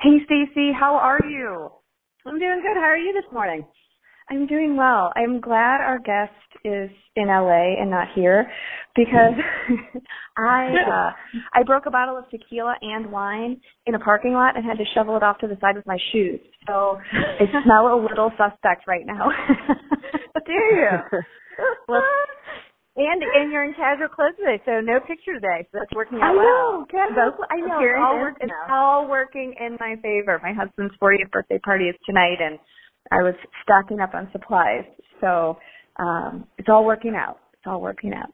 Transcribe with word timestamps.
Hey 0.00 0.22
Stacy, 0.26 0.70
how 0.78 0.94
are 0.94 1.18
you? 1.28 1.70
I'm 2.24 2.38
doing 2.38 2.62
good. 2.62 2.76
How 2.76 2.86
are 2.86 2.96
you 2.96 3.12
this 3.12 3.32
morning? 3.32 3.66
I'm 4.30 4.46
doing 4.46 4.76
well. 4.76 5.12
I'm 5.16 5.40
glad 5.40 5.80
our 5.80 5.98
guest 5.98 6.32
is 6.64 6.88
in 7.16 7.26
LA 7.26 7.80
and 7.80 7.90
not 7.90 8.06
here 8.14 8.48
because 8.94 9.34
I 10.38 10.66
uh 10.86 11.10
I 11.52 11.64
broke 11.64 11.86
a 11.86 11.90
bottle 11.90 12.16
of 12.16 12.30
tequila 12.30 12.76
and 12.80 13.10
wine 13.10 13.60
in 13.86 13.96
a 13.96 13.98
parking 13.98 14.34
lot 14.34 14.56
and 14.56 14.64
had 14.64 14.78
to 14.78 14.84
shovel 14.94 15.16
it 15.16 15.24
off 15.24 15.38
to 15.38 15.48
the 15.48 15.56
side 15.60 15.74
with 15.74 15.86
my 15.86 15.98
shoes. 16.12 16.38
So 16.68 16.98
I 17.12 17.46
smell 17.64 17.92
a 17.92 17.98
little 18.00 18.30
suspect 18.38 18.86
right 18.86 19.04
now. 19.04 19.30
Do 20.46 20.52
you? 20.52 20.90
well, 21.88 22.02
and 22.98 23.22
and 23.22 23.52
you're 23.52 23.64
in 23.64 23.74
casual 23.74 24.08
clothes 24.08 24.34
today, 24.38 24.60
so 24.66 24.80
no 24.80 25.00
picture 25.00 25.34
today. 25.34 25.66
So 25.72 25.78
that's 25.80 25.94
working 25.94 26.18
out 26.18 26.30
I 26.30 26.34
know, 26.34 26.42
well. 26.42 26.86
casual, 26.90 27.44
I 27.50 27.56
know. 27.62 27.78
It's 27.80 27.94
all, 28.02 28.16
work, 28.20 28.34
it's 28.40 28.52
all 28.70 29.08
working 29.08 29.54
in 29.60 29.76
my 29.80 29.96
favor. 30.02 30.40
My 30.42 30.52
husband's 30.52 30.94
40th 31.00 31.30
birthday 31.32 31.58
party 31.60 31.86
is 31.86 31.96
tonight, 32.06 32.38
and 32.40 32.58
I 33.12 33.22
was 33.22 33.34
stocking 33.62 34.00
up 34.00 34.14
on 34.14 34.28
supplies. 34.32 34.84
So 35.20 35.58
um 35.98 36.46
it's 36.58 36.68
all 36.68 36.84
working 36.84 37.14
out. 37.16 37.38
It's 37.54 37.64
all 37.66 37.80
working 37.80 38.12
out. 38.14 38.32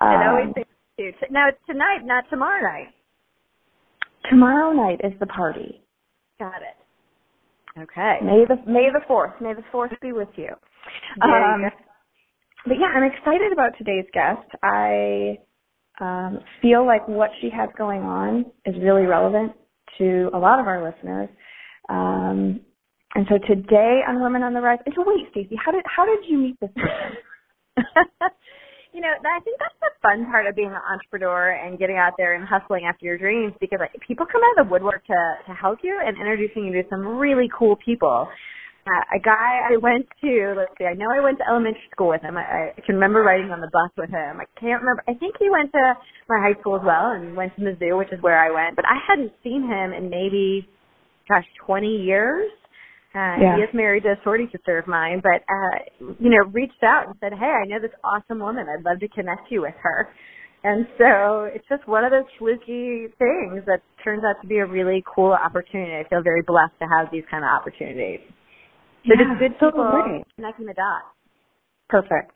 Um, 0.00 0.20
it 0.20 0.26
always 0.26 0.46
Um, 0.48 0.54
seems 0.98 1.14
to. 1.20 1.32
Now 1.32 1.48
it's 1.48 1.58
tonight, 1.66 2.00
not 2.04 2.24
tomorrow 2.30 2.62
night. 2.62 2.88
tomorrow 4.30 4.72
night 4.72 5.00
is 5.04 5.12
the 5.20 5.26
party. 5.26 5.82
Got 6.38 6.62
it. 6.62 6.76
Okay. 7.82 8.18
May 8.22 8.44
the 8.48 8.56
May 8.70 8.90
the 8.92 9.00
fourth. 9.08 9.32
May 9.40 9.54
the 9.54 9.64
fourth 9.72 9.92
be 10.00 10.12
with 10.12 10.28
you 10.36 10.50
Um, 11.22 11.62
but 12.64 12.74
yeah, 12.80 12.88
I'm 12.94 13.04
excited 13.04 13.52
about 13.52 13.72
today's 13.78 14.06
guest. 14.12 14.48
I 14.62 15.38
um, 16.00 16.40
feel 16.62 16.86
like 16.86 17.06
what 17.06 17.30
she 17.40 17.50
has 17.50 17.68
going 17.76 18.02
on 18.02 18.46
is 18.64 18.74
really 18.82 19.06
relevant 19.06 19.52
to 19.98 20.30
a 20.34 20.38
lot 20.38 20.58
of 20.58 20.66
our 20.66 20.82
listeners. 20.82 21.28
Um, 21.88 22.60
and 23.14 23.26
so 23.28 23.38
today 23.46 24.00
on 24.08 24.20
Women 24.20 24.42
on 24.42 24.54
the 24.54 24.60
Rise. 24.60 24.80
And 24.86 24.94
so 24.96 25.04
wait, 25.06 25.30
Stacey, 25.30 25.56
how 25.62 25.72
did 25.72 25.84
how 25.84 26.04
did 26.04 26.28
you 26.28 26.38
meet 26.38 26.58
this 26.60 26.70
person? 26.74 27.14
you 28.92 29.00
know, 29.00 29.10
I 29.10 29.40
think 29.44 29.58
that's 29.60 29.78
the 29.80 29.90
fun 30.02 30.26
part 30.30 30.46
of 30.46 30.56
being 30.56 30.68
an 30.68 30.82
entrepreneur 30.90 31.50
and 31.50 31.78
getting 31.78 31.96
out 31.96 32.14
there 32.18 32.34
and 32.34 32.46
hustling 32.46 32.86
after 32.88 33.06
your 33.06 33.18
dreams 33.18 33.52
because 33.60 33.78
like, 33.78 33.94
people 34.06 34.26
come 34.26 34.40
out 34.42 34.60
of 34.60 34.66
the 34.66 34.72
woodwork 34.72 35.06
to 35.06 35.18
to 35.46 35.52
help 35.54 35.78
you 35.82 36.00
and 36.04 36.16
introducing 36.16 36.64
you 36.66 36.72
to 36.82 36.88
some 36.88 37.06
really 37.06 37.48
cool 37.56 37.76
people. 37.84 38.26
Uh, 38.86 39.16
a 39.16 39.20
guy 39.20 39.60
I 39.72 39.76
went 39.80 40.04
to, 40.20 40.54
let's 40.58 40.72
see, 40.76 40.84
I 40.84 40.92
know 40.92 41.08
I 41.08 41.20
went 41.20 41.38
to 41.38 41.44
elementary 41.48 41.80
school 41.90 42.08
with 42.08 42.20
him. 42.20 42.36
I, 42.36 42.72
I 42.76 42.80
can 42.84 42.96
remember 42.96 43.22
riding 43.22 43.50
on 43.50 43.60
the 43.60 43.70
bus 43.72 43.90
with 43.96 44.10
him. 44.10 44.40
I 44.40 44.44
can't 44.60 44.82
remember. 44.82 45.02
I 45.08 45.14
think 45.14 45.36
he 45.40 45.48
went 45.48 45.72
to 45.72 45.94
my 46.28 46.36
high 46.36 46.58
school 46.60 46.76
as 46.76 46.82
well 46.84 47.12
and 47.12 47.34
went 47.34 47.56
to 47.56 47.62
Mizzou, 47.62 47.96
which 47.96 48.12
is 48.12 48.20
where 48.20 48.36
I 48.38 48.50
went. 48.52 48.76
But 48.76 48.84
I 48.84 49.00
hadn't 49.08 49.32
seen 49.42 49.62
him 49.64 49.92
in 49.96 50.10
maybe, 50.10 50.68
gosh, 51.28 51.46
20 51.64 51.86
years. 52.04 52.50
Uh, 53.14 53.40
Yeah. 53.40 53.56
He 53.56 53.62
is 53.62 53.70
married 53.72 54.02
to 54.04 54.12
a 54.12 54.16
sorority 54.22 54.48
sister 54.52 54.76
of 54.76 54.86
mine, 54.86 55.22
but, 55.22 55.40
uh, 55.48 56.12
you 56.20 56.28
know, 56.28 56.44
reached 56.52 56.82
out 56.84 57.06
and 57.06 57.14
said, 57.20 57.32
hey, 57.32 57.46
I 57.46 57.64
know 57.64 57.80
this 57.80 57.94
awesome 58.04 58.40
woman. 58.40 58.66
I'd 58.68 58.84
love 58.84 59.00
to 59.00 59.08
connect 59.08 59.50
you 59.50 59.62
with 59.62 59.74
her. 59.80 60.08
And 60.64 60.86
so 60.98 61.44
it's 61.54 61.64
just 61.68 61.86
one 61.88 62.04
of 62.04 62.10
those 62.10 62.28
fluky 62.38 63.06
things 63.18 63.64
that 63.66 63.80
turns 64.02 64.24
out 64.24 64.40
to 64.42 64.48
be 64.48 64.58
a 64.58 64.66
really 64.66 65.04
cool 65.14 65.32
opportunity. 65.32 65.92
I 65.94 66.08
feel 66.08 66.22
very 66.22 66.42
blessed 66.42 66.76
to 66.80 66.86
have 66.88 67.08
these 67.12 67.24
kind 67.30 67.44
of 67.44 67.50
opportunities. 67.50 68.20
So 69.06 69.12
Yeah, 69.12 69.24
just 69.24 69.38
good 69.38 69.54
so 69.60 69.70
people 69.70 69.90
great. 69.90 70.24
connecting 70.36 70.66
the 70.66 70.74
dots. 70.74 71.06
Perfect. 71.88 72.32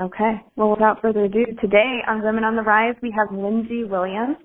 Okay. 0.00 0.42
Well, 0.56 0.70
without 0.70 1.00
further 1.00 1.24
ado, 1.24 1.44
today 1.60 2.02
on 2.08 2.22
Women 2.22 2.44
on 2.44 2.56
the 2.56 2.62
Rise, 2.62 2.96
we 3.02 3.12
have 3.12 3.30
Lindsay 3.30 3.84
Williams, 3.84 4.36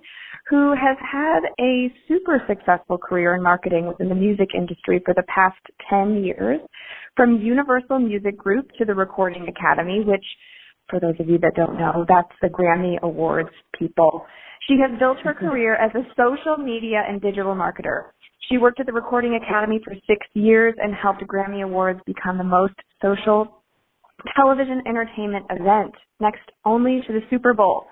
who 0.50 0.72
has 0.72 0.98
had 1.00 1.40
a 1.60 1.92
super 2.08 2.44
successful 2.48 2.98
career 2.98 3.36
in 3.36 3.42
marketing 3.42 3.88
within 3.88 4.10
the 4.10 4.16
music 4.16 4.50
industry 4.56 5.02
for 5.04 5.14
the 5.14 5.24
past 5.24 5.60
10 5.90 6.24
years, 6.24 6.60
from 7.16 7.42
Universal 7.42 8.00
Music 8.00 8.38
Group 8.38 8.70
to 8.78 8.86
the 8.86 8.94
Recording 8.94 9.48
Academy, 9.48 10.04
which, 10.06 10.26
for 10.90 11.00
those 11.00 11.16
of 11.20 11.28
you 11.28 11.38
that 11.40 11.54
don't 11.56 11.80
know, 11.80 12.06
that's 12.08 12.32
the 12.42 12.50
Grammy 12.50 13.00
Awards 13.02 13.50
people. 13.78 14.26
She 14.68 14.78
has 14.82 15.00
built 15.00 15.18
her 15.24 15.34
mm-hmm. 15.34 15.48
career 15.48 15.76
as 15.76 15.92
a 15.96 16.04
social 16.16 16.58
media 16.58 17.04
and 17.08 17.22
digital 17.22 17.56
marketer. 17.56 18.12
She 18.50 18.58
worked 18.58 18.80
at 18.80 18.86
the 18.86 18.94
Recording 18.94 19.36
Academy 19.36 19.80
for 19.84 19.94
six 20.08 20.26
years 20.34 20.76
and 20.78 20.94
helped 20.94 21.22
Grammy 21.28 21.64
Awards 21.64 22.00
become 22.06 22.38
the 22.38 22.44
most 22.44 22.76
social 23.02 23.64
television 24.36 24.82
entertainment 24.88 25.46
event, 25.50 25.94
next 26.20 26.42
only 26.66 27.02
to 27.08 27.14
the 27.14 27.22
Super 27.30 27.54
Bowl. 27.54 27.86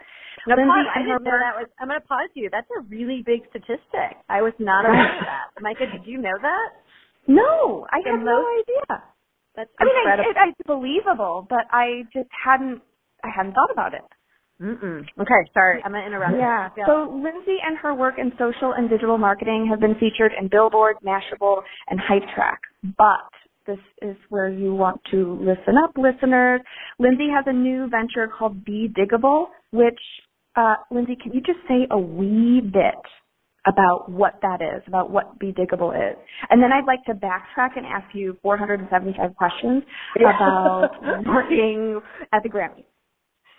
Now, 0.47 0.55
Lindsay 0.55 0.69
pause, 0.69 0.87
I 0.93 0.99
didn't 1.01 1.23
know 1.23 1.37
that 1.41 1.57
was. 1.57 1.67
I'm 1.79 1.89
going 1.89 1.99
to 1.99 2.05
pause 2.05 2.29
you. 2.35 2.49
That's 2.51 2.69
a 2.77 2.81
really 2.85 3.23
big 3.25 3.41
statistic. 3.49 4.21
I 4.29 4.41
was 4.41 4.53
not 4.59 4.85
aware 4.85 5.17
of 5.17 5.25
that. 5.25 5.61
Micah, 5.61 5.89
did 5.91 6.05
you 6.05 6.21
know 6.21 6.37
that? 6.41 6.69
No, 7.27 7.87
I 7.89 7.97
had 8.05 8.21
no 8.21 8.45
idea. 8.61 9.01
That's 9.55 9.69
incredible. 9.81 10.05
I 10.05 10.21
mean, 10.21 10.29
it, 10.29 10.37
it, 10.37 10.55
it's 10.59 10.67
believable, 10.67 11.47
but 11.49 11.65
I 11.71 12.03
just 12.13 12.29
hadn't, 12.29 12.81
I 13.23 13.29
hadn't 13.35 13.53
thought 13.53 13.71
about 13.73 13.93
it. 13.95 14.05
Mm-mm. 14.61 15.01
Okay, 15.19 15.49
sorry. 15.53 15.81
I'm 15.83 15.91
going 15.91 16.03
to 16.03 16.07
interrupt. 16.07 16.35
Yeah. 16.37 16.69
you. 16.77 16.83
So 16.87 17.11
Lindsay 17.11 17.57
and 17.65 17.77
her 17.79 17.93
work 17.93 18.15
in 18.17 18.31
social 18.39 18.73
and 18.75 18.89
digital 18.89 19.17
marketing 19.17 19.67
have 19.69 19.79
been 19.81 19.95
featured 19.95 20.31
in 20.39 20.47
Billboard, 20.47 20.95
Mashable, 21.05 21.61
and 21.89 21.99
Hype 21.99 22.23
Track. 22.33 22.61
But 22.97 23.27
this 23.67 23.79
is 24.01 24.15
where 24.29 24.47
you 24.49 24.73
want 24.73 25.01
to 25.11 25.37
listen 25.41 25.75
up, 25.83 25.91
listeners. 25.97 26.61
Lindsay 26.99 27.27
has 27.35 27.43
a 27.47 27.53
new 27.53 27.89
venture 27.89 28.29
called 28.37 28.63
Be 28.63 28.87
Diggable, 28.97 29.47
which, 29.71 29.99
uh, 30.55 30.75
Lindsay, 30.89 31.17
can 31.21 31.33
you 31.33 31.41
just 31.41 31.59
say 31.67 31.85
a 31.91 31.97
wee 31.99 32.61
bit 32.61 32.95
about 33.67 34.07
what 34.09 34.35
that 34.43 34.61
is, 34.61 34.83
about 34.87 35.09
what 35.11 35.37
Be 35.37 35.51
Diggable 35.51 35.91
is? 35.93 36.15
And 36.49 36.63
then 36.63 36.71
I'd 36.71 36.85
like 36.85 37.03
to 37.05 37.13
backtrack 37.13 37.75
and 37.75 37.85
ask 37.85 38.13
you 38.15 38.37
475 38.41 39.35
questions 39.35 39.83
Yeah. 40.17 40.29
about 40.33 40.91
working 41.25 41.99
at 42.31 42.41
the 42.43 42.49
Grammys. 42.49 42.85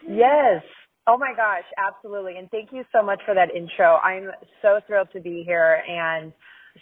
Yes. 0.09 0.62
Oh 1.09 1.19
my 1.19 1.33
gosh, 1.37 1.65
absolutely. 1.78 2.37
And 2.39 2.50
thank 2.50 2.71
you 2.72 2.84
so 2.93 3.03
much 3.05 3.21
for 3.27 3.34
that 3.34 3.55
intro. 3.55 3.97
I'm 3.99 4.31
so 4.62 4.81
thrilled 4.87 5.09
to 5.15 5.21
be 5.21 5.43
here 5.47 5.83
and 5.89 6.33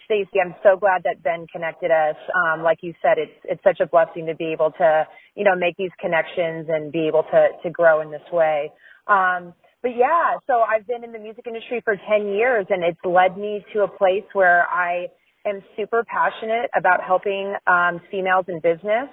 Stacey, 0.05 0.39
I'm 0.43 0.55
so 0.63 0.77
glad 0.77 1.03
that 1.03 1.23
Ben 1.23 1.47
connected 1.51 1.91
us. 1.91 2.15
Um, 2.47 2.63
like 2.63 2.79
you 2.81 2.93
said, 3.01 3.17
it's 3.17 3.33
it's 3.45 3.63
such 3.63 3.79
a 3.81 3.87
blessing 3.87 4.25
to 4.27 4.35
be 4.35 4.51
able 4.53 4.71
to, 4.77 5.07
you 5.35 5.43
know, 5.43 5.55
make 5.55 5.75
these 5.77 5.91
connections 5.99 6.67
and 6.69 6.91
be 6.91 7.07
able 7.07 7.23
to 7.31 7.47
to 7.63 7.69
grow 7.69 8.01
in 8.01 8.11
this 8.11 8.23
way. 8.31 8.71
Um, 9.07 9.53
but 9.81 9.95
yeah, 9.97 10.37
so 10.47 10.61
I've 10.61 10.87
been 10.87 11.03
in 11.03 11.11
the 11.11 11.19
music 11.19 11.45
industry 11.47 11.81
for 11.83 11.95
10 11.95 12.27
years 12.27 12.65
and 12.69 12.83
it's 12.83 12.99
led 13.05 13.37
me 13.37 13.65
to 13.73 13.83
a 13.83 13.87
place 13.87 14.25
where 14.33 14.67
I 14.69 15.07
am 15.45 15.61
super 15.77 16.03
passionate 16.05 16.69
about 16.75 17.03
helping 17.05 17.55
um, 17.67 18.01
females 18.11 18.45
in 18.47 18.59
business. 18.61 19.09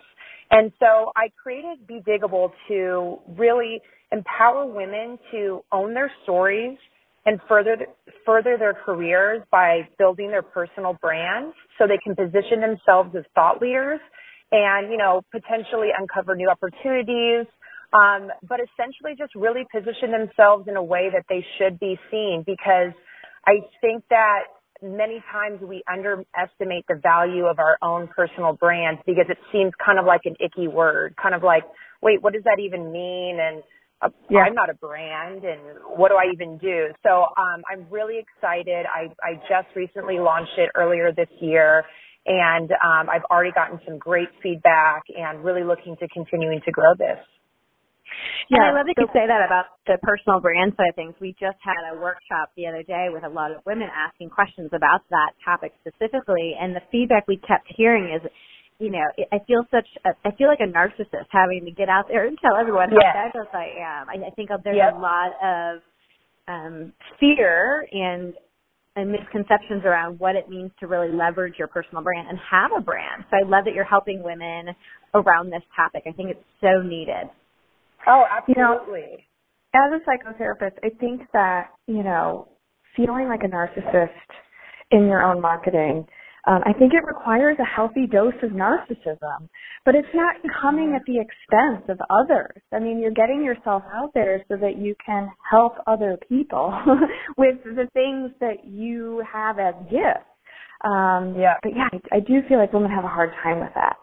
And 0.53 0.71
so 0.79 1.13
I 1.17 1.31
created 1.43 1.87
Be 1.87 2.01
Diggable 2.07 2.51
to 2.69 3.19
really 3.37 3.81
empower 4.13 4.67
women 4.67 5.19
to 5.33 5.65
own 5.73 5.95
their 5.95 6.13
stories 6.23 6.79
and 7.25 7.41
further 7.49 7.77
further 8.27 8.57
their 8.59 8.75
careers 8.75 9.43
by 9.51 9.89
building 9.99 10.29
their 10.29 10.43
personal 10.43 10.95
brands 11.01 11.55
so 11.79 11.87
they 11.87 11.99
can 12.05 12.15
position 12.15 12.61
themselves 12.61 13.15
as 13.17 13.25
thought 13.35 13.63
leaders 13.63 14.01
and 14.51 14.91
you 14.91 14.99
know 14.99 15.23
potentially 15.31 15.89
uncover 15.99 16.35
new 16.37 16.51
opportunities 16.51 17.47
um, 17.95 18.29
but 18.49 18.59
essentially 18.61 19.15
just 19.17 19.35
really 19.35 19.65
position 19.73 20.11
themselves 20.11 20.67
in 20.69 20.77
a 20.77 20.83
way 20.83 21.11
that 21.13 21.25
they 21.29 21.45
should 21.59 21.79
be 21.79 21.99
seen 22.11 22.43
because 22.47 22.93
I 23.47 23.61
think 23.81 24.05
that 24.11 24.51
many 24.83 25.23
times 25.33 25.61
we 25.63 25.83
underestimate 25.93 26.85
the 26.89 27.01
value 27.03 27.47
of 27.47 27.59
our 27.59 27.79
own 27.83 28.09
personal 28.09 28.55
brand 28.55 28.99
because 29.07 29.27
it 29.29 29.39
seems 29.53 29.73
kind 29.85 29.99
of 29.99 30.07
like 30.07 30.23
an 30.25 30.37
icky 30.41 30.69
word, 30.69 31.15
kind 31.23 31.35
of 31.35 31.43
like, 31.43 31.65
wait, 32.03 32.23
what 32.23 32.33
does 32.33 32.43
that 32.45 32.59
even 32.61 32.93
mean? 32.93 33.39
And 33.41 33.63
uh, 34.03 34.11
Yeah. 34.31 34.41
I'm 34.41 34.55
not 34.55 34.71
a 34.71 34.75
brand 34.75 35.45
and 35.45 35.61
what 35.97 36.11
do 36.11 36.17
I 36.17 36.33
even 36.33 36.59
do? 36.59 36.89
So 37.05 37.27
um, 37.39 37.63
I'm 37.71 37.87
really 37.91 38.19
excited. 38.19 38.87
I, 38.87 39.13
I 39.23 39.35
just 39.49 39.75
recently 39.77 40.19
launched 40.19 40.59
it 40.59 40.71
earlier 40.77 41.13
this 41.13 41.31
year 41.41 41.85
and 42.27 42.71
um, 42.73 43.09
I've 43.11 43.25
already 43.31 43.53
gotten 43.53 43.81
some 43.87 43.99
great 43.99 44.29
feedback 44.43 45.03
and 45.17 45.45
really 45.45 45.65
looking 45.65 45.97
to 45.99 46.09
continuing 46.09 46.61
to 46.65 46.71
grow 46.73 46.95
this. 46.99 47.19
And 48.51 48.61
Yeah, 48.61 48.69
I 48.69 48.73
love 48.73 48.87
that 48.87 48.97
so- 48.97 49.03
you 49.03 49.09
say 49.13 49.27
that 49.27 49.45
about 49.45 49.67
the 49.87 49.99
personal 50.03 50.41
brand 50.41 50.75
side 50.77 50.91
of 50.91 50.95
things. 50.95 51.15
We 51.21 51.33
just 51.41 51.59
had 51.63 51.81
a 51.93 51.97
workshop 52.01 52.51
the 52.57 52.67
other 52.67 52.83
day 52.83 53.09
with 53.11 53.25
a 53.25 53.29
lot 53.29 53.51
of 53.51 53.65
women 53.67 53.89
asking 53.95 54.31
questions 54.31 54.71
about 54.73 55.03
that 55.11 55.33
topic 55.45 55.73
specifically, 55.81 56.55
and 56.61 56.75
the 56.77 56.83
feedback 56.91 57.27
we 57.27 57.37
kept 57.39 57.67
hearing 57.77 58.13
is, 58.13 58.23
you 58.79 58.91
know, 58.91 59.05
I 59.33 59.39
feel 59.47 59.65
such, 59.71 59.89
a, 60.05 60.11
I 60.25 60.33
feel 60.33 60.49
like 60.49 60.61
a 60.61 60.67
narcissist 60.69 61.27
having 61.31 61.65
to 61.65 61.71
get 61.71 61.89
out 61.89 62.09
there 62.09 62.27
and 62.27 62.39
tell 62.41 62.57
everyone 62.57 62.91
how 62.91 62.99
Yes. 63.01 63.15
fabulous 63.15 63.49
I 63.55 63.69
am. 63.79 64.09
I, 64.11 64.27
I 64.27 64.31
think 64.31 64.51
there's 64.65 64.77
Yep. 64.77 64.95
a 64.95 64.99
lot 64.99 65.33
of 65.43 65.83
um, 66.49 66.93
fear 67.21 67.87
and 67.93 68.35
and 68.95 69.11
misconceptions 69.11 69.87
around 69.87 70.19
what 70.21 70.37
it 70.37 70.51
means 70.51 70.71
to 70.79 70.87
really 70.87 71.09
leverage 71.11 71.55
your 71.59 71.67
personal 71.67 72.03
brand 72.03 72.29
and 72.29 72.39
have 72.39 72.73
a 72.77 72.81
brand. 72.83 73.25
So 73.31 73.39
I 73.39 73.49
love 73.49 73.65
that 73.65 73.73
you're 73.73 73.87
helping 73.87 74.23
women 74.23 74.75
around 75.15 75.49
this 75.51 75.63
topic. 75.75 76.03
I 76.07 76.13
think 76.13 76.29
it's 76.29 76.45
so 76.61 76.83
needed. 76.83 77.31
Oh, 78.07 78.25
You 78.49 78.55
know, 78.57 78.79
absolutely. 78.81 79.29
as 79.75 79.93
a 79.93 80.01
psychotherapist, 80.09 80.79
I 80.85 80.91
think 81.01 81.23
that, 81.33 81.71
you 81.87 82.03
know, 82.03 82.49
feeling 82.97 83.29
like 83.29 83.41
a 83.45 83.49
narcissist 83.49 84.11
in 84.91 85.07
your 85.07 85.23
own 85.23 85.41
marketing. 85.41 86.07
Um, 86.47 86.61
I 86.67 86.73
think 86.73 86.93
it 86.93 87.05
requires 87.07 87.57
a 87.61 87.65
healthy 87.65 88.07
dose 88.07 88.35
of 88.43 88.51
narcissism, 88.51 89.49
but 89.85 89.95
it's 89.95 90.09
not 90.13 90.35
coming 90.61 90.93
at 90.97 91.03
the 91.07 91.21
expense 91.21 91.85
of 91.89 92.01
others. 92.11 92.61
I 92.73 92.81
mean, 92.81 92.99
you're 92.99 93.13
getting 93.13 93.45
yourself 93.45 93.85
out 93.95 94.11
there 94.13 94.43
so 94.49 94.57
that 94.57 94.77
you 94.77 94.97
can 95.07 95.31
help 95.49 95.75
other 95.87 96.19
people 96.29 96.75
with 97.39 97.63
the 97.65 97.89
things 97.95 98.33
that 98.41 98.65
you 98.67 99.23
have 99.33 99.61
as 99.61 99.75
gifts. 99.89 100.27
Um, 100.85 101.37
yeah. 101.39 101.55
But 101.63 101.73
yeah, 101.77 101.89
I, 101.93 102.17
I 102.17 102.21
do 102.21 102.41
feel 102.49 102.59
like 102.59 102.73
women 102.73 102.91
have 102.91 103.05
a 103.05 103.09
hard 103.09 103.31
time 103.43 103.61
with 103.61 103.73
that. 103.77 103.97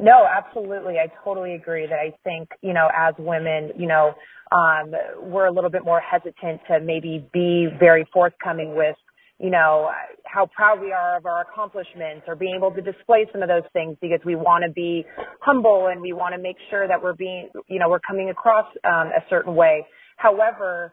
No, 0.00 0.26
absolutely. 0.26 0.94
I 0.98 1.08
totally 1.24 1.54
agree 1.54 1.86
that 1.86 1.98
I 1.98 2.12
think, 2.22 2.48
you 2.62 2.72
know, 2.72 2.88
as 2.96 3.14
women, 3.18 3.72
you 3.76 3.88
know, 3.88 4.14
um, 4.52 4.92
we're 5.20 5.46
a 5.46 5.52
little 5.52 5.70
bit 5.70 5.84
more 5.84 6.00
hesitant 6.00 6.60
to 6.68 6.80
maybe 6.80 7.28
be 7.32 7.68
very 7.78 8.06
forthcoming 8.12 8.74
with 8.76 8.96
you 9.38 9.50
know, 9.50 9.90
how 10.24 10.46
proud 10.54 10.80
we 10.80 10.92
are 10.92 11.16
of 11.16 11.24
our 11.24 11.42
accomplishments 11.42 12.24
or 12.26 12.34
being 12.34 12.56
able 12.56 12.72
to 12.72 12.82
display 12.82 13.24
some 13.32 13.40
of 13.40 13.48
those 13.48 13.62
things 13.72 13.96
because 14.00 14.18
we 14.24 14.34
want 14.34 14.64
to 14.66 14.72
be 14.72 15.04
humble 15.40 15.88
and 15.92 16.00
we 16.00 16.12
want 16.12 16.34
to 16.34 16.42
make 16.42 16.56
sure 16.70 16.88
that 16.88 17.00
we're 17.00 17.14
being, 17.14 17.48
you 17.68 17.78
know, 17.78 17.88
we're 17.88 18.00
coming 18.00 18.30
across 18.30 18.66
um, 18.84 19.08
a 19.14 19.22
certain 19.30 19.54
way. 19.54 19.86
However, 20.16 20.92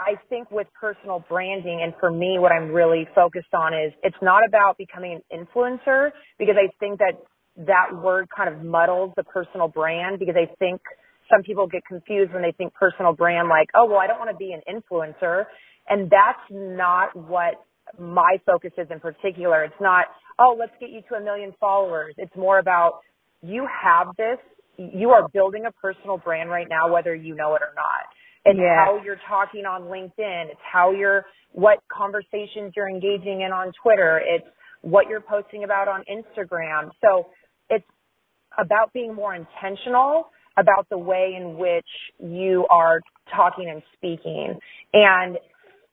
I 0.00 0.14
think 0.28 0.50
with 0.50 0.66
personal 0.78 1.24
branding 1.28 1.82
and 1.84 1.94
for 2.00 2.10
me, 2.10 2.36
what 2.40 2.50
I'm 2.50 2.72
really 2.72 3.06
focused 3.14 3.54
on 3.54 3.72
is 3.72 3.92
it's 4.02 4.16
not 4.20 4.44
about 4.44 4.76
becoming 4.76 5.20
an 5.30 5.46
influencer 5.46 6.10
because 6.36 6.56
I 6.58 6.66
think 6.80 6.98
that 6.98 7.14
that 7.56 7.86
word 7.92 8.28
kind 8.34 8.52
of 8.52 8.64
muddles 8.64 9.12
the 9.16 9.24
personal 9.24 9.68
brand 9.68 10.18
because 10.18 10.34
I 10.36 10.52
think 10.58 10.80
some 11.30 11.42
people 11.42 11.66
get 11.66 11.82
confused 11.86 12.32
when 12.32 12.42
they 12.42 12.52
think 12.52 12.74
personal 12.74 13.12
brand 13.12 13.48
like, 13.48 13.68
oh, 13.74 13.86
well, 13.86 13.98
I 13.98 14.06
don't 14.06 14.18
want 14.18 14.30
to 14.30 14.36
be 14.36 14.52
an 14.52 14.60
influencer. 14.68 15.44
And 15.88 16.10
that's 16.10 16.40
not 16.50 17.14
what 17.14 17.64
my 17.98 18.36
focus 18.44 18.72
is 18.78 18.88
in 18.90 19.00
particular. 19.00 19.64
It's 19.64 19.80
not, 19.80 20.06
oh, 20.38 20.56
let's 20.58 20.72
get 20.80 20.90
you 20.90 21.00
to 21.10 21.16
a 21.16 21.20
million 21.20 21.52
followers. 21.60 22.14
It's 22.18 22.34
more 22.36 22.58
about 22.58 23.00
you 23.42 23.66
have 23.82 24.08
this, 24.16 24.38
you 24.76 25.10
are 25.10 25.28
building 25.28 25.64
a 25.66 25.72
personal 25.72 26.18
brand 26.18 26.50
right 26.50 26.66
now, 26.68 26.92
whether 26.92 27.14
you 27.14 27.34
know 27.34 27.54
it 27.54 27.62
or 27.62 27.74
not. 27.76 28.04
It's 28.46 28.58
yeah. 28.58 28.84
how 28.84 29.00
you're 29.02 29.20
talking 29.28 29.64
on 29.64 29.82
LinkedIn. 29.82 30.50
It's 30.50 30.60
how 30.70 30.90
you're, 30.90 31.24
what 31.52 31.78
conversations 31.90 32.72
you're 32.76 32.88
engaging 32.88 33.42
in 33.42 33.52
on 33.52 33.72
Twitter. 33.82 34.20
It's 34.24 34.46
what 34.82 35.08
you're 35.08 35.20
posting 35.20 35.64
about 35.64 35.88
on 35.88 36.02
Instagram. 36.10 36.90
So 37.00 37.26
it's 37.70 37.84
about 38.58 38.92
being 38.92 39.14
more 39.14 39.34
intentional 39.34 40.28
about 40.56 40.88
the 40.88 40.98
way 40.98 41.34
in 41.36 41.56
which 41.58 41.86
you 42.18 42.66
are 42.70 43.00
talking 43.34 43.68
and 43.68 43.82
speaking. 43.96 44.58
And 44.92 45.38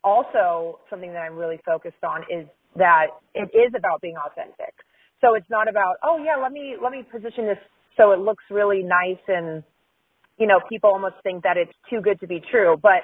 also 0.03 0.79
something 0.89 1.13
that 1.13 1.19
I'm 1.19 1.35
really 1.35 1.59
focused 1.65 2.03
on 2.03 2.21
is 2.29 2.47
that 2.75 3.07
it 3.33 3.49
is 3.55 3.73
about 3.75 4.01
being 4.01 4.15
authentic. 4.17 4.73
So 5.19 5.35
it's 5.35 5.49
not 5.49 5.67
about, 5.67 5.95
oh 6.03 6.17
yeah, 6.23 6.41
let 6.41 6.51
me, 6.51 6.75
let 6.81 6.91
me 6.91 7.03
position 7.03 7.45
this 7.45 7.57
so 7.97 8.11
it 8.11 8.19
looks 8.19 8.43
really 8.49 8.83
nice 8.83 9.21
and, 9.27 9.63
you 10.37 10.47
know, 10.47 10.59
people 10.69 10.89
almost 10.89 11.15
think 11.23 11.43
that 11.43 11.57
it's 11.57 11.73
too 11.89 12.01
good 12.01 12.19
to 12.21 12.27
be 12.27 12.41
true. 12.51 12.77
But 12.81 13.03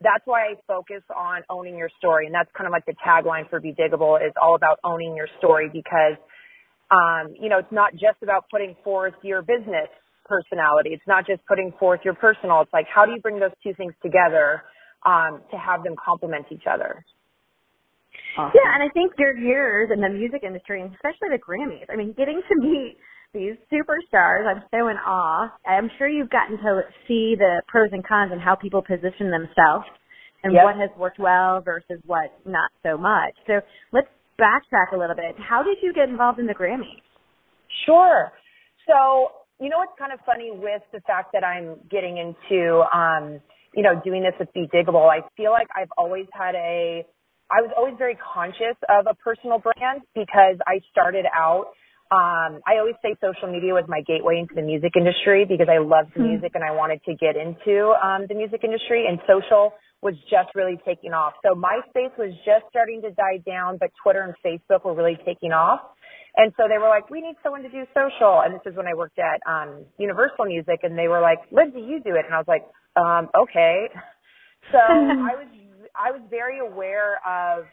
that's 0.00 0.26
why 0.26 0.42
I 0.42 0.54
focus 0.66 1.02
on 1.14 1.42
owning 1.50 1.76
your 1.76 1.90
story. 1.98 2.26
And 2.26 2.34
that's 2.34 2.50
kind 2.56 2.66
of 2.66 2.72
like 2.72 2.86
the 2.86 2.94
tagline 3.06 3.48
for 3.48 3.60
Be 3.60 3.72
Diggable 3.72 4.16
is 4.24 4.32
all 4.40 4.54
about 4.54 4.78
owning 4.82 5.14
your 5.14 5.28
story 5.38 5.68
because, 5.72 6.16
um, 6.94 7.34
you 7.40 7.48
know, 7.48 7.58
it's 7.58 7.72
not 7.72 7.92
just 7.92 8.22
about 8.22 8.44
putting 8.50 8.76
forth 8.84 9.14
your 9.22 9.42
business 9.42 9.90
personality. 10.24 10.90
It's 10.92 11.06
not 11.06 11.26
just 11.26 11.44
putting 11.46 11.72
forth 11.78 12.00
your 12.04 12.14
personal. 12.14 12.60
It's 12.60 12.72
like, 12.72 12.86
how 12.94 13.04
do 13.04 13.12
you 13.12 13.20
bring 13.20 13.40
those 13.40 13.56
two 13.62 13.74
things 13.74 13.92
together 14.02 14.62
um, 15.04 15.42
to 15.50 15.56
have 15.56 15.84
them 15.84 15.94
complement 16.02 16.46
each 16.50 16.64
other. 16.68 17.04
Awesome. 18.36 18.52
Yeah, 18.54 18.74
and 18.74 18.82
I 18.82 18.90
think 18.92 19.12
your 19.18 19.36
years 19.36 19.90
in 19.92 20.00
the 20.00 20.08
music 20.08 20.42
industry, 20.42 20.80
and 20.82 20.92
especially 20.94 21.30
the 21.30 21.38
Grammys, 21.38 21.86
I 21.92 21.96
mean, 21.96 22.14
getting 22.16 22.42
to 22.48 22.54
meet 22.60 22.96
these 23.32 23.54
superstars, 23.70 24.46
I'm 24.46 24.62
so 24.70 24.88
in 24.88 24.96
awe. 24.96 25.52
I'm 25.66 25.90
sure 25.98 26.08
you've 26.08 26.30
gotten 26.30 26.56
to 26.58 26.82
see 27.06 27.34
the 27.36 27.62
pros 27.68 27.90
and 27.92 28.06
cons 28.06 28.32
and 28.32 28.40
how 28.40 28.54
people 28.54 28.82
position 28.82 29.30
themselves 29.30 29.86
and 30.42 30.52
yep. 30.52 30.64
what 30.64 30.76
has 30.76 30.90
worked 30.98 31.18
well 31.18 31.60
versus 31.60 32.00
what 32.06 32.30
not 32.46 32.70
so 32.82 32.96
much. 32.96 33.34
So 33.46 33.60
let's 33.92 34.08
backtrack 34.40 34.92
a 34.94 34.96
little 34.96 35.16
bit. 35.16 35.36
How 35.38 35.62
did 35.62 35.78
you 35.82 35.92
get 35.92 36.08
involved 36.08 36.38
in 36.38 36.46
the 36.46 36.54
Grammys? 36.54 37.02
Sure. 37.86 38.32
So, 38.86 39.44
you 39.60 39.70
know 39.70 39.78
what's 39.78 39.98
kind 39.98 40.12
of 40.12 40.18
funny 40.26 40.50
with 40.52 40.82
the 40.92 41.00
fact 41.06 41.32
that 41.32 41.44
I'm 41.44 41.76
getting 41.88 42.18
into 42.18 42.82
um 42.92 43.40
you 43.74 43.82
know, 43.82 44.00
doing 44.04 44.22
this 44.22 44.34
with 44.38 44.52
Be 44.54 44.68
Diggable, 44.72 45.10
I 45.10 45.26
feel 45.36 45.50
like 45.50 45.68
I've 45.74 45.90
always 45.98 46.26
had 46.32 46.54
a, 46.54 47.04
I 47.50 47.60
was 47.60 47.70
always 47.76 47.94
very 47.98 48.16
conscious 48.16 48.78
of 48.88 49.06
a 49.10 49.14
personal 49.14 49.58
brand 49.58 50.02
because 50.14 50.56
I 50.66 50.80
started 50.90 51.26
out, 51.34 51.74
um, 52.10 52.62
I 52.66 52.78
always 52.78 52.94
say 53.02 53.16
social 53.20 53.50
media 53.50 53.74
was 53.74 53.84
my 53.88 54.00
gateway 54.06 54.38
into 54.38 54.54
the 54.54 54.62
music 54.62 54.92
industry 54.96 55.44
because 55.44 55.66
I 55.66 55.78
loved 55.78 56.14
mm-hmm. 56.14 56.38
music 56.38 56.52
and 56.54 56.62
I 56.62 56.70
wanted 56.70 57.02
to 57.04 57.14
get 57.18 57.34
into, 57.34 57.92
um, 57.98 58.26
the 58.28 58.34
music 58.34 58.62
industry 58.62 59.06
and 59.08 59.18
social 59.26 59.74
was 60.04 60.14
just 60.28 60.54
really 60.54 60.78
taking 60.84 61.14
off. 61.14 61.32
So 61.42 61.56
MySpace 61.56 62.12
was 62.18 62.30
just 62.44 62.68
starting 62.68 63.00
to 63.02 63.10
die 63.12 63.40
down, 63.44 63.78
but 63.80 63.88
Twitter 64.02 64.20
and 64.20 64.34
Facebook 64.44 64.84
were 64.84 64.94
really 64.94 65.18
taking 65.24 65.52
off. 65.52 65.80
And 66.36 66.52
so 66.58 66.64
they 66.68 66.76
were 66.76 66.88
like, 66.88 67.08
we 67.08 67.22
need 67.22 67.36
someone 67.42 67.62
to 67.62 67.70
do 67.70 67.84
social. 67.96 68.42
And 68.44 68.54
this 68.54 68.60
is 68.66 68.76
when 68.76 68.86
I 68.86 68.92
worked 68.92 69.18
at 69.18 69.40
um, 69.48 69.86
Universal 69.98 70.44
Music, 70.44 70.80
and 70.82 70.98
they 70.98 71.08
were 71.08 71.22
like, 71.22 71.38
Lindsay, 71.50 71.80
you 71.80 72.02
do 72.04 72.14
it. 72.20 72.26
And 72.26 72.34
I 72.34 72.38
was 72.38 72.46
like, 72.46 72.68
um, 72.94 73.28
okay. 73.34 73.88
So 74.72 74.78
I 74.78 75.36
was 75.36 75.46
I 75.94 76.10
was 76.10 76.22
very 76.30 76.58
aware 76.58 77.20
of 77.20 77.66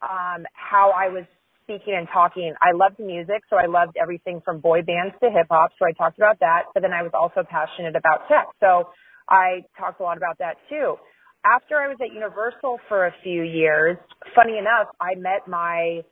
um, 0.00 0.46
how 0.54 0.90
I 0.96 1.12
was 1.12 1.24
speaking 1.64 1.92
and 1.94 2.08
talking. 2.10 2.54
I 2.62 2.72
loved 2.72 2.98
music, 2.98 3.44
so 3.50 3.56
I 3.56 3.66
loved 3.66 3.98
everything 4.00 4.40
from 4.42 4.58
boy 4.58 4.80
bands 4.80 5.12
to 5.22 5.28
hip 5.28 5.48
hop. 5.50 5.72
So 5.78 5.84
I 5.84 5.92
talked 5.92 6.16
about 6.16 6.40
that. 6.40 6.72
But 6.72 6.80
then 6.80 6.94
I 6.94 7.02
was 7.02 7.12
also 7.12 7.44
passionate 7.44 7.94
about 7.94 8.26
tech, 8.26 8.48
so 8.58 8.88
I 9.28 9.68
talked 9.78 10.00
a 10.00 10.02
lot 10.02 10.16
about 10.16 10.38
that 10.38 10.56
too. 10.70 10.96
After 11.44 11.76
I 11.76 11.88
was 11.88 11.96
at 12.00 12.12
Universal 12.12 12.78
for 12.88 13.06
a 13.06 13.14
few 13.22 13.42
years, 13.42 13.96
funny 14.34 14.58
enough, 14.58 14.88
I 15.00 15.14
met 15.16 15.48
my 15.48 16.02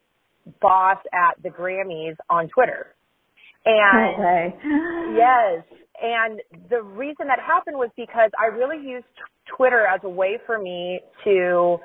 boss 0.60 0.98
at 1.12 1.42
the 1.42 1.50
Grammys 1.50 2.16
on 2.30 2.48
Twitter. 2.48 2.94
And 3.64 4.14
okay. 4.14 4.56
yes, 5.16 5.64
and 6.00 6.40
the 6.70 6.82
reason 6.82 7.26
that 7.26 7.38
happened 7.40 7.76
was 7.76 7.90
because 7.96 8.30
I 8.38 8.46
really 8.46 8.82
used 8.82 9.06
Twitter 9.56 9.86
as 9.86 10.00
a 10.04 10.08
way 10.08 10.38
for 10.46 10.58
me 10.58 11.00
to 11.24 11.78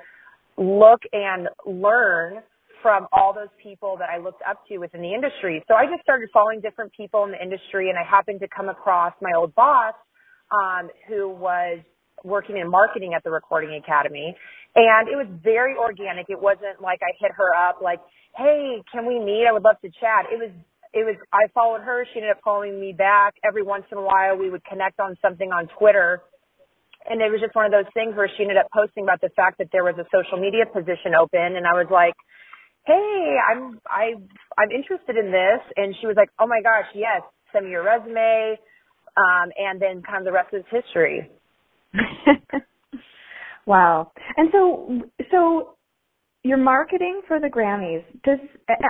look 0.57 1.01
and 1.11 1.47
learn 1.65 2.43
from 2.81 3.07
all 3.11 3.33
those 3.33 3.51
people 3.61 3.95
that 3.97 4.09
I 4.09 4.17
looked 4.17 4.41
up 4.47 4.59
to 4.67 4.77
within 4.77 5.01
the 5.01 5.13
industry. 5.13 5.63
So 5.67 5.73
I 5.73 5.85
just 5.85 6.03
started 6.03 6.29
following 6.33 6.59
different 6.59 6.91
people 6.91 7.23
in 7.23 7.31
the 7.31 7.41
industry 7.41 7.89
and 7.89 7.97
I 7.97 8.03
happened 8.03 8.41
to 8.41 8.47
come 8.47 8.69
across 8.69 9.13
my 9.21 9.31
old 9.35 9.55
boss, 9.55 9.95
um, 10.51 10.89
who 11.07 11.29
was 11.29 11.79
working 12.23 12.57
in 12.57 12.69
marketing 12.69 13.13
at 13.13 13.23
the 13.23 13.31
Recording 13.31 13.75
Academy. 13.75 14.35
And 14.75 15.07
it 15.07 15.15
was 15.15 15.27
very 15.43 15.75
organic. 15.75 16.27
It 16.29 16.41
wasn't 16.41 16.81
like 16.81 16.99
I 17.03 17.11
hit 17.19 17.31
her 17.35 17.53
up 17.53 17.79
like, 17.81 17.99
hey, 18.35 18.81
can 18.91 19.05
we 19.05 19.19
meet? 19.19 19.45
I 19.47 19.51
would 19.51 19.63
love 19.63 19.79
to 19.81 19.89
chat. 20.01 20.25
It 20.31 20.39
was, 20.39 20.49
it 20.93 21.05
was, 21.05 21.15
I 21.31 21.45
followed 21.53 21.81
her. 21.81 22.05
She 22.13 22.19
ended 22.19 22.31
up 22.31 22.41
following 22.43 22.79
me 22.79 22.93
back. 22.93 23.35
Every 23.45 23.61
once 23.61 23.85
in 23.91 23.97
a 23.97 24.01
while 24.01 24.35
we 24.37 24.49
would 24.49 24.63
connect 24.65 24.99
on 24.99 25.15
something 25.21 25.51
on 25.51 25.67
Twitter. 25.77 26.21
And 27.09 27.21
it 27.21 27.29
was 27.29 27.41
just 27.41 27.53
one 27.53 27.65
of 27.65 27.71
those 27.71 27.91
things 27.93 28.15
where 28.15 28.31
she 28.37 28.43
ended 28.43 28.57
up 28.57 28.67
posting 28.73 29.03
about 29.03 29.19
the 29.21 29.29
fact 29.35 29.57
that 29.59 29.67
there 29.71 29.83
was 29.83 29.95
a 29.99 30.07
social 30.09 30.39
media 30.39 30.65
position 30.65 31.13
open. 31.19 31.59
And 31.59 31.67
I 31.67 31.73
was 31.75 31.87
like, 31.91 32.15
hey, 32.87 33.35
I'm, 33.51 33.79
I, 33.85 34.15
I'm 34.57 34.71
interested 34.71 35.17
in 35.17 35.29
this. 35.29 35.61
And 35.75 35.93
she 35.99 36.07
was 36.07 36.15
like, 36.15 36.29
oh 36.39 36.47
my 36.47 36.61
gosh, 36.63 36.87
yes, 36.95 37.21
send 37.51 37.65
me 37.65 37.71
your 37.71 37.83
resume. 37.83 38.57
Um, 39.15 39.51
and 39.57 39.79
then 39.79 40.01
kind 40.01 40.17
of 40.17 40.25
the 40.25 40.31
rest 40.31 40.49
is 40.53 40.63
history. 40.71 41.29
wow. 43.65 44.11
And 44.37 44.49
so, 44.51 45.01
so 45.31 45.75
your 46.43 46.57
marketing 46.57 47.21
for 47.27 47.39
the 47.39 47.47
Grammys, 47.47 48.03
does 48.23 48.39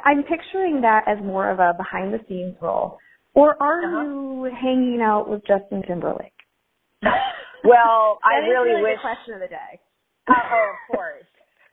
I'm 0.05 0.23
picturing 0.23 0.81
that 0.81 1.03
as 1.07 1.17
more 1.23 1.49
of 1.49 1.59
a 1.59 1.73
behind 1.77 2.13
the 2.13 2.19
scenes 2.27 2.55
role, 2.61 2.97
or 3.33 3.61
are 3.61 3.83
uh-huh. 3.83 4.03
you 4.03 4.51
hanging 4.59 5.01
out 5.01 5.29
with 5.29 5.41
Justin 5.45 5.83
Timberlake? 5.87 6.33
well, 7.63 8.19
I 8.23 8.37
really, 8.47 8.71
really 8.71 8.81
wish. 8.81 8.99
question 9.01 9.35
of 9.35 9.41
the 9.41 9.47
day. 9.47 9.79
Uh, 10.27 10.33
oh, 10.33 10.71
of 10.71 10.95
course. 10.95 11.23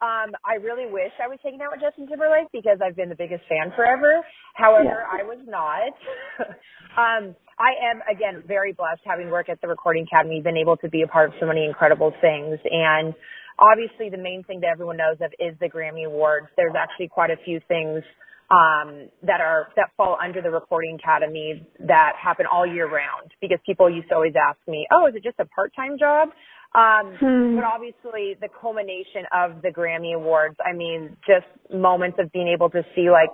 Um, 0.00 0.33
I 0.49 0.57
really 0.57 0.90
wish 0.90 1.12
I 1.23 1.28
was 1.28 1.38
hanging 1.45 1.61
out 1.61 1.73
with 1.73 1.80
Justin 1.80 2.09
Timberlake 2.09 2.49
because 2.52 2.78
I've 2.80 2.97
been 2.97 3.11
the 3.11 3.21
biggest 3.21 3.45
fan 3.49 3.71
forever. 3.76 4.25
However, 4.54 5.04
yeah. 5.04 5.21
I 5.21 5.23
was 5.23 5.38
not. 5.45 5.92
um, 6.97 7.37
I 7.61 7.76
am 7.85 8.00
again 8.09 8.42
very 8.49 8.73
blessed 8.73 9.02
having 9.04 9.28
worked 9.28 9.50
at 9.50 9.61
the 9.61 9.69
Recording 9.69 10.07
Academy, 10.09 10.40
been 10.40 10.57
able 10.57 10.78
to 10.78 10.88
be 10.88 11.02
a 11.02 11.07
part 11.07 11.28
of 11.28 11.35
so 11.38 11.47
many 11.47 11.66
incredible 11.66 12.14
things, 12.23 12.59
and 12.64 13.12
obviously 13.59 14.09
the 14.09 14.16
main 14.16 14.42
thing 14.45 14.61
that 14.61 14.69
everyone 14.73 14.97
knows 14.97 15.21
of 15.21 15.33
is 15.38 15.52
the 15.61 15.69
Grammy 15.69 16.07
Awards. 16.07 16.49
There's 16.57 16.75
actually 16.75 17.09
quite 17.09 17.28
a 17.28 17.37
few 17.45 17.61
things 17.69 18.02
um, 18.50 19.12
that 19.23 19.40
are 19.40 19.69
that 19.76 19.90
fall 19.97 20.16
under 20.23 20.40
the 20.40 20.50
Recording 20.50 20.97
Academy 20.97 21.69
that 21.87 22.12
happen 22.16 22.47
all 22.50 22.66
year 22.66 22.88
round 22.88 23.30
because 23.40 23.59
people 23.66 23.88
used 23.88 24.09
to 24.09 24.14
always 24.14 24.35
ask 24.35 24.59
me, 24.66 24.87
"Oh, 24.90 25.07
is 25.07 25.14
it 25.14 25.23
just 25.23 25.38
a 25.38 25.45
part-time 25.45 25.99
job?" 25.99 26.30
Um, 26.72 27.16
Hmm. 27.18 27.56
but 27.56 27.64
obviously 27.64 28.34
the 28.40 28.48
culmination 28.48 29.26
of 29.32 29.60
the 29.62 29.70
Grammy 29.70 30.14
Awards, 30.14 30.56
I 30.64 30.72
mean, 30.72 31.16
just 31.26 31.46
moments 31.72 32.18
of 32.20 32.30
being 32.30 32.46
able 32.48 32.70
to 32.70 32.84
see 32.94 33.10
like 33.10 33.30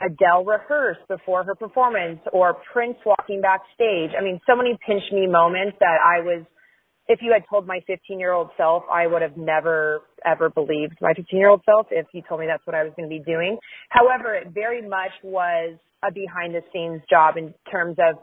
Adele 0.00 0.44
rehearse 0.44 0.96
before 1.08 1.44
her 1.44 1.54
performance 1.54 2.20
or 2.32 2.54
Prince 2.72 2.96
walking 3.04 3.40
backstage. 3.40 4.10
I 4.18 4.22
mean, 4.22 4.40
so 4.46 4.56
many 4.56 4.76
pinch 4.84 5.02
me 5.12 5.26
moments 5.26 5.76
that 5.80 5.98
I 6.02 6.20
was, 6.20 6.44
if 7.06 7.20
you 7.22 7.32
had 7.32 7.42
told 7.48 7.66
my 7.66 7.80
15 7.86 8.18
year 8.18 8.32
old 8.32 8.48
self, 8.56 8.84
I 8.90 9.06
would 9.06 9.22
have 9.22 9.36
never 9.36 10.00
ever 10.24 10.48
believed 10.48 10.96
my 11.02 11.12
15 11.14 11.38
year 11.38 11.50
old 11.50 11.62
self 11.66 11.88
if 11.90 12.06
you 12.12 12.22
told 12.26 12.40
me 12.40 12.46
that's 12.46 12.66
what 12.66 12.74
I 12.74 12.82
was 12.82 12.92
going 12.96 13.08
to 13.08 13.14
be 13.14 13.22
doing. 13.22 13.58
However, 13.90 14.34
it 14.34 14.48
very 14.48 14.80
much 14.80 15.12
was 15.22 15.76
a 16.02 16.10
behind 16.10 16.54
the 16.54 16.62
scenes 16.72 17.02
job 17.08 17.36
in 17.36 17.54
terms 17.70 17.96
of 17.98 18.16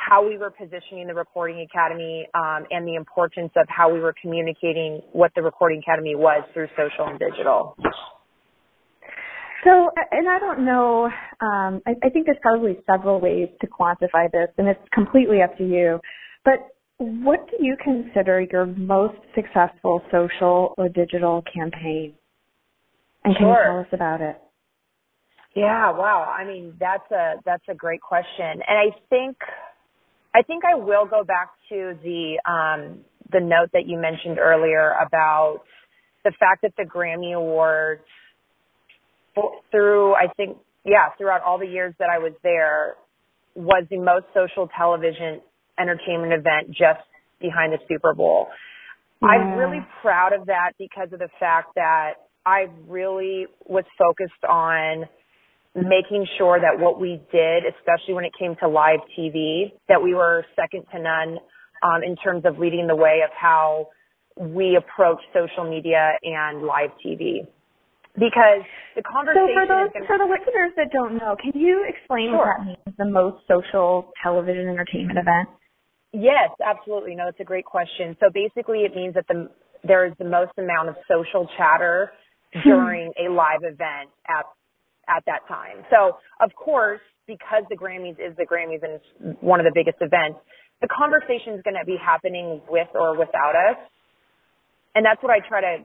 how 0.00 0.26
we 0.26 0.38
were 0.38 0.50
positioning 0.50 1.06
the 1.06 1.14
Recording 1.14 1.60
Academy 1.60 2.26
um, 2.34 2.64
and 2.70 2.86
the 2.86 2.94
importance 2.94 3.52
of 3.56 3.66
how 3.68 3.92
we 3.92 4.00
were 4.00 4.14
communicating 4.20 5.02
what 5.12 5.30
the 5.36 5.42
Recording 5.42 5.80
Academy 5.86 6.14
was 6.14 6.42
through 6.54 6.68
social 6.70 7.06
and 7.06 7.18
digital. 7.18 7.76
So, 9.62 9.90
and 10.10 10.26
I 10.26 10.38
don't 10.38 10.64
know, 10.64 11.04
um, 11.42 11.82
I, 11.86 11.92
I 12.02 12.08
think 12.08 12.24
there's 12.24 12.38
probably 12.40 12.78
several 12.90 13.20
ways 13.20 13.48
to 13.60 13.66
quantify 13.66 14.30
this, 14.32 14.48
and 14.56 14.68
it's 14.68 14.80
completely 14.92 15.42
up 15.42 15.56
to 15.58 15.64
you. 15.64 16.00
But 16.46 16.68
what 16.96 17.46
do 17.50 17.58
you 17.60 17.76
consider 17.82 18.40
your 18.50 18.64
most 18.66 19.18
successful 19.34 20.00
social 20.10 20.74
or 20.78 20.88
digital 20.88 21.44
campaign? 21.52 22.14
And 23.24 23.36
can 23.36 23.44
Sure. 23.44 23.50
you 23.50 23.70
tell 23.70 23.80
us 23.80 23.86
about 23.92 24.22
it? 24.22 24.40
Yeah, 25.54 25.90
wow. 25.90 26.34
I 26.38 26.44
mean, 26.44 26.74
that's 26.78 27.10
a 27.10 27.34
that's 27.44 27.64
a 27.68 27.74
great 27.74 28.00
question. 28.00 28.62
And 28.66 28.78
I 28.78 28.96
think 29.10 29.36
I 30.34 30.42
think 30.42 30.64
I 30.64 30.74
will 30.74 31.06
go 31.06 31.24
back 31.24 31.50
to 31.70 31.94
the 32.02 32.40
um 32.48 33.04
the 33.32 33.40
note 33.40 33.70
that 33.72 33.86
you 33.86 33.98
mentioned 33.98 34.38
earlier 34.38 34.94
about 35.06 35.60
the 36.24 36.32
fact 36.38 36.62
that 36.62 36.72
the 36.76 36.84
Grammy 36.84 37.34
Awards 37.34 38.02
through 39.70 40.14
I 40.14 40.26
think 40.36 40.56
yeah, 40.84 41.10
throughout 41.18 41.42
all 41.42 41.58
the 41.58 41.66
years 41.66 41.94
that 41.98 42.08
I 42.10 42.18
was 42.18 42.32
there 42.42 42.94
was 43.54 43.84
the 43.90 43.98
most 43.98 44.26
social 44.34 44.68
television 44.76 45.40
entertainment 45.78 46.32
event 46.32 46.68
just 46.68 47.04
behind 47.40 47.72
the 47.72 47.78
Super 47.88 48.14
Bowl. 48.14 48.48
I'm 49.22 49.52
really 49.52 49.84
proud 50.00 50.32
of 50.32 50.46
that 50.46 50.72
because 50.78 51.12
of 51.12 51.18
the 51.18 51.28
fact 51.38 51.74
that 51.74 52.14
I 52.46 52.66
really 52.88 53.46
was 53.66 53.84
focused 53.98 54.44
on 54.48 55.04
making 55.74 56.26
sure 56.36 56.58
that 56.60 56.78
what 56.78 57.00
we 57.00 57.20
did, 57.30 57.62
especially 57.64 58.14
when 58.14 58.24
it 58.24 58.32
came 58.38 58.56
to 58.60 58.68
live 58.68 59.00
TV, 59.16 59.72
that 59.88 60.02
we 60.02 60.14
were 60.14 60.44
second 60.56 60.84
to 60.92 61.00
none 61.00 61.38
um, 61.82 62.02
in 62.02 62.16
terms 62.16 62.44
of 62.44 62.58
leading 62.58 62.86
the 62.86 62.96
way 62.96 63.20
of 63.24 63.30
how 63.38 63.88
we 64.36 64.76
approach 64.76 65.20
social 65.32 65.68
media 65.68 66.12
and 66.22 66.62
live 66.62 66.90
TV. 67.04 67.46
Because 68.14 68.66
the 68.96 69.02
conversation. 69.02 69.46
So 69.46 69.54
for 69.54 69.66
those 69.68 69.90
is 69.94 70.06
for 70.06 70.18
the 70.18 70.26
listeners 70.26 70.72
that 70.76 70.90
don't 70.92 71.16
know, 71.16 71.36
can 71.40 71.52
you 71.54 71.86
explain 71.86 72.32
what 72.32 72.58
that 72.58 72.66
means? 72.66 72.96
The 72.98 73.04
most 73.04 73.46
social 73.46 74.10
television 74.22 74.68
entertainment 74.68 75.18
event. 75.18 75.48
Yes, 76.12 76.50
absolutely. 76.64 77.14
No, 77.14 77.28
it's 77.28 77.38
a 77.38 77.44
great 77.44 77.64
question. 77.64 78.16
So 78.18 78.26
basically 78.34 78.80
it 78.80 78.96
means 78.96 79.14
that 79.14 79.26
the 79.28 79.48
there 79.84 80.06
is 80.06 80.12
the 80.18 80.24
most 80.24 80.52
amount 80.58 80.88
of 80.88 80.96
social 81.08 81.48
chatter 81.56 82.10
during 82.64 83.12
a 83.16 83.30
live 83.30 83.62
event 83.62 84.10
at 84.28 84.44
at 85.10 85.24
that 85.26 85.46
time. 85.48 85.82
So 85.90 86.18
of 86.40 86.54
course, 86.54 87.00
because 87.26 87.64
the 87.68 87.76
Grammys 87.76 88.18
is 88.18 88.36
the 88.36 88.46
Grammys 88.46 88.82
and 88.82 88.98
it's 88.98 89.38
one 89.40 89.60
of 89.60 89.64
the 89.64 89.72
biggest 89.74 89.98
events, 90.00 90.38
the 90.80 90.88
conversation 90.88 91.54
is 91.54 91.62
going 91.62 91.76
to 91.78 91.84
be 91.84 91.96
happening 92.00 92.60
with 92.68 92.88
or 92.94 93.18
without 93.18 93.54
us. 93.54 93.78
And 94.94 95.04
that's 95.04 95.22
what 95.22 95.30
I 95.30 95.38
try 95.46 95.60
to 95.60 95.84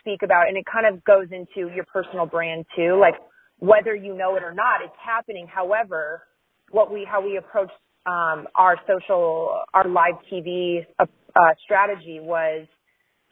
speak 0.00 0.22
about. 0.22 0.48
And 0.48 0.56
it 0.56 0.64
kind 0.70 0.86
of 0.86 1.04
goes 1.04 1.28
into 1.30 1.72
your 1.74 1.84
personal 1.92 2.26
brand 2.26 2.64
too. 2.76 2.96
Like 3.00 3.14
whether 3.58 3.94
you 3.94 4.16
know 4.16 4.36
it 4.36 4.42
or 4.42 4.54
not, 4.54 4.80
it's 4.84 4.96
happening. 5.04 5.46
However, 5.52 6.22
what 6.70 6.92
we, 6.92 7.06
how 7.10 7.24
we 7.24 7.36
approach 7.36 7.70
um, 8.06 8.46
our 8.54 8.76
social, 8.86 9.62
our 9.74 9.88
live 9.88 10.14
TV 10.32 10.86
uh, 10.98 11.04
uh, 11.04 11.54
strategy 11.64 12.20
was 12.20 12.66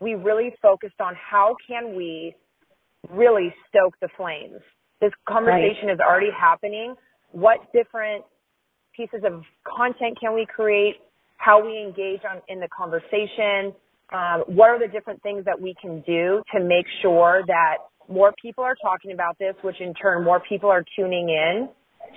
we 0.00 0.14
really 0.14 0.52
focused 0.60 1.00
on 1.00 1.14
how 1.14 1.56
can 1.66 1.96
we 1.96 2.34
really 3.10 3.54
stoke 3.68 3.94
the 4.00 4.08
flames. 4.16 4.60
This 5.00 5.12
conversation 5.28 5.90
is 5.90 5.98
already 6.00 6.30
happening. 6.38 6.94
What 7.32 7.58
different 7.72 8.24
pieces 8.96 9.20
of 9.24 9.42
content 9.64 10.18
can 10.20 10.34
we 10.34 10.46
create? 10.46 10.96
How 11.36 11.64
we 11.64 11.82
engage 11.82 12.20
on 12.28 12.40
in 12.48 12.60
the 12.60 12.68
conversation? 12.68 13.74
Um, 14.12 14.44
what 14.46 14.70
are 14.70 14.78
the 14.78 14.88
different 14.88 15.22
things 15.22 15.44
that 15.44 15.60
we 15.60 15.74
can 15.80 16.02
do 16.02 16.42
to 16.54 16.60
make 16.60 16.86
sure 17.02 17.42
that 17.46 17.78
more 18.08 18.32
people 18.40 18.62
are 18.62 18.76
talking 18.82 19.12
about 19.12 19.38
this, 19.38 19.54
which 19.62 19.80
in 19.80 19.94
turn 19.94 20.24
more 20.24 20.40
people 20.48 20.70
are 20.70 20.84
tuning 20.96 21.28
in 21.28 21.68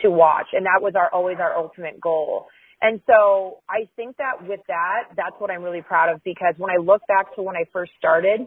to 0.02 0.12
watch, 0.12 0.48
and 0.54 0.66
that 0.66 0.82
was 0.82 0.94
our 0.96 1.10
always 1.14 1.38
our 1.40 1.56
ultimate 1.56 2.00
goal. 2.00 2.48
And 2.82 3.02
so 3.08 3.60
I 3.70 3.88
think 3.96 4.18
that 4.18 4.48
with 4.48 4.60
that, 4.68 5.10
that's 5.16 5.36
what 5.40 5.50
I'm 5.50 5.64
really 5.64 5.82
proud 5.82 6.14
of 6.14 6.22
because 6.24 6.54
when 6.58 6.70
I 6.70 6.78
look 6.78 7.02
back 7.08 7.34
to 7.36 7.42
when 7.42 7.56
I 7.56 7.64
first 7.74 7.92
started, 7.98 8.42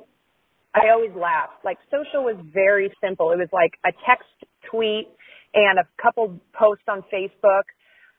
I 0.75 0.91
always 0.91 1.11
laugh. 1.17 1.51
Like 1.65 1.79
social 1.91 2.25
was 2.25 2.37
very 2.53 2.93
simple. 3.03 3.33
It 3.33 3.39
was 3.39 3.49
like 3.53 3.73
a 3.85 3.93
text 4.07 4.29
tweet 4.71 5.09
and 5.55 5.79
a 5.79 5.87
couple 6.01 6.39
posts 6.53 6.85
on 6.89 7.03
Facebook. 7.13 7.67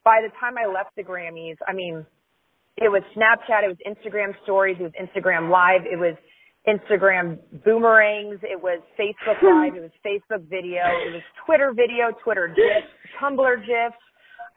By 0.03 0.21
the 0.21 0.29
time 0.39 0.55
I 0.57 0.67
left 0.67 0.95
the 0.97 1.03
Grammys, 1.03 1.57
I 1.67 1.73
mean, 1.73 2.05
it 2.77 2.89
was 2.89 3.03
Snapchat, 3.15 3.63
it 3.63 3.67
was 3.67 3.77
Instagram 3.85 4.33
stories, 4.43 4.77
it 4.79 4.83
was 4.83 4.93
Instagram 4.99 5.49
live, 5.51 5.81
it 5.85 5.97
was 5.97 6.15
Instagram 6.67 7.37
boomerangs, 7.63 8.39
it 8.43 8.61
was 8.61 8.81
Facebook 8.99 9.41
live, 9.43 9.75
it 9.75 9.81
was 9.81 9.91
Facebook 10.05 10.49
video, 10.49 10.81
it 11.07 11.13
was 11.13 11.21
Twitter 11.45 11.73
video, 11.73 12.11
Twitter 12.23 12.47
GIFs, 12.47 12.87
Tumblr 13.21 13.57
GIFs. 13.65 13.97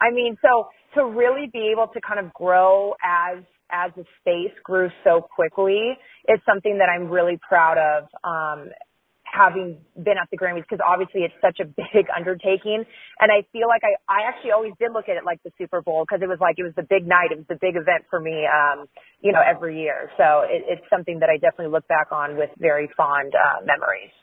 I 0.01 0.11
mean, 0.11 0.37
so 0.43 0.69
to 0.95 1.05
really 1.05 1.49
be 1.53 1.71
able 1.73 1.89
to 1.89 2.01
kind 2.01 2.25
of 2.25 2.33
grow 2.33 2.95
as 3.05 3.43
as 3.71 3.90
the 3.97 4.04
space 4.21 4.54
grew 4.62 4.90
so 5.02 5.21
quickly 5.21 5.97
is 6.28 6.40
something 6.47 6.78
that 6.78 6.88
I'm 6.88 7.09
really 7.09 7.38
proud 7.49 7.78
of. 7.78 8.04
Um, 8.25 8.71
having 9.35 9.78
been 9.97 10.14
at 10.21 10.30
the 10.30 10.38
Grammys 10.38 10.62
because 10.62 10.78
obviously 10.87 11.23
it's 11.23 11.35
such 11.42 11.59
a 11.59 11.64
big 11.92 12.06
undertaking 12.14 12.85
and 13.21 13.33
I 13.33 13.42
feel 13.52 13.66
like 13.66 13.83
I 13.83 13.99
I 14.06 14.28
actually 14.28 14.52
always 14.52 14.73
did 14.78 14.92
look 14.92 15.09
at 15.09 15.16
it 15.16 15.25
like 15.25 15.42
the 15.42 15.50
Super 15.59 15.83
Bowl 15.83 16.04
because 16.06 16.23
it 16.23 16.28
was 16.28 16.38
like 16.40 16.56
it 16.59 16.62
was 16.62 16.73
the 16.76 16.87
big 16.87 17.06
night 17.06 17.33
it 17.33 17.38
was 17.38 17.49
the 17.49 17.59
big 17.61 17.75
event 17.75 18.06
for 18.09 18.21
me 18.21 18.47
um 18.47 18.87
you 19.21 19.33
know 19.33 19.42
every 19.42 19.80
year 19.80 20.11
so 20.16 20.47
it, 20.47 20.62
it's 20.68 20.87
something 20.88 21.18
that 21.18 21.28
I 21.28 21.37
definitely 21.37 21.73
look 21.75 21.88
back 21.88 22.12
on 22.12 22.37
with 22.37 22.50
very 22.59 22.88
fond 22.97 23.35
uh, 23.35 23.64
memories 23.66 24.14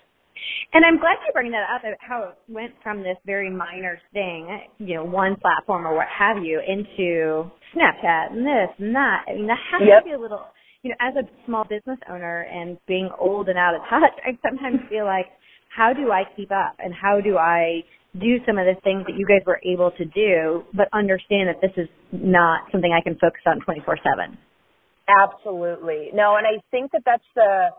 And 0.73 0.85
I'm 0.85 0.99
glad 0.99 1.17
you 1.25 1.33
bring 1.33 1.51
that 1.51 1.67
up, 1.73 1.81
how 1.99 2.23
it 2.23 2.35
went 2.47 2.73
from 2.81 2.99
this 2.99 3.17
very 3.25 3.49
minor 3.49 3.99
thing, 4.13 4.61
you 4.79 4.95
know, 4.95 5.03
one 5.03 5.35
platform 5.35 5.85
or 5.85 5.95
what 5.95 6.07
have 6.07 6.43
you, 6.43 6.61
into 6.65 7.49
Snapchat 7.75 8.31
and 8.31 8.45
this 8.45 8.69
and 8.79 8.95
that. 8.95 9.25
I 9.27 9.33
mean, 9.33 9.47
that 9.47 9.59
has 9.71 9.81
Yep. 9.85 10.03
to 10.03 10.09
be 10.09 10.13
a 10.13 10.19
little, 10.19 10.45
you 10.83 10.89
know, 10.89 10.95
as 10.99 11.15
a 11.15 11.27
small 11.45 11.63
business 11.63 11.99
owner 12.09 12.41
and 12.43 12.77
being 12.87 13.09
old 13.19 13.49
and 13.49 13.57
out 13.57 13.75
of 13.75 13.81
touch, 13.89 14.13
I 14.25 14.37
sometimes 14.41 14.79
feel 14.89 15.05
like, 15.05 15.27
how 15.75 15.93
do 15.93 16.11
I 16.11 16.23
keep 16.35 16.51
up 16.51 16.75
and 16.79 16.93
how 16.93 17.21
do 17.21 17.37
I 17.37 17.83
do 18.19 18.43
some 18.45 18.57
of 18.57 18.65
the 18.65 18.75
things 18.83 19.05
that 19.07 19.15
you 19.15 19.25
guys 19.25 19.39
were 19.47 19.61
able 19.63 19.91
to 19.91 20.03
do, 20.03 20.63
but 20.73 20.89
understand 20.91 21.47
that 21.47 21.61
this 21.61 21.71
is 21.77 21.87
not 22.11 22.69
something 22.71 22.91
I 22.91 23.01
can 23.01 23.15
focus 23.15 23.41
on 23.45 23.61
24-7? 23.61 24.35
Absolutely. 25.07 26.09
No, 26.13 26.35
and 26.35 26.45
I 26.45 26.61
think 26.71 26.91
that 26.91 27.03
that's 27.05 27.23
the, 27.35 27.69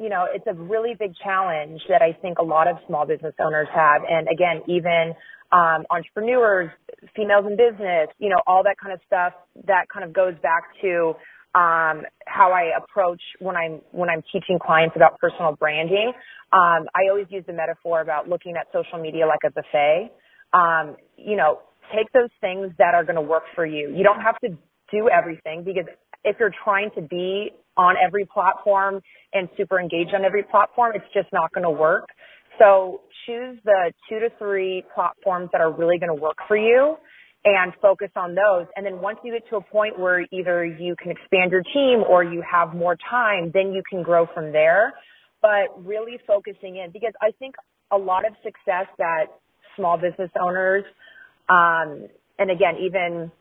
you 0.00 0.08
know, 0.08 0.24
it's 0.32 0.46
a 0.46 0.54
really 0.54 0.94
big 0.98 1.12
challenge 1.22 1.80
that 1.90 2.00
I 2.00 2.16
think 2.22 2.38
a 2.38 2.42
lot 2.42 2.66
of 2.66 2.76
small 2.86 3.06
business 3.06 3.34
owners 3.38 3.68
have. 3.74 4.00
And 4.08 4.28
again, 4.32 4.62
even 4.66 5.12
um, 5.52 5.84
entrepreneurs, 5.90 6.70
females 7.14 7.44
in 7.46 7.56
business, 7.56 8.08
you 8.18 8.30
know, 8.30 8.40
all 8.46 8.62
that 8.64 8.76
kind 8.82 8.94
of 8.94 9.00
stuff 9.06 9.34
that 9.66 9.84
kind 9.92 10.04
of 10.04 10.14
goes 10.14 10.32
back 10.42 10.62
to 10.80 11.12
um, 11.54 12.06
how 12.26 12.50
I 12.52 12.70
approach 12.78 13.20
when 13.40 13.56
I'm 13.56 13.82
when 13.92 14.08
I'm 14.08 14.22
teaching 14.32 14.58
clients 14.58 14.96
about 14.96 15.18
personal 15.18 15.54
branding. 15.56 16.12
Um, 16.52 16.88
I 16.94 17.10
always 17.10 17.26
use 17.28 17.44
the 17.46 17.52
metaphor 17.52 18.00
about 18.00 18.26
looking 18.26 18.54
at 18.56 18.68
social 18.72 18.98
media 18.98 19.26
like 19.26 19.40
a 19.44 19.50
buffet. 19.50 20.12
Um, 20.54 20.96
you 21.18 21.36
know, 21.36 21.60
take 21.94 22.10
those 22.12 22.30
things 22.40 22.72
that 22.78 22.94
are 22.94 23.04
going 23.04 23.16
to 23.16 23.22
work 23.22 23.44
for 23.54 23.66
you. 23.66 23.92
You 23.94 24.02
don't 24.02 24.20
have 24.20 24.38
to 24.44 24.56
do 24.90 25.10
everything 25.10 25.62
because 25.62 25.84
if 26.24 26.36
you're 26.40 26.54
trying 26.64 26.90
to 26.94 27.02
be 27.02 27.50
on 27.80 27.96
every 27.96 28.26
platform 28.26 29.00
and 29.32 29.48
super 29.56 29.80
engaged 29.80 30.14
on 30.14 30.24
every 30.24 30.42
platform, 30.42 30.92
it's 30.94 31.12
just 31.14 31.32
not 31.32 31.50
going 31.52 31.64
to 31.64 31.70
work. 31.70 32.04
So 32.58 33.00
choose 33.26 33.58
the 33.64 33.92
two 34.08 34.20
to 34.20 34.28
three 34.38 34.84
platforms 34.94 35.48
that 35.52 35.62
are 35.62 35.72
really 35.72 35.98
going 35.98 36.14
to 36.14 36.20
work 36.20 36.36
for 36.46 36.58
you 36.58 36.96
and 37.46 37.72
focus 37.80 38.10
on 38.16 38.34
those. 38.34 38.66
And 38.76 38.84
then 38.84 39.00
once 39.00 39.18
you 39.24 39.32
get 39.32 39.48
to 39.48 39.56
a 39.56 39.62
point 39.62 39.98
where 39.98 40.26
either 40.30 40.66
you 40.66 40.94
can 41.02 41.10
expand 41.10 41.50
your 41.50 41.62
team 41.62 42.04
or 42.06 42.22
you 42.22 42.42
have 42.42 42.74
more 42.74 42.98
time, 43.10 43.50
then 43.54 43.72
you 43.72 43.82
can 43.88 44.02
grow 44.02 44.26
from 44.34 44.52
there. 44.52 44.92
But 45.40 45.72
really 45.82 46.18
focusing 46.26 46.76
in 46.76 46.90
because 46.92 47.14
I 47.22 47.30
think 47.38 47.54
a 47.90 47.96
lot 47.96 48.26
of 48.26 48.34
success 48.42 48.86
that 48.98 49.26
small 49.74 49.96
business 49.96 50.30
owners, 50.38 50.84
um, 51.48 52.08
and 52.38 52.50
again, 52.50 52.74
even 52.84 53.32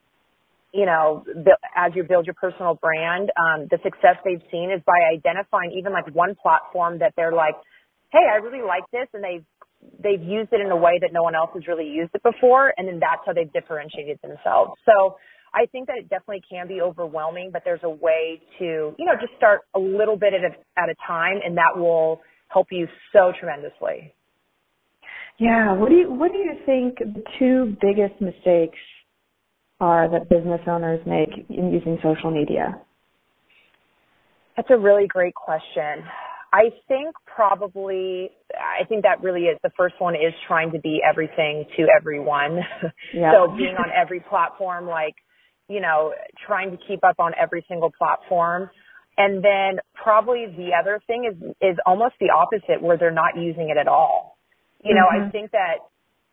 you 0.73 0.85
know, 0.85 1.25
as 1.75 1.91
you 1.95 2.03
build 2.03 2.25
your 2.25 2.35
personal 2.35 2.75
brand, 2.75 3.31
um, 3.37 3.67
the 3.71 3.77
success 3.83 4.17
they've 4.23 4.43
seen 4.51 4.71
is 4.71 4.81
by 4.85 4.97
identifying 5.13 5.73
even 5.77 5.93
like 5.93 6.13
one 6.13 6.35
platform 6.35 6.99
that 6.99 7.13
they're 7.15 7.33
like, 7.33 7.55
hey, 8.11 8.25
I 8.31 8.37
really 8.37 8.65
like 8.65 8.83
this, 8.91 9.07
and 9.13 9.23
they've 9.23 9.45
they've 10.03 10.21
used 10.21 10.51
it 10.51 10.59
in 10.59 10.69
a 10.71 10.75
way 10.75 10.99
that 11.01 11.11
no 11.13 11.23
one 11.23 11.35
else 11.35 11.51
has 11.53 11.65
really 11.67 11.87
used 11.87 12.11
it 12.13 12.21
before, 12.23 12.73
and 12.77 12.87
then 12.87 12.99
that's 12.99 13.21
how 13.25 13.33
they've 13.33 13.51
differentiated 13.53 14.19
themselves. 14.21 14.73
So 14.85 15.15
I 15.53 15.65
think 15.67 15.87
that 15.87 15.97
it 15.97 16.09
definitely 16.09 16.43
can 16.49 16.67
be 16.67 16.81
overwhelming, 16.81 17.49
but 17.51 17.63
there's 17.65 17.83
a 17.83 17.89
way 17.89 18.41
to, 18.59 18.93
you 18.97 19.05
know, 19.05 19.13
just 19.19 19.33
start 19.37 19.61
a 19.73 19.79
little 19.79 20.17
bit 20.17 20.33
at 20.33 20.41
a, 20.41 20.53
at 20.79 20.89
a 20.89 20.95
time, 21.07 21.39
and 21.43 21.57
that 21.57 21.77
will 21.77 22.21
help 22.49 22.67
you 22.71 22.87
so 23.13 23.31
tremendously. 23.39 24.13
Yeah. 25.37 25.73
What 25.73 25.89
do 25.89 25.95
you 25.95 26.11
What 26.11 26.31
do 26.31 26.37
you 26.37 26.55
think 26.65 26.99
the 26.99 27.23
two 27.39 27.77
biggest 27.81 28.19
mistakes 28.19 28.77
are 29.79 30.09
that 30.09 30.29
business 30.29 30.61
owners 30.67 30.99
make 31.05 31.29
in 31.49 31.71
using 31.71 31.97
social 32.03 32.31
media? 32.31 32.79
That's 34.55 34.69
a 34.71 34.77
really 34.77 35.07
great 35.07 35.35
question. 35.35 36.03
I 36.51 36.71
think 36.87 37.15
probably, 37.25 38.31
I 38.55 38.85
think 38.85 39.03
that 39.03 39.21
really 39.21 39.43
is 39.43 39.57
the 39.63 39.69
first 39.77 39.95
one 39.99 40.15
is 40.15 40.33
trying 40.47 40.71
to 40.71 40.79
be 40.79 40.99
everything 41.07 41.65
to 41.77 41.87
everyone. 41.95 42.59
Yep. 43.13 43.33
so 43.33 43.55
being 43.55 43.75
on 43.77 43.89
every 43.95 44.19
platform, 44.19 44.87
like, 44.87 45.13
you 45.67 45.79
know, 45.79 46.13
trying 46.45 46.71
to 46.71 46.77
keep 46.87 47.03
up 47.03 47.15
on 47.19 47.33
every 47.41 47.63
single 47.69 47.91
platform. 47.95 48.69
And 49.17 49.43
then 49.43 49.79
probably 49.93 50.47
the 50.57 50.71
other 50.79 50.99
thing 51.05 51.29
is, 51.31 51.37
is 51.61 51.77
almost 51.85 52.15
the 52.19 52.29
opposite 52.31 52.81
where 52.81 52.97
they're 52.97 53.11
not 53.11 53.37
using 53.37 53.69
it 53.69 53.77
at 53.77 53.87
all. 53.87 54.37
You 54.83 54.95
know, 54.95 55.05
mm-hmm. 55.13 55.27
I 55.27 55.31
think 55.31 55.51
that 55.51 55.79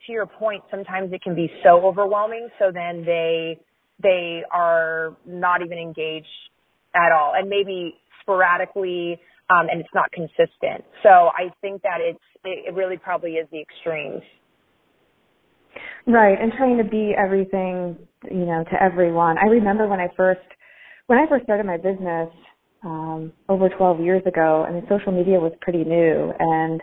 to 0.07 0.13
your 0.13 0.27
point, 0.27 0.63
sometimes 0.71 1.13
it 1.13 1.23
can 1.23 1.35
be 1.35 1.51
so 1.63 1.85
overwhelming. 1.87 2.49
So 2.59 2.71
then 2.73 3.05
they, 3.05 3.59
they 4.03 4.43
are 4.53 5.17
not 5.27 5.63
even 5.63 5.79
engaged 5.79 6.27
at 6.95 7.13
all 7.13 7.33
and 7.37 7.49
maybe 7.49 7.95
sporadically, 8.23 9.19
um, 9.51 9.69
and 9.71 9.81
it's 9.81 9.95
not 9.95 10.11
consistent. 10.13 10.85
So 11.03 11.09
I 11.09 11.51
think 11.61 11.83
that 11.83 11.99
it's, 12.01 12.19
it 12.45 12.75
really 12.75 12.97
probably 12.97 13.33
is 13.33 13.49
the 13.51 13.61
extremes. 13.61 14.23
Right, 16.07 16.41
and 16.41 16.53
trying 16.53 16.79
to 16.79 16.85
be 16.85 17.15
everything, 17.17 17.97
you 18.31 18.47
know, 18.47 18.65
to 18.71 18.83
everyone. 18.83 19.37
I 19.39 19.47
remember 19.47 19.89
when 19.89 20.01
I 20.01 20.09
first, 20.17 20.41
when 21.07 21.19
I 21.19 21.27
first 21.29 21.45
started 21.45 21.67
my 21.67 21.77
business, 21.77 22.31
um, 22.85 23.33
over 23.49 23.69
12 23.69 24.01
years 24.01 24.23
ago, 24.27 24.65
I 24.69 24.73
mean, 24.73 24.87
social 24.89 25.13
media 25.13 25.41
was 25.41 25.53
pretty 25.61 25.83
new, 25.83 26.33
and 26.39 26.81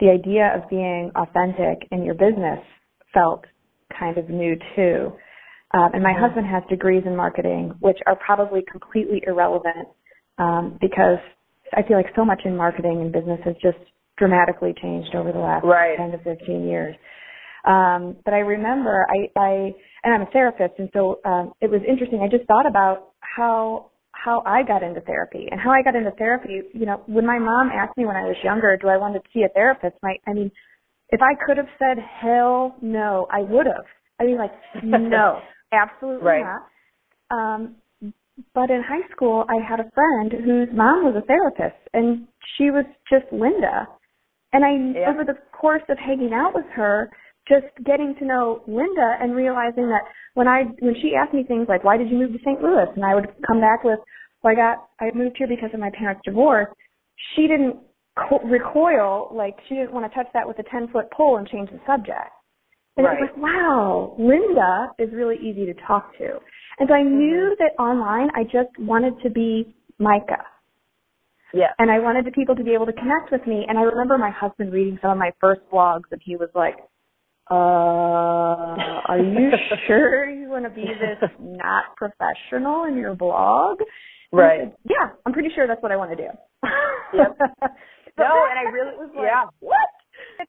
the 0.00 0.10
idea 0.10 0.52
of 0.54 0.68
being 0.70 1.10
authentic 1.14 1.86
in 1.90 2.04
your 2.04 2.14
business 2.14 2.60
felt 3.12 3.44
kind 3.98 4.18
of 4.18 4.28
new 4.28 4.56
too. 4.76 5.12
Um, 5.74 5.90
and 5.92 6.02
my 6.02 6.12
mm-hmm. 6.12 6.24
husband 6.24 6.46
has 6.46 6.62
degrees 6.70 7.02
in 7.04 7.14
marketing, 7.16 7.74
which 7.80 7.98
are 8.06 8.16
probably 8.16 8.62
completely 8.70 9.22
irrelevant 9.26 9.88
um, 10.38 10.78
because 10.80 11.18
I 11.74 11.82
feel 11.82 11.96
like 11.96 12.06
so 12.16 12.24
much 12.24 12.42
in 12.44 12.56
marketing 12.56 13.00
and 13.02 13.12
business 13.12 13.40
has 13.44 13.54
just 13.60 13.78
dramatically 14.16 14.74
changed 14.80 15.14
over 15.14 15.32
the 15.32 15.38
last 15.38 15.64
right. 15.64 15.96
10 15.96 16.12
to 16.12 16.18
15 16.18 16.66
years. 16.66 16.96
Um, 17.66 18.16
but 18.24 18.34
I 18.34 18.38
remember 18.38 19.04
I, 19.10 19.38
I, 19.38 19.50
and 20.04 20.14
I'm 20.14 20.22
a 20.22 20.30
therapist, 20.30 20.74
and 20.78 20.88
so 20.92 21.20
um, 21.24 21.52
it 21.60 21.70
was 21.70 21.82
interesting. 21.86 22.20
I 22.22 22.28
just 22.34 22.46
thought 22.48 22.66
about 22.66 23.12
how 23.20 23.90
how 24.28 24.42
I 24.44 24.62
got 24.62 24.82
into 24.82 25.00
therapy 25.00 25.48
and 25.50 25.60
how 25.60 25.70
I 25.70 25.82
got 25.82 25.96
into 25.96 26.10
therapy. 26.12 26.60
You 26.74 26.86
know, 26.86 27.02
when 27.06 27.26
my 27.26 27.38
mom 27.38 27.70
asked 27.72 27.96
me 27.96 28.04
when 28.04 28.16
I 28.16 28.24
was 28.24 28.36
younger, 28.44 28.76
do 28.80 28.88
I 28.88 28.98
want 28.98 29.14
to 29.14 29.20
see 29.32 29.42
a 29.42 29.48
therapist? 29.48 29.96
My, 30.02 30.16
I 30.26 30.34
mean, 30.34 30.50
if 31.10 31.20
I 31.22 31.32
could 31.46 31.56
have 31.56 31.72
said 31.78 31.96
hell 32.20 32.76
no, 32.82 33.26
I 33.30 33.40
would 33.40 33.66
have. 33.66 33.86
I 34.20 34.24
mean, 34.24 34.36
like 34.36 34.52
no, 34.82 35.40
absolutely 35.72 36.26
right. 36.26 36.44
not. 36.44 36.66
Um, 37.30 37.76
but 38.54 38.70
in 38.70 38.82
high 38.86 39.08
school, 39.10 39.44
I 39.48 39.56
had 39.66 39.80
a 39.80 39.90
friend 39.94 40.32
whose 40.44 40.68
mom 40.76 41.04
was 41.04 41.14
a 41.16 41.26
therapist, 41.26 41.80
and 41.92 42.28
she 42.56 42.70
was 42.70 42.84
just 43.10 43.24
Linda. 43.32 43.88
And 44.52 44.64
I, 44.64 44.98
yeah. 44.98 45.10
over 45.10 45.24
the 45.24 45.34
course 45.52 45.82
of 45.88 45.98
hanging 45.98 46.32
out 46.32 46.54
with 46.54 46.66
her, 46.74 47.10
just 47.48 47.66
getting 47.84 48.14
to 48.18 48.24
know 48.24 48.62
Linda 48.68 49.16
and 49.20 49.34
realizing 49.34 49.88
that 49.88 50.04
when 50.34 50.46
I 50.46 50.64
when 50.80 50.94
she 51.00 51.16
asked 51.16 51.34
me 51.34 51.44
things 51.48 51.66
like 51.68 51.82
why 51.82 51.96
did 51.96 52.10
you 52.10 52.18
move 52.18 52.32
to 52.32 52.38
St. 52.44 52.60
Louis 52.60 52.86
and 52.94 53.04
I 53.04 53.14
would 53.14 53.26
come 53.46 53.60
back 53.60 53.82
with 53.82 53.98
well 54.42 54.52
I 54.52 54.56
got 54.56 54.88
I 55.00 55.16
moved 55.16 55.36
here 55.38 55.48
because 55.48 55.70
of 55.72 55.80
my 55.80 55.90
parents' 55.96 56.22
divorce. 56.24 56.68
She 57.34 57.42
didn't 57.42 57.76
co- 58.28 58.40
recoil 58.44 59.30
like 59.34 59.56
she 59.68 59.74
didn't 59.74 59.92
want 59.92 60.10
to 60.10 60.16
touch 60.16 60.28
that 60.34 60.46
with 60.46 60.58
a 60.58 60.64
ten 60.70 60.88
foot 60.88 61.10
pole 61.12 61.36
and 61.38 61.48
change 61.48 61.70
the 61.70 61.80
subject. 61.86 62.30
And 62.96 63.06
right. 63.06 63.18
it 63.18 63.20
was 63.20 63.30
like 63.32 63.42
wow, 63.42 64.16
Linda 64.18 64.88
is 64.98 65.14
really 65.14 65.36
easy 65.36 65.66
to 65.66 65.74
talk 65.86 66.16
to. 66.18 66.38
And 66.78 66.88
so 66.88 66.94
I 66.94 67.02
knew 67.02 67.54
mm-hmm. 67.54 67.62
that 67.62 67.82
online 67.82 68.28
I 68.34 68.44
just 68.44 68.76
wanted 68.78 69.14
to 69.22 69.30
be 69.30 69.74
Micah. 69.98 70.44
Yeah. 71.54 71.72
And 71.78 71.90
I 71.90 71.98
wanted 71.98 72.26
the 72.26 72.30
people 72.30 72.54
to 72.56 72.64
be 72.64 72.74
able 72.74 72.86
to 72.86 72.92
connect 72.92 73.32
with 73.32 73.46
me. 73.46 73.64
And 73.68 73.78
I 73.78 73.82
remember 73.82 74.18
my 74.18 74.30
husband 74.30 74.72
reading 74.72 74.98
some 75.00 75.10
of 75.10 75.18
my 75.18 75.30
first 75.40 75.62
blogs 75.72 76.04
and 76.10 76.20
he 76.22 76.36
was 76.36 76.50
like, 76.54 76.76
uh, 77.50 77.54
are 77.54 79.18
you 79.18 79.50
sure 79.86 80.28
you 80.28 80.48
want 80.50 80.64
to 80.64 80.70
be 80.70 80.82
this 80.82 81.30
not 81.40 81.96
professional 81.96 82.84
in 82.84 82.96
your 82.96 83.14
blog? 83.14 83.78
Right. 84.32 84.60
Said, 84.60 84.76
yeah, 84.90 85.10
I'm 85.24 85.32
pretty 85.32 85.50
sure 85.54 85.66
that's 85.66 85.82
what 85.82 85.92
I 85.92 85.96
want 85.96 86.10
to 86.10 86.16
do. 86.16 86.28
yep. 87.14 87.36
no, 88.18 88.46
and 88.50 88.58
I 88.58 88.70
really 88.72 88.96
was 88.96 89.10
like, 89.14 89.24
yeah. 89.24 89.44
What? 89.60 89.78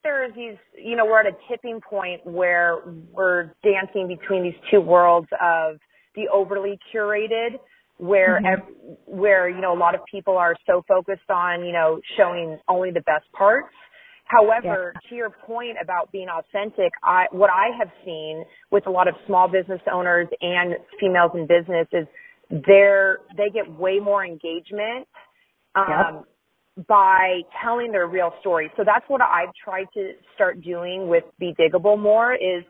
There 0.04 0.24
are 0.24 0.32
these, 0.32 0.58
you 0.78 0.96
know, 0.96 1.06
we're 1.06 1.22
at 1.22 1.28
a 1.28 1.38
tipping 1.50 1.80
point 1.82 2.26
where 2.26 2.80
we're 3.12 3.52
dancing 3.64 4.08
between 4.08 4.44
these 4.44 4.60
two 4.70 4.82
worlds 4.82 5.28
of 5.42 5.78
the 6.16 6.28
overly 6.34 6.78
curated 6.94 7.60
where 7.98 8.40
mm-hmm. 8.42 8.46
ev- 8.46 8.98
where 9.06 9.50
you 9.50 9.60
know 9.60 9.74
a 9.74 9.78
lot 9.78 9.94
of 9.94 10.02
people 10.10 10.38
are 10.38 10.56
so 10.66 10.82
focused 10.88 11.30
on 11.30 11.66
you 11.66 11.74
know 11.74 12.00
showing 12.16 12.58
only 12.70 12.92
the 12.92 13.02
best 13.02 13.26
parts 13.34 13.74
However, 14.30 14.94
yeah. 14.94 15.10
to 15.10 15.16
your 15.16 15.30
point 15.32 15.78
about 15.82 16.12
being 16.12 16.28
authentic, 16.30 16.94
I, 17.04 17.26
what 17.32 17.50
I 17.50 17.76
have 17.80 17.90
seen 18.06 18.46
with 18.70 18.86
a 18.86 18.90
lot 18.92 19.08
of 19.08 19.16
small 19.26 19.48
business 19.48 19.82
owners 19.92 20.28
and 20.42 20.76
females 21.00 21.32
in 21.34 21.48
business 21.48 21.88
is 21.92 22.06
they're, 22.50 23.20
they 23.38 23.50
get 23.54 23.72
way 23.72 24.00
more 24.00 24.26
engagement, 24.26 25.08
um, 25.76 25.86
yep. 26.78 26.88
by 26.88 27.42
telling 27.64 27.92
their 27.92 28.08
real 28.08 28.32
story. 28.40 28.72
So 28.76 28.84
that's 28.86 29.06
what 29.08 29.22
I've 29.22 29.54
tried 29.64 29.88
to 29.94 30.14
start 30.36 30.62
doing 30.62 31.08
with 31.08 31.24
Be 31.40 31.54
Diggable 31.60 32.00
more 32.00 32.34
is, 32.34 32.64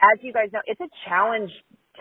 as 0.00 0.18
you 0.22 0.32
guys 0.32 0.48
know, 0.52 0.60
it's 0.66 0.80
a 0.80 0.88
challenge 1.08 1.50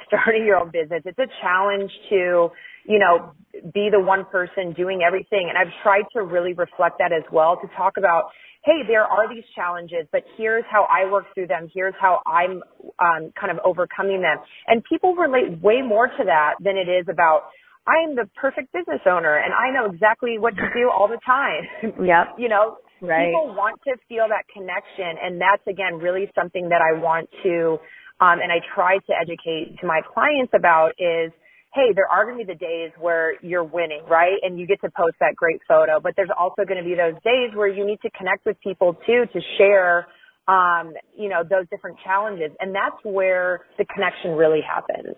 starting 0.07 0.45
your 0.45 0.57
own 0.57 0.71
business. 0.71 1.01
It's 1.05 1.19
a 1.19 1.27
challenge 1.41 1.91
to, 2.09 2.49
you 2.85 2.99
know, 2.99 3.31
be 3.73 3.89
the 3.91 3.99
one 3.99 4.25
person 4.25 4.73
doing 4.73 5.01
everything. 5.05 5.49
And 5.49 5.57
I've 5.57 5.73
tried 5.83 6.03
to 6.13 6.23
really 6.23 6.53
reflect 6.53 6.97
that 6.99 7.11
as 7.11 7.23
well 7.31 7.57
to 7.61 7.67
talk 7.77 7.93
about 7.97 8.23
hey, 8.63 8.79
there 8.87 9.03
are 9.03 9.27
these 9.33 9.43
challenges, 9.55 10.07
but 10.11 10.23
here's 10.37 10.63
how 10.71 10.87
I 10.89 11.09
work 11.11 11.25
through 11.33 11.47
them. 11.47 11.69
Here's 11.73 11.93
how 11.99 12.21
I'm 12.25 12.63
um, 12.99 13.33
kind 13.39 13.51
of 13.51 13.59
overcoming 13.65 14.21
them. 14.21 14.37
And 14.67 14.83
people 14.85 15.15
relate 15.15 15.61
way 15.61 15.81
more 15.81 16.07
to 16.07 16.23
that 16.25 16.55
than 16.61 16.77
it 16.77 16.89
is 16.89 17.05
about, 17.09 17.51
I'm 17.85 18.15
the 18.15 18.29
perfect 18.39 18.71
business 18.71 19.01
owner 19.05 19.35
and 19.35 19.53
I 19.53 19.69
know 19.71 19.91
exactly 19.91 20.39
what 20.39 20.55
to 20.55 20.67
do 20.73 20.89
all 20.89 21.07
the 21.07 21.19
time. 21.25 21.67
Yep. 22.03 22.35
you 22.37 22.47
know, 22.47 22.77
right. 23.01 23.27
people 23.27 23.53
want 23.53 23.79
to 23.83 23.95
feel 24.07 24.25
that 24.29 24.47
connection. 24.47 25.19
And 25.21 25.39
that's 25.39 25.63
again 25.67 25.99
really 25.99 26.31
something 26.33 26.69
that 26.69 26.79
I 26.79 26.97
want 26.97 27.29
to, 27.43 27.77
um, 28.21 28.39
and 28.39 28.51
I 28.51 28.63
try 28.73 28.97
to 28.97 29.13
educate 29.19 29.75
to 29.81 29.87
my 29.87 29.99
clients 30.13 30.53
about 30.55 30.91
is, 30.97 31.31
hey, 31.73 31.89
there 31.95 32.07
are 32.07 32.25
going 32.25 32.37
to 32.37 32.45
be 32.45 32.53
the 32.53 32.59
days 32.59 32.91
where 32.99 33.33
you're 33.41 33.63
winning, 33.63 34.01
right? 34.07 34.37
And 34.43 34.59
you 34.59 34.67
get 34.67 34.79
to 34.81 34.91
post 34.95 35.17
that 35.19 35.35
great 35.35 35.59
photo, 35.67 35.99
but 35.99 36.13
there's 36.15 36.29
also 36.37 36.65
going 36.65 36.77
to 36.77 36.85
be 36.85 36.95
those 36.95 37.17
days 37.25 37.49
where 37.55 37.67
you 37.67 37.85
need 37.85 37.99
to 38.03 38.11
connect 38.11 38.45
with 38.45 38.57
people 38.61 38.93
too 39.05 39.25
to 39.33 39.39
share, 39.57 40.05
um, 40.47 40.93
you 41.17 41.29
know, 41.29 41.41
those 41.41 41.65
different 41.69 41.97
challenges. 42.03 42.51
And 42.59 42.75
that's 42.75 42.97
where 43.03 43.65
the 43.77 43.85
connection 43.85 44.31
really 44.37 44.61
happens. 44.61 45.17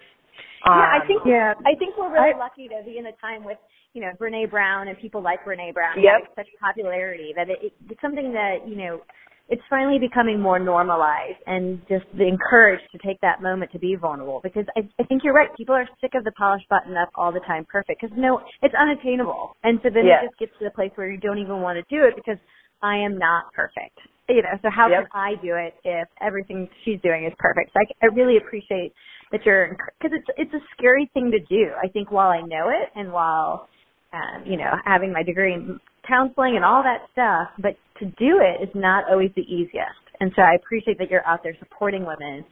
Um, 0.66 0.80
yeah, 0.80 0.98
I 0.98 1.00
think 1.06 1.22
yeah, 1.26 1.54
I 1.62 1.78
think 1.78 1.94
we're 1.96 2.12
really 2.12 2.34
I, 2.34 2.40
lucky 2.40 2.68
to 2.68 2.82
be 2.84 2.98
in 2.98 3.06
a 3.06 3.14
time 3.22 3.44
with 3.46 3.58
you 3.94 4.02
know 4.02 4.12
Brene 4.20 4.50
Brown 4.50 4.88
and 4.88 4.98
people 4.98 5.22
like 5.22 5.46
Brene 5.46 5.74
Brown 5.74 6.02
yep. 6.02 6.34
such 6.36 6.48
popularity 6.60 7.34
that 7.36 7.50
it, 7.50 7.72
it's 7.88 8.02
something 8.02 8.34
that 8.34 8.68
you 8.68 8.76
know 8.76 9.02
it's 9.50 9.62
finally 9.70 10.00
becoming 10.00 10.40
more 10.42 10.58
normalized 10.58 11.38
and 11.46 11.80
just 11.88 12.06
encouraged 12.18 12.84
to 12.92 12.98
take 13.06 13.22
that 13.22 13.42
moment 13.42 13.72
to 13.72 13.80
be 13.80 13.96
vulnerable 13.96 14.40
because 14.44 14.66
I, 14.76 14.82
I 15.00 15.04
think 15.04 15.22
you're 15.24 15.34
right. 15.34 15.50
People 15.56 15.76
are 15.76 15.88
sick 16.02 16.12
of 16.16 16.24
the 16.24 16.32
polished 16.32 16.68
button 16.70 16.98
up 16.98 17.10
all 17.16 17.32
the 17.32 17.42
time 17.42 17.66
perfect 17.70 18.02
because 18.02 18.16
no, 18.18 18.42
it's 18.64 18.74
unattainable. 18.74 19.56
And 19.64 19.80
so 19.84 19.90
then 19.94 20.06
it 20.08 20.26
just 20.26 20.40
gets 20.40 20.52
to 20.60 20.66
the 20.66 20.72
place 20.72 20.92
where 20.96 21.12
you 21.12 21.20
don't 21.20 21.38
even 21.38 21.62
want 21.62 21.78
to 21.78 21.96
do 21.96 22.04
it 22.06 22.16
because 22.16 22.40
I 22.82 22.98
am 22.98 23.18
not 23.18 23.54
perfect. 23.54 24.00
You 24.28 24.42
know, 24.42 24.58
so 24.64 24.70
how 24.76 24.90
yep. 24.90 25.06
can 25.06 25.08
I 25.14 25.36
do 25.42 25.54
it 25.54 25.76
if 25.84 26.08
everything 26.20 26.68
she's 26.84 27.00
doing 27.02 27.26
is 27.26 27.34
perfect? 27.38 27.70
So 27.74 27.80
I, 27.80 28.08
I 28.08 28.16
really 28.16 28.38
appreciate 28.38 28.94
that 29.32 29.46
you're, 29.46 29.78
because 30.02 30.18
it's, 30.18 30.28
it's 30.38 30.54
a 30.54 30.66
scary 30.76 31.10
thing 31.14 31.30
to 31.30 31.40
do. 31.40 31.70
I 31.78 31.88
think 31.90 32.12
while 32.12 32.30
I 32.30 32.42
know 32.42 32.70
it 32.70 32.90
and 32.96 33.14
while, 33.14 33.70
um, 34.14 34.44
you 34.46 34.58
know, 34.58 34.72
having 34.86 35.14
my 35.14 35.22
degree 35.22 35.54
in 35.54 35.80
counseling 36.08 36.56
and 36.56 36.66
all 36.66 36.84
that 36.84 37.08
stuff, 37.12 37.50
but 37.62 37.76
to 38.00 38.06
do 38.18 38.40
it 38.42 38.62
is 38.64 38.70
not 38.76 39.06
always 39.10 39.32
the 39.36 39.44
easiest. 39.44 40.04
And 40.20 40.32
so 40.36 40.42
I 40.42 40.56
appreciate 40.56 40.98
that 41.00 41.10
you're 41.10 41.26
out 41.28 41.42
there 41.44 41.56
supporting 41.60 42.06
women 42.06 42.46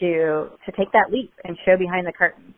to 0.00 0.48
to 0.64 0.72
take 0.76 0.90
that 0.92 1.10
leap 1.10 1.32
and 1.44 1.56
show 1.64 1.76
behind 1.76 2.06
the 2.06 2.12
curtain. 2.12 2.54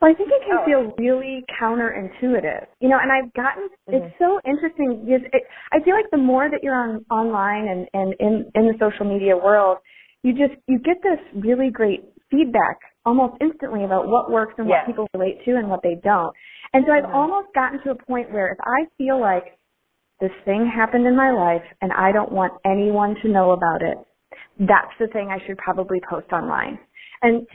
Well, 0.00 0.10
I 0.10 0.14
think 0.14 0.30
it 0.32 0.42
can 0.44 0.58
Oh. 0.60 0.64
feel 0.64 0.94
really 0.98 1.44
counterintuitive, 1.60 2.66
you 2.80 2.88
know. 2.88 2.98
And 3.00 3.12
I've 3.12 3.32
gotten 3.34 3.68
it's 3.88 4.04
Mhm. 4.04 4.18
so 4.18 4.40
interesting 4.44 5.04
because 5.04 5.22
it, 5.32 5.46
I 5.72 5.80
feel 5.80 5.94
like 5.94 6.10
the 6.10 6.16
more 6.18 6.48
that 6.50 6.62
you're 6.62 6.74
on 6.74 7.04
online 7.10 7.68
and 7.68 7.88
and 7.94 8.14
in 8.20 8.50
in 8.54 8.66
the 8.66 8.76
social 8.78 9.06
media 9.06 9.36
world, 9.36 9.78
you 10.22 10.32
just 10.32 10.54
you 10.66 10.78
get 10.80 11.02
this 11.02 11.20
really 11.34 11.70
great 11.70 12.02
feedback 12.30 12.78
almost 13.04 13.36
instantly 13.40 13.84
about 13.84 14.08
what 14.08 14.30
works 14.30 14.54
and 14.58 14.68
what 14.68 14.86
people 14.86 15.06
relate 15.14 15.44
to 15.44 15.56
and 15.56 15.68
what 15.68 15.82
they 15.82 15.96
don't. 16.02 16.34
And 16.72 16.84
so 16.86 16.92
I've 16.92 17.04
Mhm. 17.04 17.14
almost 17.14 17.52
gotten 17.54 17.80
to 17.82 17.90
a 17.90 17.94
point 17.94 18.30
where 18.32 18.48
if 18.48 18.58
I 18.60 18.86
feel 18.96 19.20
like 19.20 19.56
this 20.22 20.30
thing 20.46 20.70
happened 20.72 21.06
in 21.06 21.16
my 21.16 21.32
life 21.32 21.66
and 21.82 21.92
I 21.92 22.12
don't 22.12 22.30
want 22.32 22.54
anyone 22.64 23.16
to 23.22 23.28
know 23.28 23.50
about 23.50 23.82
it, 23.82 23.98
that's 24.60 24.94
the 25.00 25.08
thing 25.08 25.28
I 25.30 25.44
should 25.44 25.58
probably 25.58 26.00
post 26.08 26.32
online. 26.32 26.78
And 27.22 27.46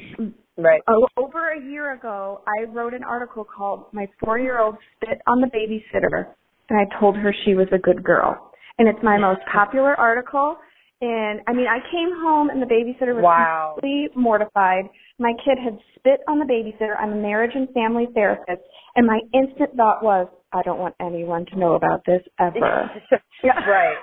Right. 0.59 0.81
over 1.17 1.51
a 1.51 1.61
year 1.61 1.93
ago, 1.93 2.41
I 2.47 2.65
wrote 2.65 2.93
an 2.93 3.03
article 3.03 3.45
called 3.45 3.85
"My 3.93 4.07
Four-Year-Old 4.19 4.75
Spit 4.95 5.21
on 5.27 5.39
the 5.39 5.47
Babysitter," 5.47 6.33
and 6.69 6.79
I 6.79 6.85
told 6.99 7.15
her 7.15 7.31
she 7.45 7.53
was 7.53 7.67
a 7.71 7.77
good 7.77 8.03
girl. 8.03 8.51
And 8.79 8.87
it's 8.87 9.01
my 9.03 9.17
most 9.17 9.41
popular 9.45 9.95
article. 9.95 10.57
And 10.99 11.41
I 11.47 11.53
mean, 11.53 11.67
I 11.67 11.79
came 11.91 12.11
home 12.21 12.49
and 12.49 12.59
the 12.59 12.65
babysitter 12.65 13.13
was 13.13 13.23
Wow. 13.23 13.73
completely 13.75 14.19
mortified. 14.19 14.89
My 15.19 15.33
kid 15.45 15.59
had 15.59 15.79
spit 15.95 16.21
on 16.27 16.39
the 16.39 16.45
babysitter. 16.45 16.95
I'm 16.99 17.13
a 17.13 17.15
marriage 17.15 17.55
and 17.55 17.69
family 17.71 18.07
therapist, 18.15 18.63
and 18.95 19.05
my 19.05 19.21
instant 19.31 19.75
thought 19.75 20.01
was, 20.01 20.27
I 20.53 20.61
don't 20.63 20.79
want 20.79 20.95
anyone 21.01 21.45
to 21.47 21.59
know 21.59 21.73
about 21.75 22.01
this 22.05 22.21
ever. 22.39 22.89
Yeah. 23.43 23.53
right. 23.69 23.97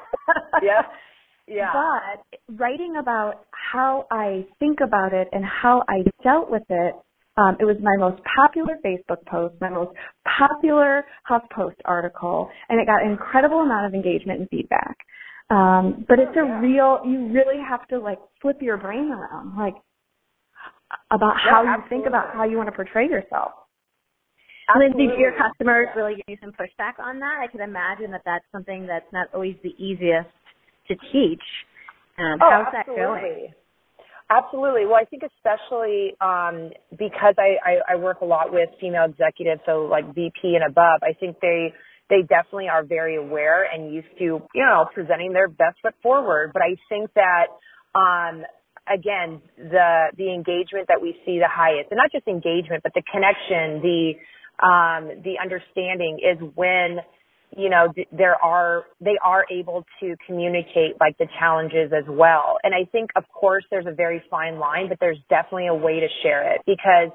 Yep. 0.62 0.84
Yeah. 1.48 1.72
But 1.72 2.56
writing 2.56 2.96
about 2.98 3.46
how 3.50 4.06
I 4.10 4.46
think 4.60 4.78
about 4.80 5.12
it 5.12 5.28
and 5.32 5.44
how 5.44 5.82
I 5.88 6.04
dealt 6.22 6.50
with 6.50 6.62
it, 6.68 6.94
um, 7.36 7.56
it 7.58 7.64
was 7.64 7.76
my 7.82 7.96
most 7.98 8.22
popular 8.36 8.76
Facebook 8.84 9.26
post, 9.26 9.54
my 9.60 9.68
most 9.68 9.90
popular 10.38 11.04
HuffPost 11.28 11.74
article, 11.84 12.48
and 12.68 12.80
it 12.80 12.86
got 12.86 13.02
an 13.04 13.10
incredible 13.10 13.58
amount 13.60 13.86
of 13.86 13.94
engagement 13.94 14.40
and 14.40 14.48
feedback. 14.48 14.96
Um, 15.50 16.06
but 16.08 16.18
it's 16.20 16.36
a 16.36 16.46
yeah. 16.46 16.60
real, 16.60 17.00
you 17.04 17.32
really 17.32 17.60
have 17.68 17.86
to 17.88 17.98
like 17.98 18.18
flip 18.40 18.58
your 18.62 18.76
brain 18.76 19.10
around, 19.10 19.56
like 19.58 19.74
about 21.10 21.34
Yeah, 21.44 21.50
how 21.50 21.62
you 21.64 21.82
think 21.88 22.06
about 22.06 22.32
how 22.34 22.44
you 22.44 22.56
want 22.56 22.68
to 22.68 22.72
portray 22.72 23.08
yourself. 23.08 23.52
Lindsay, 24.72 25.06
do 25.08 25.20
your 25.20 25.32
customers 25.36 25.88
really 25.96 26.14
give 26.16 26.24
you 26.28 26.36
some 26.40 26.52
pushback 26.52 26.98
on 26.98 27.18
that? 27.20 27.38
I 27.42 27.46
can 27.46 27.60
imagine 27.60 28.10
that 28.12 28.22
that's 28.24 28.44
something 28.50 28.86
that's 28.86 29.10
not 29.12 29.28
always 29.34 29.56
the 29.62 29.74
easiest 29.78 30.28
to 30.88 30.94
teach. 31.12 31.42
Um, 32.18 32.38
Oh, 32.40 32.48
how's 32.50 32.72
that 32.72 32.86
going? 32.86 32.98
absolutely. 32.98 33.54
Absolutely. 34.30 34.86
Well, 34.86 34.96
I 34.96 35.04
think 35.04 35.22
especially 35.22 36.16
um, 36.20 36.70
because 36.96 37.34
I, 37.36 37.60
I, 37.60 37.92
I 37.92 37.96
work 37.96 38.22
a 38.22 38.24
lot 38.24 38.52
with 38.52 38.70
female 38.80 39.04
executives, 39.04 39.60
so 39.66 39.84
like 39.84 40.06
VP 40.14 40.56
and 40.56 40.64
above, 40.64 41.00
I 41.02 41.12
think 41.18 41.36
they 41.40 41.74
they 42.08 42.22
definitely 42.22 42.68
are 42.68 42.84
very 42.84 43.16
aware 43.16 43.64
and 43.64 43.92
used 43.92 44.08
to 44.18 44.40
you 44.54 44.64
know 44.64 44.86
presenting 44.94 45.32
their 45.34 45.48
best 45.48 45.76
foot 45.82 45.94
forward. 46.02 46.52
But 46.54 46.62
I 46.62 46.76
think 46.88 47.10
that 47.14 47.52
um, 47.94 48.44
again 48.88 49.42
the 49.58 50.08
the 50.16 50.32
engagement 50.32 50.88
that 50.88 51.02
we 51.02 51.12
see 51.26 51.38
the 51.38 51.50
highest, 51.50 51.90
and 51.90 51.98
not 51.98 52.10
just 52.10 52.26
engagement, 52.26 52.82
but 52.82 52.92
the 52.94 53.02
connection, 53.12 53.82
the 53.82 54.14
um, 54.62 55.22
the 55.22 55.34
understanding 55.42 56.18
is 56.22 56.38
when 56.54 56.98
you 57.56 57.70
know 57.70 57.92
there 58.12 58.36
are 58.42 58.84
they 59.00 59.16
are 59.22 59.44
able 59.50 59.84
to 60.00 60.16
communicate 60.26 60.98
like 61.00 61.16
the 61.18 61.26
challenges 61.38 61.92
as 61.96 62.04
well. 62.08 62.56
And 62.62 62.74
i 62.74 62.84
think 62.90 63.10
of 63.16 63.24
course 63.32 63.64
there's 63.70 63.86
a 63.86 63.94
very 63.94 64.22
fine 64.30 64.58
line 64.58 64.88
but 64.88 64.98
there's 65.00 65.18
definitely 65.28 65.68
a 65.68 65.74
way 65.74 66.00
to 66.00 66.08
share 66.22 66.54
it 66.54 66.62
because 66.66 67.10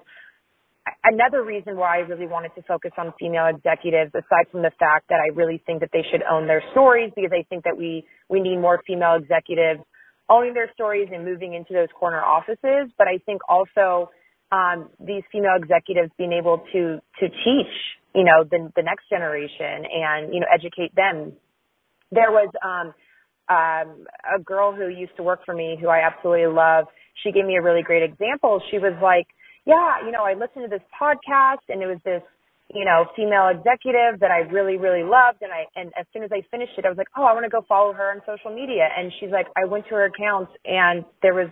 another 1.04 1.44
reason 1.44 1.76
why 1.76 1.98
i 1.98 2.00
really 2.00 2.26
wanted 2.26 2.54
to 2.56 2.62
focus 2.64 2.92
on 2.98 3.14
female 3.20 3.48
executives 3.48 4.12
aside 4.16 4.48
from 4.52 4.62
the 4.62 4.72
fact 4.80 5.08
that 5.10 5.20
i 5.20 5.28
really 5.36 5.62
think 5.66 5.82
that 5.82 5.90
they 5.94 6.04
should 6.10 6.24
own 6.24 6.48
their 6.48 6.64
stories 6.72 7.12
because 7.16 7.32
i 7.34 7.44
think 7.50 7.64
that 7.64 7.78
we 7.78 8.04
we 8.30 8.40
need 8.40 8.58
more 8.58 8.82
female 8.88 9.16
executives 9.16 9.82
owning 10.30 10.54
their 10.54 10.72
stories 10.74 11.10
and 11.12 11.26
moving 11.26 11.56
into 11.56 11.74
those 11.74 11.90
corner 12.00 12.22
offices. 12.22 12.92
But 12.98 13.08
i 13.08 13.18
think 13.26 13.42
also 13.50 14.10
um, 14.52 14.90
these 15.00 15.24
female 15.32 15.56
executives 15.56 16.12
being 16.18 16.34
able 16.34 16.64
to 16.74 17.00
to 17.20 17.30
teach 17.30 17.74
you 18.16 18.24
know 18.24 18.44
the 18.44 18.72
the 18.76 18.82
next 18.82 19.10
generation 19.10 19.86
and 19.86 20.34
you 20.34 20.40
know 20.40 20.48
educate 20.54 20.94
them. 20.96 21.34
There 22.12 22.32
was 22.32 22.50
um 22.64 22.94
um 23.50 24.06
a 24.26 24.42
girl 24.42 24.74
who 24.74 24.88
used 24.88 25.16
to 25.18 25.24
work 25.24 25.42
for 25.46 25.54
me 25.54 25.78
who 25.80 25.88
I 25.88 26.02
absolutely 26.06 26.48
love. 26.48 26.86
She 27.24 27.32
gave 27.32 27.46
me 27.46 27.58
a 27.58 27.62
really 27.62 27.84
great 27.84 28.04
example. 28.04 28.62
She 28.72 28.78
was 28.80 28.94
like 29.02 29.28
yeah 29.66 30.04
you 30.06 30.12
know 30.12 30.24
I 30.24 30.34
listened 30.34 30.66
to 30.66 30.70
this 30.70 30.86
podcast 31.00 31.70
and 31.70 31.82
it 31.82 31.88
was 31.88 32.00
this 32.04 32.24
you 32.74 32.86
know 32.86 33.06
female 33.16 33.50
executive 33.54 34.20
that 34.22 34.32
I 34.32 34.50
really 34.50 34.78
really 34.78 35.04
loved 35.04 35.42
and 35.42 35.52
I 35.54 35.70
and 35.76 35.94
as 36.00 36.06
soon 36.14 36.24
as 36.24 36.32
I 36.34 36.42
finished 36.50 36.74
it 36.78 36.86
I 36.86 36.90
was 36.90 36.98
like 36.98 37.10
oh 37.16 37.26
I 37.26 37.34
want 37.34 37.46
to 37.46 37.54
go 37.54 37.62
follow 37.70 37.94
her 37.94 38.10
on 38.10 38.22
social 38.26 38.54
media. 38.54 38.90
And 38.98 39.12
she's 39.20 39.30
like 39.30 39.46
I 39.56 39.66
went 39.66 39.86
to 39.90 39.96
her 40.02 40.06
account 40.06 40.50
and 40.66 41.06
there 41.22 41.36
was 41.36 41.50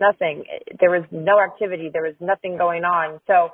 nothing 0.00 0.44
there 0.80 0.90
was 0.90 1.04
no 1.10 1.40
activity 1.40 1.90
there 1.92 2.02
was 2.02 2.14
nothing 2.20 2.56
going 2.56 2.84
on 2.84 3.20
so 3.26 3.50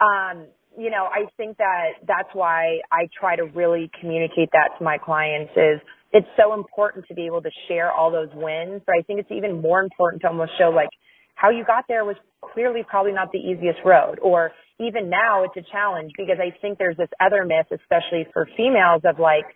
um 0.00 0.46
you 0.78 0.90
know, 0.90 1.08
I 1.10 1.24
think 1.36 1.56
that 1.56 2.04
that's 2.06 2.28
why 2.34 2.80
I 2.92 3.08
try 3.18 3.34
to 3.36 3.44
really 3.44 3.90
communicate 3.98 4.50
that 4.52 4.76
to 4.78 4.84
my 4.84 4.98
clients 4.98 5.50
is 5.56 5.80
it's 6.12 6.26
so 6.36 6.52
important 6.54 7.06
to 7.08 7.14
be 7.14 7.26
able 7.26 7.42
to 7.42 7.50
share 7.66 7.90
all 7.90 8.10
those 8.10 8.28
wins, 8.34 8.82
but 8.86 8.94
I 8.94 9.02
think 9.02 9.20
it's 9.20 9.32
even 9.32 9.60
more 9.62 9.80
important 9.80 10.22
to 10.22 10.28
almost 10.28 10.52
show 10.58 10.68
like 10.68 10.90
how 11.34 11.50
you 11.50 11.64
got 11.64 11.84
there 11.88 12.04
was 12.04 12.16
clearly 12.44 12.84
probably 12.88 13.12
not 13.12 13.32
the 13.32 13.38
easiest 13.38 13.78
road 13.84 14.18
or 14.22 14.52
even 14.78 15.08
now 15.08 15.44
it's 15.44 15.56
a 15.56 15.64
challenge 15.72 16.12
because 16.16 16.36
I 16.38 16.52
think 16.60 16.78
there's 16.78 16.96
this 16.96 17.08
other 17.20 17.44
myth, 17.44 17.66
especially 17.72 18.26
for 18.32 18.46
females 18.56 19.00
of 19.04 19.18
like, 19.18 19.46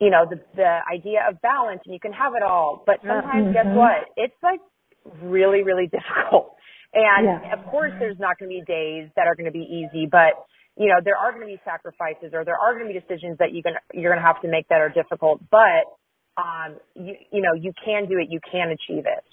you 0.00 0.10
know, 0.10 0.24
the, 0.28 0.40
the 0.56 0.78
idea 0.92 1.20
of 1.28 1.40
balance 1.42 1.80
and 1.84 1.92
you 1.92 2.00
can 2.00 2.12
have 2.12 2.32
it 2.34 2.42
all, 2.42 2.82
but 2.86 2.96
sometimes 3.06 3.52
guess 3.52 3.66
Mhm. 3.66 3.74
what? 3.76 4.08
It's 4.16 4.36
like 4.42 4.60
really, 5.22 5.62
really 5.62 5.86
difficult. 5.92 6.54
And 6.94 7.26
Yeah. 7.26 7.52
of 7.52 7.64
course, 7.66 7.92
there's 7.98 8.18
not 8.18 8.38
going 8.38 8.50
to 8.50 8.56
be 8.60 8.64
days 8.66 9.10
that 9.16 9.26
are 9.26 9.34
going 9.34 9.46
to 9.46 9.52
be 9.52 9.66
easy, 9.66 10.06
but 10.10 10.46
you 10.76 10.88
know 10.88 11.00
there 11.04 11.16
are 11.16 11.32
going 11.32 11.42
to 11.46 11.52
be 11.52 11.60
sacrifices 11.64 12.32
or 12.32 12.44
there 12.44 12.58
are 12.58 12.74
going 12.74 12.86
to 12.86 12.92
be 12.92 13.00
decisions 13.00 13.38
that 13.38 13.52
you're 13.52 13.62
going 13.62 13.76
to 13.76 13.98
you're 13.98 14.12
going 14.12 14.22
to 14.22 14.26
have 14.26 14.40
to 14.42 14.48
make 14.48 14.68
that 14.68 14.80
are 14.80 14.88
difficult. 14.90 15.40
But 15.50 15.88
um, 16.40 16.76
you 16.94 17.14
you 17.32 17.42
know 17.42 17.54
you 17.54 17.72
can 17.84 18.08
do 18.08 18.18
it. 18.18 18.28
You 18.30 18.40
can 18.50 18.70
achieve 18.70 19.04
it. 19.06 19.24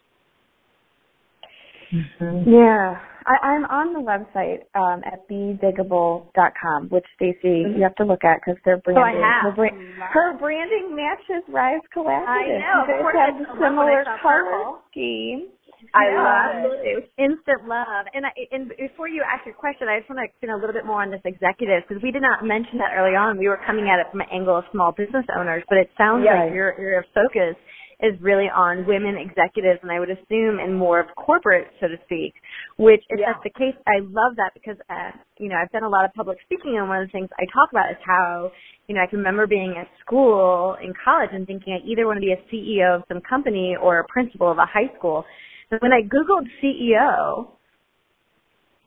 Yeah, 2.48 2.98
I, 3.26 3.48
I'm 3.54 3.66
on 3.66 3.94
the 3.94 4.02
website 4.02 4.66
um, 4.74 5.04
at 5.06 5.30
bediggable.com, 5.30 6.90
which 6.90 7.06
Stacy 7.16 7.64
you 7.78 7.84
have 7.84 7.96
to 7.96 8.04
look 8.04 8.24
at 8.24 8.40
because 8.44 8.60
their 8.66 8.78
Mm-hmm. 8.78 8.98
Oh, 8.98 9.02
I 9.02 9.14
have. 9.14 9.44
her, 9.44 9.52
bra- 9.56 10.10
her 10.12 10.38
branding 10.40 10.96
matches 10.96 11.44
Rise 11.48 11.82
Collaborative. 11.96 12.28
I 12.28 12.48
know, 12.60 12.82
of 12.84 12.90
You 12.90 12.96
course, 13.04 13.16
have 13.16 13.36
I 13.36 13.38
the 13.38 13.46
love 13.48 13.58
when 13.60 13.64
I 13.64 13.70
similar 13.70 14.04
color 14.04 14.44
purple. 14.44 14.80
scheme. 14.92 15.48
I 15.92 16.06
love 16.16 16.64
it. 16.64 16.64
absolutely. 16.64 16.90
It 16.90 16.96
was 17.04 17.10
instant 17.20 17.62
love. 17.68 18.06
And 18.14 18.26
I, 18.26 18.32
and 18.52 18.72
before 18.80 19.08
you 19.08 19.24
ask 19.24 19.46
your 19.46 19.56
question, 19.56 19.88
I 19.92 20.00
just 20.00 20.10
want 20.10 20.24
to 20.24 20.28
explain 20.28 20.52
a 20.52 20.60
little 20.60 20.74
bit 20.74 20.86
more 20.86 21.02
on 21.04 21.12
this 21.12 21.24
executive 21.26 21.84
because 21.88 22.02
we 22.02 22.12
did 22.12 22.24
not 22.24 22.44
mention 22.48 22.80
that 22.80 22.96
early 22.96 23.16
on. 23.16 23.38
We 23.38 23.48
were 23.48 23.60
coming 23.66 23.90
at 23.92 24.00
it 24.00 24.08
from 24.12 24.22
an 24.22 24.32
angle 24.32 24.58
of 24.58 24.66
small 24.72 24.92
business 24.96 25.26
owners, 25.36 25.64
but 25.68 25.78
it 25.78 25.90
sounds 25.98 26.24
Yeah. 26.26 26.46
like 26.46 26.54
your 26.54 26.78
your 26.80 27.04
focus 27.14 27.56
is 28.02 28.20
really 28.20 28.50
on 28.52 28.86
women 28.86 29.16
executives, 29.16 29.80
and 29.82 29.92
I 29.92 30.00
would 30.00 30.10
assume 30.10 30.60
in 30.60 30.74
more 30.74 31.00
of 31.00 31.08
corporate, 31.16 31.72
so 31.80 31.88
to 31.88 31.96
speak. 32.04 32.34
Which, 32.76 33.04
if 33.08 33.20
Yeah. 33.20 33.32
that's 33.32 33.44
the 33.44 33.52
case, 33.52 33.76
I 33.88 34.00
love 34.00 34.36
that 34.36 34.52
because 34.54 34.78
uh, 34.90 35.12
you 35.40 35.48
know 35.50 35.56
I've 35.56 35.72
done 35.72 35.84
a 35.84 35.90
lot 35.90 36.04
of 36.06 36.12
public 36.14 36.38
speaking, 36.44 36.78
and 36.78 36.90
one 36.90 37.02
of 37.02 37.08
the 37.08 37.12
things 37.12 37.30
I 37.40 37.46
talk 37.54 37.72
about 37.72 37.92
is 37.92 37.98
how 38.06 38.52
you 38.88 38.96
know 38.96 39.02
I 39.02 39.08
can 39.08 39.20
remember 39.20 39.48
being 39.48 39.78
at 39.78 39.88
school 40.04 40.76
in 40.84 40.94
college 41.04 41.30
and 41.32 41.48
thinking 41.48 41.74
I 41.74 41.80
either 41.88 42.06
want 42.08 42.18
to 42.18 42.26
be 42.26 42.34
a 42.34 42.42
CEO 42.52 42.96
of 42.98 43.04
some 43.08 43.22
company 43.22 43.76
or 43.82 44.00
a 44.00 44.06
principal 44.08 44.52
of 44.52 44.58
a 44.58 44.66
high 44.66 44.92
school. 44.98 45.24
And 45.72 45.82
when 45.82 45.94
I 45.94 46.02
googled 46.02 46.48
CEO, 46.62 47.48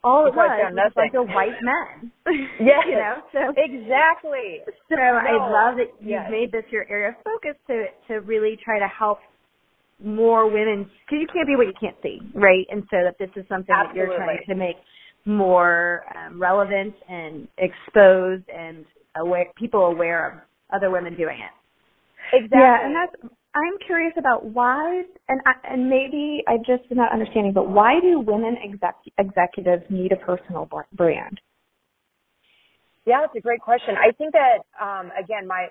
all 0.05 0.27
it 0.27 0.35
was 0.35 0.51
was 0.73 0.93
a 0.93 0.95
bunch 0.95 1.29
white 1.35 1.59
men. 1.63 2.13
Yes. 2.61 2.85
you 2.87 2.95
know, 2.95 3.23
so 3.33 3.39
Exactly. 3.57 4.61
so 4.89 4.97
I 4.97 5.33
love 5.51 5.77
that 5.79 5.91
you've 6.01 6.11
Yes. 6.11 6.31
made 6.31 6.53
this 6.53 6.65
your 6.71 6.87
area 6.89 7.11
of 7.11 7.15
focus 7.25 7.57
to 7.67 7.87
to 8.09 8.21
really 8.21 8.57
try 8.65 8.79
to 8.79 8.89
help 8.89 9.19
more 10.03 10.47
women 10.49 10.85
because 11.05 11.21
you 11.21 11.27
can't 11.33 11.47
be 11.47 11.57
what 11.57 11.67
you 11.67 11.73
can't 11.81 11.97
see, 12.03 12.21
right? 12.35 12.67
And 12.71 12.83
so 12.91 12.99
that 13.03 13.17
this 13.19 13.31
is 13.37 13.49
something 13.49 13.75
that 13.75 13.95
you're 13.95 14.15
trying 14.17 14.45
to 14.47 14.55
make 14.55 14.77
more 15.25 16.05
um, 16.15 16.41
relevant 16.41 16.95
and 17.09 17.49
exposed 17.59 18.45
and 18.49 18.85
aware 19.17 19.47
people 19.57 19.87
aware 19.87 20.27
of 20.27 20.77
other 20.77 20.91
women 20.91 21.17
doing 21.17 21.39
it. 21.41 21.53
Exactly. 22.33 22.59
Yeah, 22.61 22.87
and 22.87 22.95
that's. 22.95 23.33
I'm 23.57 23.79
curious 23.87 24.13
about 24.19 24.45
why, 24.45 25.03
and 25.29 25.41
I, 25.47 25.73
and 25.73 25.89
maybe 25.89 26.45
I 26.47 26.59
just 26.59 26.91
am 26.91 26.99
not 26.99 27.11
understanding, 27.11 27.55
but 27.55 27.71
why 27.71 28.01
do 28.01 28.21
women 28.21 28.57
exec, 28.63 28.97
executives 29.17 29.83
need 29.89 30.13
a 30.13 30.17
personal 30.17 30.69
brand? 30.93 31.41
Yeah, 33.07 33.23
that's 33.23 33.35
a 33.35 33.41
great 33.41 33.61
question. 33.61 33.95
I 33.97 34.13
think 34.13 34.35
that 34.35 34.61
um, 34.79 35.11
again, 35.19 35.47
my 35.47 35.69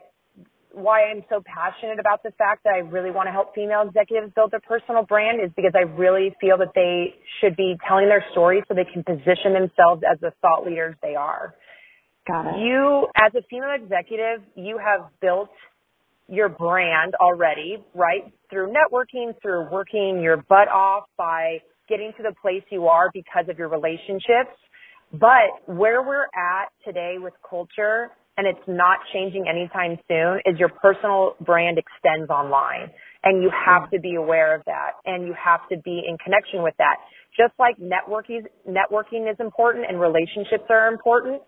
why 0.73 1.03
I'm 1.03 1.23
so 1.29 1.41
passionate 1.45 1.99
about 1.99 2.21
the 2.23 2.31
fact 2.31 2.63
that 2.65 2.73
I 2.73 2.79
really 2.79 3.11
want 3.11 3.27
to 3.27 3.31
help 3.31 3.55
female 3.55 3.83
executives 3.87 4.33
build 4.35 4.51
their 4.51 4.59
personal 4.59 5.03
brand 5.03 5.39
is 5.39 5.49
because 5.55 5.71
I 5.73 5.83
really 5.95 6.35
feel 6.41 6.57
that 6.57 6.73
they 6.75 7.15
should 7.39 7.55
be 7.55 7.77
telling 7.87 8.09
their 8.09 8.25
story 8.31 8.61
so 8.67 8.73
they 8.73 8.83
can 8.83 9.03
position 9.03 9.53
themselves 9.53 10.01
as 10.03 10.19
the 10.19 10.31
thought 10.41 10.65
leaders 10.65 10.95
they 11.01 11.15
are. 11.15 11.55
Got 12.27 12.47
it. 12.47 12.59
You, 12.59 13.07
as 13.15 13.31
a 13.35 13.43
female 13.49 13.71
executive, 13.71 14.41
you 14.55 14.77
have 14.77 15.07
built 15.21 15.49
your 16.27 16.49
brand 16.49 17.13
already, 17.21 17.77
right? 17.93 18.23
Through 18.49 18.73
networking, 18.73 19.33
through 19.41 19.69
working 19.71 20.21
your 20.21 20.37
butt 20.37 20.67
off 20.67 21.05
by 21.17 21.59
getting 21.87 22.11
to 22.17 22.23
the 22.23 22.33
place 22.41 22.63
you 22.71 22.87
are 22.87 23.09
because 23.13 23.45
of 23.49 23.57
your 23.57 23.69
relationships. 23.69 24.57
But 25.13 25.61
where 25.67 26.01
we're 26.01 26.25
at 26.35 26.69
today 26.83 27.15
with 27.19 27.33
culture, 27.47 28.09
and 28.37 28.47
it's 28.47 28.67
not 28.67 28.99
changing 29.13 29.45
anytime 29.47 29.97
soon, 30.07 30.39
is 30.45 30.59
your 30.59 30.69
personal 30.69 31.35
brand 31.45 31.77
extends 31.77 32.29
online. 32.29 32.89
And 33.23 33.41
you 33.41 33.49
have 33.65 33.89
to 33.91 33.99
be 33.99 34.15
aware 34.15 34.53
of 34.53 34.61
that 34.65 34.91
and 35.05 35.25
you 35.25 35.33
have 35.33 35.61
to 35.69 35.77
be 35.83 36.03
in 36.07 36.17
connection 36.23 36.61
with 36.61 36.75
that. 36.77 36.97
Just 37.35 37.53
like 37.57 37.75
networking, 37.77 38.41
networking 38.69 39.31
is 39.31 39.37
important 39.39 39.85
and 39.87 39.99
relationships 39.99 40.65
are 40.69 40.87
important, 40.87 41.41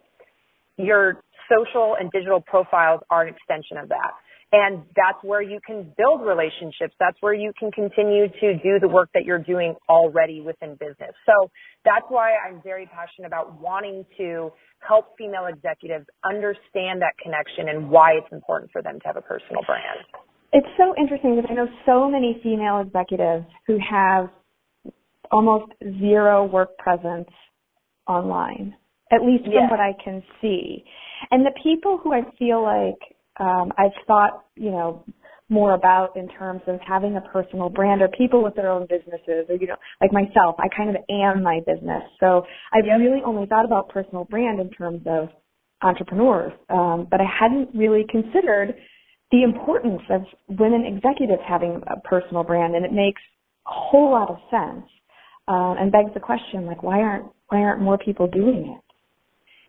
your 0.78 1.22
social 1.52 1.96
and 2.00 2.12
digital 2.12 2.42
profiles 2.42 3.02
are 3.12 3.28
an 3.28 3.34
extension 3.34 3.78
of 3.78 3.90
that. 3.90 4.14
And 4.54 4.84
that's 4.96 5.22
where 5.24 5.42
you 5.42 5.60
can 5.66 5.92
build 5.98 6.22
relationships. 6.22 6.96
That's 7.00 7.18
where 7.20 7.34
you 7.34 7.52
can 7.60 7.70
continue 7.72 8.28
to 8.40 8.54
do 8.64 8.80
the 8.80 8.88
work 8.88 9.10
that 9.14 9.26
you're 9.26 9.44
doing 9.44 9.76
already 9.90 10.40
within 10.40 10.76
business. 10.80 11.12
So 11.26 11.52
that's 11.84 12.06
why 12.08 12.32
I'm 12.48 12.62
very 12.64 12.86
passionate 12.86 13.28
about 13.28 13.60
wanting 13.60 14.06
to 14.18 14.52
help 14.88 15.18
female 15.18 15.48
executives 15.48 16.06
understand 16.24 17.02
that 17.02 17.14
connection 17.22 17.68
and 17.68 17.90
why 17.90 18.14
it's 18.14 18.32
important 18.32 18.72
for 18.72 18.82
them 18.82 19.00
to 19.02 19.08
have 19.08 19.18
a 19.18 19.22
personal 19.22 19.64
brand. 19.66 20.00
It's 20.54 20.68
so 20.78 20.96
interesting 20.98 21.36
because 21.36 21.50
I 21.52 21.54
know 21.54 21.68
so 21.86 22.10
many 22.10 22.40
female 22.42 22.80
executives 22.80 23.46
who 23.66 23.78
have 23.80 24.30
almost 25.30 25.74
zero 26.00 26.46
work 26.46 26.78
presence 26.78 27.28
online, 28.08 28.76
at 29.12 29.22
least 29.24 29.44
from 29.44 29.54
Yeah. 29.54 29.70
what 29.70 29.82
I 29.82 29.92
can 30.02 30.24
see. 30.40 30.86
And 31.32 31.46
the 31.46 31.52
people 31.62 31.98
who 31.98 32.14
I 32.14 32.22
feel 32.40 32.62
like 32.64 33.17
um, 33.40 33.72
I've 33.78 33.92
thought, 34.06 34.46
you 34.56 34.72
know, 34.72 35.04
more 35.50 35.74
about 35.74 36.18
in 36.18 36.28
terms 36.28 36.62
of 36.68 36.80
having 36.86 37.16
a 37.16 37.22
personal 37.22 37.70
brand 37.70 38.02
or 38.02 38.10
people 38.10 38.44
with 38.44 38.56
their 38.56 38.70
own 38.70 38.86
businesses 38.90 39.46
or, 39.50 39.56
you 39.56 39.68
know, 39.68 39.78
like 40.02 40.12
myself, 40.12 40.56
I 40.60 40.68
kind 40.76 40.90
of 40.90 40.98
am 41.10 41.42
my 41.42 41.62
business. 41.66 42.04
So 42.20 42.44
I've 42.74 42.84
really 43.00 43.22
only 43.26 43.46
thought 43.46 43.64
about 43.64 43.90
personal 43.90 44.26
brand 44.26 44.60
in 44.60 44.70
terms 44.72 45.04
of 45.06 45.30
entrepreneurs. 45.82 46.52
Um, 46.70 47.08
but 47.10 47.22
I 47.22 47.26
hadn't 47.40 47.70
really 47.74 48.06
considered 48.10 48.76
the 49.32 49.44
importance 49.44 50.02
of 50.10 50.22
women 50.50 50.86
executives 50.86 51.42
having 51.48 51.82
a 51.88 52.00
personal 52.08 52.44
brand 52.44 52.76
and 52.76 52.86
it 52.86 52.92
makes 52.92 53.22
a 53.68 53.72
whole 53.72 54.12
lot 54.12 54.30
of 54.30 54.38
sense. 54.52 54.86
Uh, 55.50 55.76
and 55.80 55.94
begs 55.94 56.14
the 56.14 56.20
question, 56.20 56.66
like, 56.66 56.84
why 56.84 57.00
aren't, 57.00 57.26
why 57.48 57.60
aren't 57.60 57.82
more 57.82 57.98
people 57.98 58.28
doing 58.28 58.76
it? 58.78 58.87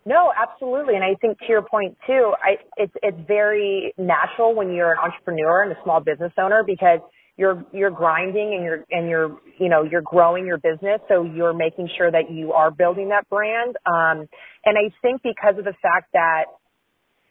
No, 0.08 0.32
absolutely. 0.34 0.94
And 0.94 1.04
I 1.04 1.14
think 1.20 1.38
to 1.40 1.44
your 1.50 1.60
point 1.60 1.94
too, 2.06 2.32
I, 2.42 2.56
it's, 2.78 2.94
it's 3.02 3.18
very 3.28 3.92
natural 3.98 4.54
when 4.54 4.72
you're 4.72 4.92
an 4.92 4.98
entrepreneur 4.98 5.64
and 5.64 5.72
a 5.72 5.76
small 5.84 6.00
business 6.00 6.32
owner 6.38 6.64
because 6.66 7.00
you're, 7.36 7.62
you're 7.74 7.90
grinding 7.90 8.54
and 8.54 8.64
you're, 8.64 8.84
and 8.90 9.06
you're, 9.06 9.38
you 9.58 9.68
know, 9.68 9.82
you're 9.82 10.00
growing 10.00 10.46
your 10.46 10.56
business. 10.56 10.98
So 11.08 11.24
you're 11.24 11.52
making 11.52 11.90
sure 11.98 12.10
that 12.10 12.30
you 12.30 12.54
are 12.54 12.70
building 12.70 13.10
that 13.10 13.28
brand. 13.28 13.76
Um, 13.84 14.26
and 14.64 14.78
I 14.78 14.90
think 15.02 15.20
because 15.22 15.58
of 15.58 15.64
the 15.64 15.74
fact 15.82 16.10
that 16.14 16.44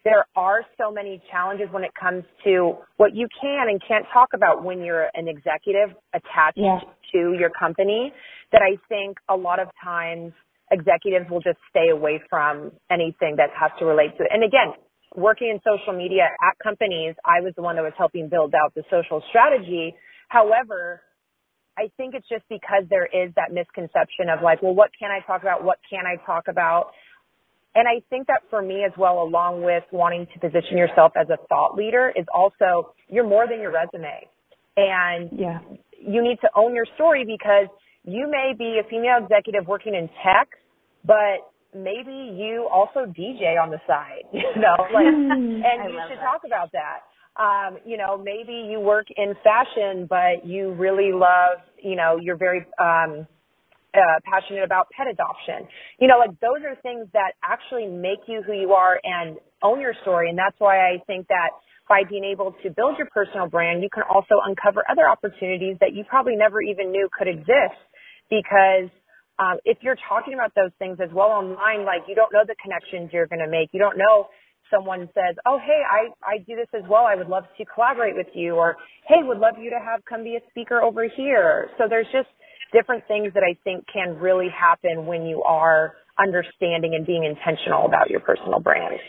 there 0.04 0.26
are 0.36 0.62
so 0.78 0.92
many 0.92 1.20
challenges 1.32 1.68
when 1.72 1.84
it 1.84 1.92
comes 2.00 2.24
to 2.46 2.78
what 2.98 3.16
you 3.16 3.28
can 3.42 3.70
and 3.70 3.82
can't 3.86 4.06
talk 4.14 4.30
about 4.36 4.64
when 4.64 4.82
you're 4.82 5.08
an 5.16 5.28
executive 5.28 5.98
attached 6.14 6.58
Yeah. 6.58 6.80
to 7.12 7.36
your 7.40 7.50
company 7.50 8.14
that 8.52 8.62
I 8.62 8.78
think 8.88 9.18
a 9.28 9.36
lot 9.36 9.60
of 9.60 9.68
times 9.84 10.32
executives 10.72 11.30
will 11.30 11.42
just 11.42 11.58
stay 11.70 11.90
away 11.92 12.22
from 12.30 12.72
anything 12.92 13.36
that 13.38 13.50
has 13.60 13.72
to 13.80 13.86
relate 13.86 14.18
to 14.18 14.24
it. 14.24 14.30
And 14.32 14.44
again, 14.44 14.74
working 15.16 15.50
in 15.50 15.60
social 15.64 15.98
media 15.98 16.24
at 16.26 16.58
companies, 16.62 17.16
I 17.26 17.42
was 17.42 17.54
the 17.56 17.62
one 17.62 17.76
that 17.76 17.84
was 17.84 17.94
helping 17.98 18.30
build 18.30 18.54
out 18.54 18.74
the 18.76 18.84
social 18.92 19.24
strategy. 19.30 19.96
However, 20.28 21.02
I 21.78 21.90
think 21.96 22.16
it's 22.16 22.28
just 22.28 22.44
because 22.50 22.84
there 22.90 23.06
is 23.06 23.32
that 23.36 23.54
misconception 23.54 24.30
of 24.30 24.44
like, 24.44 24.62
well, 24.62 24.74
what 24.74 24.92
can 25.00 25.12
I 25.12 25.26
talk 25.26 25.42
about? 25.42 25.64
What 25.64 25.78
can 25.90 26.06
I 26.06 26.24
talk 26.26 26.48
about? 26.50 26.92
And 27.76 27.88
I 27.88 28.02
think 28.10 28.28
that 28.28 28.42
for 28.50 28.62
me 28.62 28.84
as 28.84 28.92
well, 28.98 29.22
along 29.22 29.62
with 29.62 29.84
wanting 29.92 30.26
to 30.34 30.40
position 30.40 30.78
yourself 30.78 31.12
as 31.16 31.30
a 31.30 31.38
thought 31.48 31.76
leader 31.76 32.12
is 32.16 32.26
also 32.34 32.94
you're 33.08 33.28
more 33.28 33.48
than 33.48 33.60
your 33.62 33.72
resume. 33.72 34.28
And 34.76 35.32
Yeah. 35.32 35.60
you 35.92 36.22
need 36.24 36.40
to 36.42 36.50
own 36.56 36.74
your 36.74 36.86
story 36.96 37.24
because 37.24 37.68
you 38.08 38.32
may 38.32 38.54
be 38.58 38.80
a 38.80 38.90
female 38.90 39.20
executive 39.22 39.68
working 39.68 39.94
in 39.94 40.08
tech, 40.24 40.48
but 41.06 41.44
maybe 41.76 42.34
you 42.40 42.68
also 42.72 43.06
DJ 43.06 43.62
on 43.62 43.70
the 43.70 43.80
side, 43.86 44.24
you 44.34 44.56
know, 44.56 44.80
like, 44.94 45.06
and 45.06 45.92
you 45.92 46.00
should 46.10 46.18
that. 46.18 46.24
talk 46.24 46.42
about 46.46 46.72
that. 46.72 47.04
Um, 47.36 47.78
you 47.86 47.98
know, 47.98 48.18
maybe 48.18 48.66
you 48.72 48.80
work 48.80 49.08
in 49.16 49.36
fashion, 49.44 50.08
but 50.10 50.48
you 50.48 50.74
really 50.74 51.12
love, 51.14 51.60
you 51.84 51.96
know, 51.96 52.18
you're 52.20 52.38
very, 52.38 52.66
um, 52.82 53.28
uh, 53.94 54.20
passionate 54.24 54.64
about 54.64 54.88
pet 54.96 55.08
adoption. 55.08 55.68
You 56.00 56.08
know, 56.08 56.18
like 56.18 56.32
those 56.40 56.64
are 56.66 56.76
things 56.82 57.08
that 57.14 57.34
actually 57.44 57.88
make 57.88 58.20
you 58.28 58.42
who 58.42 58.54
you 58.54 58.72
are 58.74 59.00
and 59.04 59.38
own 59.62 59.82
your 59.82 59.94
story. 60.02 60.30
And 60.30 60.38
that's 60.38 60.56
why 60.60 60.80
I 60.80 60.98
think 61.08 61.28
that 61.28 61.50
by 61.90 62.04
being 62.10 62.24
able 62.24 62.54
to 62.64 62.70
build 62.70 62.98
your 62.98 63.08
personal 63.14 63.48
brand, 63.48 63.82
you 63.82 63.90
can 63.90 64.04
also 64.04 64.36
uncover 64.46 64.84
other 64.90 65.08
opportunities 65.10 65.78
that 65.80 65.94
you 65.94 66.04
probably 66.04 66.36
never 66.36 66.62
even 66.62 66.92
knew 66.92 67.08
could 67.18 67.28
exist 67.28 67.80
because 68.30 68.90
um, 69.40 69.58
if 69.66 69.78
you're 69.82 69.98
talking 70.10 70.34
about 70.34 70.52
those 70.56 70.72
things 70.80 70.98
as 71.02 71.10
well 71.14 71.30
online, 71.30 71.86
like 71.86 72.02
you 72.08 72.16
don't 72.16 72.34
know 72.34 72.44
the 72.46 72.56
connections 72.62 73.12
you're 73.14 73.28
going 73.28 73.44
to 73.44 73.50
make. 73.50 73.70
You 73.72 73.80
don't 73.80 73.98
know 73.98 74.28
someone 74.72 75.08
says, 75.14 75.36
"Oh, 75.46 75.60
hey, 75.60 75.82
I 75.86 76.10
I 76.28 76.40
do 76.40 76.56
this 76.56 76.68
as 76.74 76.84
well. 76.90 77.06
I 77.06 77.16
would 77.16 77.30
love 77.30 77.44
to 77.58 77.66
collaborate 77.66 78.16
with 78.16 78.28
you," 78.34 78.56
or 78.56 78.76
"Hey, 79.08 79.24
would 79.24 79.40
love 79.40 79.56
you 79.60 79.70
to 79.70 79.80
have 79.80 80.04
come 80.06 80.24
be 80.24 80.36
a 80.36 80.42
speaker 80.50 80.82
over 80.82 81.08
here." 81.08 81.70
So 81.78 81.86
there's 81.90 82.08
just 82.12 82.30
different 82.74 83.08
things 83.08 83.34
that 83.34 83.44
I 83.44 83.56
think 83.64 83.86
can 83.92 84.18
really 84.20 84.50
happen 84.50 85.06
when 85.06 85.26
you 85.26 85.44
are 85.44 85.96
understanding 86.20 86.96
and 86.96 87.06
being 87.06 87.24
intentional 87.24 87.86
about 87.86 88.10
your 88.10 88.20
personal 88.20 88.60
brand. 88.60 89.00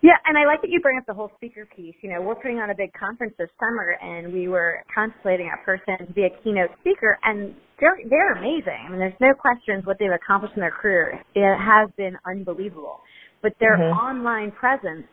Yeah, 0.00 0.14
and 0.26 0.38
I 0.38 0.46
like 0.46 0.62
that 0.62 0.70
you 0.70 0.80
bring 0.80 0.96
up 0.98 1.06
the 1.06 1.14
whole 1.14 1.32
speaker 1.36 1.66
piece. 1.74 1.94
You 2.02 2.10
know, 2.10 2.22
we're 2.22 2.36
putting 2.36 2.58
on 2.58 2.70
a 2.70 2.74
big 2.74 2.92
conference 2.92 3.34
this 3.36 3.50
summer, 3.58 3.98
and 4.00 4.32
we 4.32 4.46
were 4.46 4.84
contemplating 4.94 5.50
a 5.50 5.64
person 5.64 6.06
to 6.06 6.12
be 6.12 6.22
a 6.22 6.30
keynote 6.44 6.70
speaker, 6.80 7.18
and 7.24 7.54
they're 7.80 7.98
they're 8.08 8.32
amazing. 8.34 8.78
I 8.86 8.90
mean, 8.90 9.00
there's 9.00 9.20
no 9.20 9.34
questions 9.34 9.84
what 9.86 9.98
they've 9.98 10.12
accomplished 10.14 10.54
in 10.54 10.60
their 10.60 10.70
career. 10.70 11.20
It 11.34 11.56
has 11.58 11.90
been 11.96 12.16
unbelievable, 12.26 13.00
but 13.42 13.52
their 13.58 13.76
Mhm. 13.76 13.92
online 13.98 14.52
presence 14.52 15.06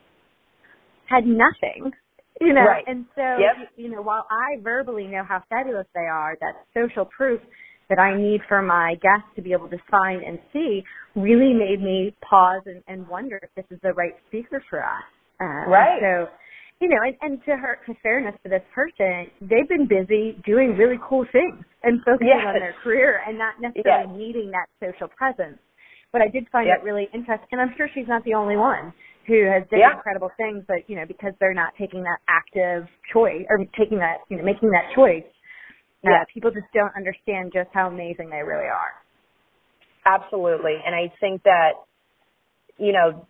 had 1.08 1.26
nothing. 1.26 1.94
You 2.42 2.54
know, 2.54 2.66
Right. 2.66 2.84
and 2.86 3.06
so 3.16 3.40
Yep. 3.40 3.70
you 3.78 3.90
know, 3.90 4.02
while 4.02 4.28
I 4.30 4.58
verbally 4.62 5.08
know 5.08 5.24
how 5.24 5.40
fabulous 5.50 5.88
they 5.96 6.06
are, 6.06 6.36
that 6.42 6.66
social 6.74 7.06
proof 7.06 7.42
that 7.90 8.00
I 8.00 8.18
need 8.18 8.42
for 8.48 8.62
my 8.62 8.96
guests 9.02 9.30
to 9.36 9.42
be 9.42 9.52
able 9.54 9.70
to 9.70 9.78
find 9.90 10.24
and 10.24 10.40
see 10.52 10.84
really 11.16 11.54
made 11.54 11.82
me 11.82 12.16
pause 12.28 12.62
and, 12.66 12.84
and 12.88 13.08
wonder 13.08 13.40
if 13.42 13.50
this 13.56 13.66
is 13.72 13.80
the 13.84 13.94
right 13.94 14.14
speaker 14.28 14.64
for 14.70 14.84
us. 14.84 15.04
Uh, 15.40 15.70
Right. 15.70 16.00
So, 16.02 16.28
you 16.82 16.90
know, 16.90 16.98
and, 17.04 17.16
and 17.22 17.44
to 17.46 17.56
her, 17.56 17.80
to 17.86 17.94
fairness 18.04 18.36
to 18.44 18.50
this 18.50 18.64
person, 18.74 19.28
they've 19.42 19.68
been 19.70 19.88
busy 19.88 20.36
doing 20.46 20.76
really 20.78 21.00
cool 21.08 21.26
things 21.32 21.64
and 21.84 22.02
focusing 22.04 22.28
Yes. 22.28 22.46
on 22.48 22.60
their 22.60 22.76
career 22.84 23.22
and 23.28 23.38
not 23.38 23.62
necessarily 23.62 24.08
Yes. 24.12 24.18
needing 24.18 24.52
that 24.52 24.68
social 24.84 25.08
presence. 25.08 25.60
But 26.12 26.22
I 26.22 26.28
did 26.28 26.48
find 26.50 26.68
Yep. 26.68 26.80
it 26.80 26.84
really 26.84 27.10
interesting, 27.14 27.48
and 27.52 27.62
I'm 27.62 27.74
sure 27.76 27.88
she's 27.94 28.08
not 28.08 28.24
the 28.24 28.34
only 28.34 28.56
one 28.58 28.94
who 29.28 29.44
has 29.46 29.68
done 29.68 29.80
Yeah. 29.80 29.94
incredible 29.96 30.30
things, 30.38 30.64
but 30.68 30.88
you 30.90 30.96
know, 30.96 31.06
because 31.06 31.34
they're 31.40 31.54
not 31.54 31.74
taking 31.76 32.04
that 32.04 32.20
active 32.28 32.88
choice 33.12 33.46
or 33.50 33.58
taking 33.78 33.98
that, 34.00 34.22
you 34.30 34.38
know, 34.38 34.44
making 34.44 34.70
that 34.72 34.92
choice, 34.94 35.24
Yeah. 36.12 36.24
people 36.34 36.52
just 36.52 36.68
don't 36.74 36.96
understand 36.96 37.52
just 37.54 37.70
how 37.74 37.88
amazing 37.88 38.30
they 38.30 38.44
really 38.44 38.70
are. 38.70 38.94
Absolutely. 40.06 40.78
And 40.86 40.94
I 40.94 41.12
think 41.20 41.44
that, 41.44 41.72
you 42.78 42.92
know, 42.92 43.26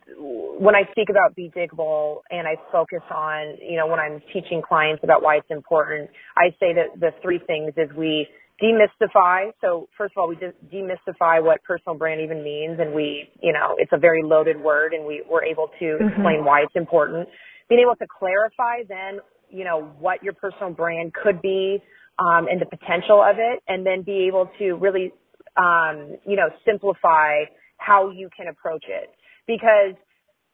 when 0.58 0.74
I 0.74 0.82
speak 0.90 1.08
about 1.08 1.34
Be 1.34 1.50
Diggable 1.56 2.20
and 2.30 2.46
I 2.46 2.56
focus 2.72 3.02
on, 3.10 3.56
you 3.62 3.76
know, 3.76 3.86
when 3.86 3.98
I'm 4.00 4.20
teaching 4.32 4.60
clients 4.66 5.02
about 5.04 5.22
why 5.22 5.36
it's 5.36 5.50
important, 5.50 6.10
I 6.36 6.50
say 6.60 6.74
that 6.74 6.98
the 7.00 7.10
three 7.22 7.40
things 7.46 7.72
is 7.76 7.88
we 7.96 8.26
demystify. 8.62 9.50
So 9.60 9.88
first 9.96 10.14
of 10.16 10.20
all, 10.20 10.28
we 10.28 10.36
just 10.36 10.56
demystify 10.72 11.42
what 11.42 11.62
personal 11.64 11.96
brand 11.96 12.20
even 12.20 12.42
means 12.42 12.78
and 12.80 12.94
we, 12.94 13.28
you 13.42 13.52
know, 13.52 13.76
it's 13.78 13.92
a 13.92 13.98
very 13.98 14.22
loaded 14.22 14.60
word 14.60 14.92
and 14.92 15.06
we 15.06 15.22
were 15.30 15.44
able 15.44 15.68
to 15.78 15.84
Mhm. 15.84 16.08
explain 16.12 16.44
why 16.44 16.62
it's 16.62 16.76
important. 16.76 17.28
Being 17.68 17.80
able 17.82 17.96
to 17.96 18.06
clarify 18.06 18.82
then, 18.88 19.20
you 19.50 19.64
know, 19.64 19.84
what 19.98 20.22
your 20.22 20.32
personal 20.34 20.70
brand 20.70 21.14
could 21.14 21.40
be, 21.40 21.82
um, 22.18 22.48
and 22.48 22.60
the 22.60 22.66
potential 22.66 23.22
of 23.22 23.36
it 23.38 23.62
and 23.68 23.86
then 23.86 24.02
be 24.02 24.26
able 24.28 24.50
to 24.58 24.74
really 24.74 25.12
um, 25.56 26.16
you 26.26 26.36
know, 26.36 26.48
simplify 26.66 27.44
how 27.78 28.10
you 28.10 28.28
can 28.36 28.48
approach 28.48 28.84
it. 28.88 29.10
Because 29.46 29.94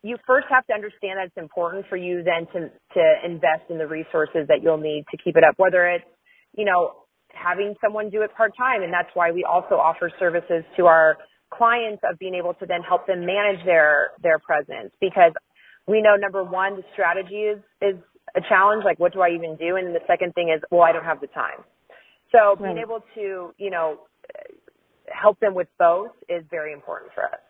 you 0.03 0.17
first 0.27 0.47
have 0.51 0.67
to 0.69 0.75
understand 0.75 1.19
that 1.19 1.27
it's 1.27 1.39
important 1.39 1.87
for 1.89 1.97
you 1.97 2.23
then 2.25 2.47
to 2.55 2.71
to 2.95 3.03
invest 3.25 3.65
in 3.71 3.79
the 3.79 3.87
resources 3.87 4.47
that 4.49 4.63
you'll 4.63 4.79
need 4.79 5.05
to 5.11 5.17
keep 5.25 5.37
it 5.37 5.45
up 5.45 5.55
whether 5.59 5.89
it's 5.89 6.05
you 6.57 6.65
know 6.65 6.93
having 7.35 7.75
someone 7.83 8.11
do 8.11 8.23
it 8.23 8.31
part 8.37 8.53
time 8.57 8.83
and 8.83 8.93
that's 8.93 9.11
why 9.15 9.31
we 9.33 9.45
also 9.45 9.77
offer 9.77 10.11
services 10.19 10.65
to 10.77 10.87
our 10.87 11.19
clients 11.53 12.03
of 12.11 12.19
being 12.19 12.35
able 12.35 12.55
to 12.55 12.67
then 12.67 12.83
help 12.83 13.07
them 13.07 13.27
manage 13.27 13.65
their 13.65 14.11
their 14.23 14.39
presence 14.39 14.93
because 15.01 15.33
we 15.89 16.03
know 16.03 16.17
number 16.17 16.45
one 16.45 16.77
the 16.77 16.85
strategy 16.93 17.51
is 17.51 17.59
is 17.83 17.97
a 18.37 18.41
challenge 18.49 18.83
like 18.85 18.99
what 18.99 19.13
do 19.13 19.21
i 19.21 19.29
even 19.29 19.57
do 19.57 19.77
and 19.77 19.95
the 19.95 20.01
second 20.07 20.33
thing 20.35 20.49
is 20.55 20.61
well 20.71 20.83
i 20.83 20.93
don't 20.93 21.05
have 21.05 21.21
the 21.21 21.27
time 21.29 21.61
so 22.31 22.57
being 22.57 22.77
Right. 22.77 22.83
able 22.83 23.01
to 23.15 23.53
you 23.59 23.71
know 23.71 23.99
help 25.13 25.39
them 25.41 25.55
with 25.55 25.69
both 25.79 26.11
is 26.29 26.43
very 26.51 26.73
important 26.73 27.13
for 27.15 27.25
us 27.25 27.41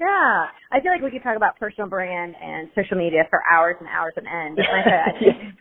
Yeah, 0.00 0.46
I 0.70 0.80
feel 0.80 0.92
like 0.92 1.02
we 1.02 1.10
could 1.10 1.22
talk 1.22 1.36
about 1.36 1.58
personal 1.58 1.88
brand 1.90 2.34
and 2.40 2.68
social 2.74 2.96
media 2.96 3.24
for 3.30 3.40
hours 3.50 3.76
and 3.80 3.88
hours 3.88 4.14
and 4.16 4.26
end. 4.26 4.58
Like 4.74 5.54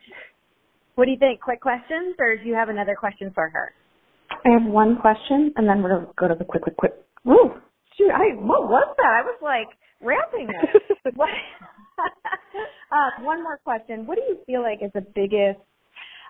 What 0.95 1.05
do 1.05 1.11
you 1.11 1.17
think? 1.17 1.41
Quick 1.41 1.61
questions, 1.61 2.15
or 2.19 2.37
do 2.37 2.45
you 2.45 2.53
have 2.55 2.69
another 2.69 2.95
question 2.95 3.31
for 3.33 3.49
her? 3.49 3.73
I 4.31 4.49
have 4.57 4.65
one 4.69 4.97
question, 4.97 5.53
and 5.57 5.67
then 5.69 5.81
we're 5.81 5.89
gonna 5.89 6.07
go 6.17 6.27
to 6.27 6.35
the 6.37 6.45
quick, 6.45 6.63
quick, 6.63 6.77
quick. 6.77 6.93
Woo! 7.25 7.53
Shoot, 7.97 8.11
I 8.13 8.33
what 8.37 8.69
was 8.69 8.95
that? 8.97 9.11
I 9.13 9.21
was 9.21 9.37
like 9.41 9.69
ramping 10.01 10.49
it. 10.49 11.13
what? 11.15 11.29
Uh, 11.99 13.09
one 13.21 13.43
more 13.43 13.59
question. 13.63 14.05
What 14.05 14.15
do 14.15 14.23
you 14.27 14.37
feel 14.45 14.61
like 14.61 14.79
is 14.81 14.91
the 14.93 15.05
biggest? 15.15 15.59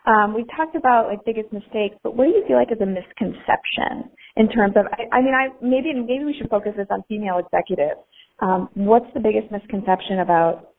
Um, 0.05 0.33
we 0.33 0.45
talked 0.55 0.75
about 0.75 1.07
like 1.07 1.19
biggest 1.25 1.51
mistakes, 1.51 1.95
but 2.03 2.15
what 2.15 2.25
do 2.25 2.31
you 2.31 2.43
feel 2.47 2.57
like 2.57 2.71
is 2.71 2.79
a 2.81 2.85
misconception 2.85 4.09
in 4.37 4.47
terms 4.49 4.75
of? 4.77 4.85
I, 4.91 5.17
I 5.17 5.21
mean, 5.21 5.33
I 5.33 5.49
maybe 5.61 5.93
maybe 5.93 6.23
we 6.23 6.35
should 6.37 6.49
focus 6.49 6.73
this 6.77 6.87
on 6.89 7.03
female 7.09 7.39
executives. 7.39 7.99
Um, 8.39 8.69
what's 8.75 9.07
the 9.13 9.19
biggest 9.19 9.51
misconception 9.51 10.19
about 10.19 10.69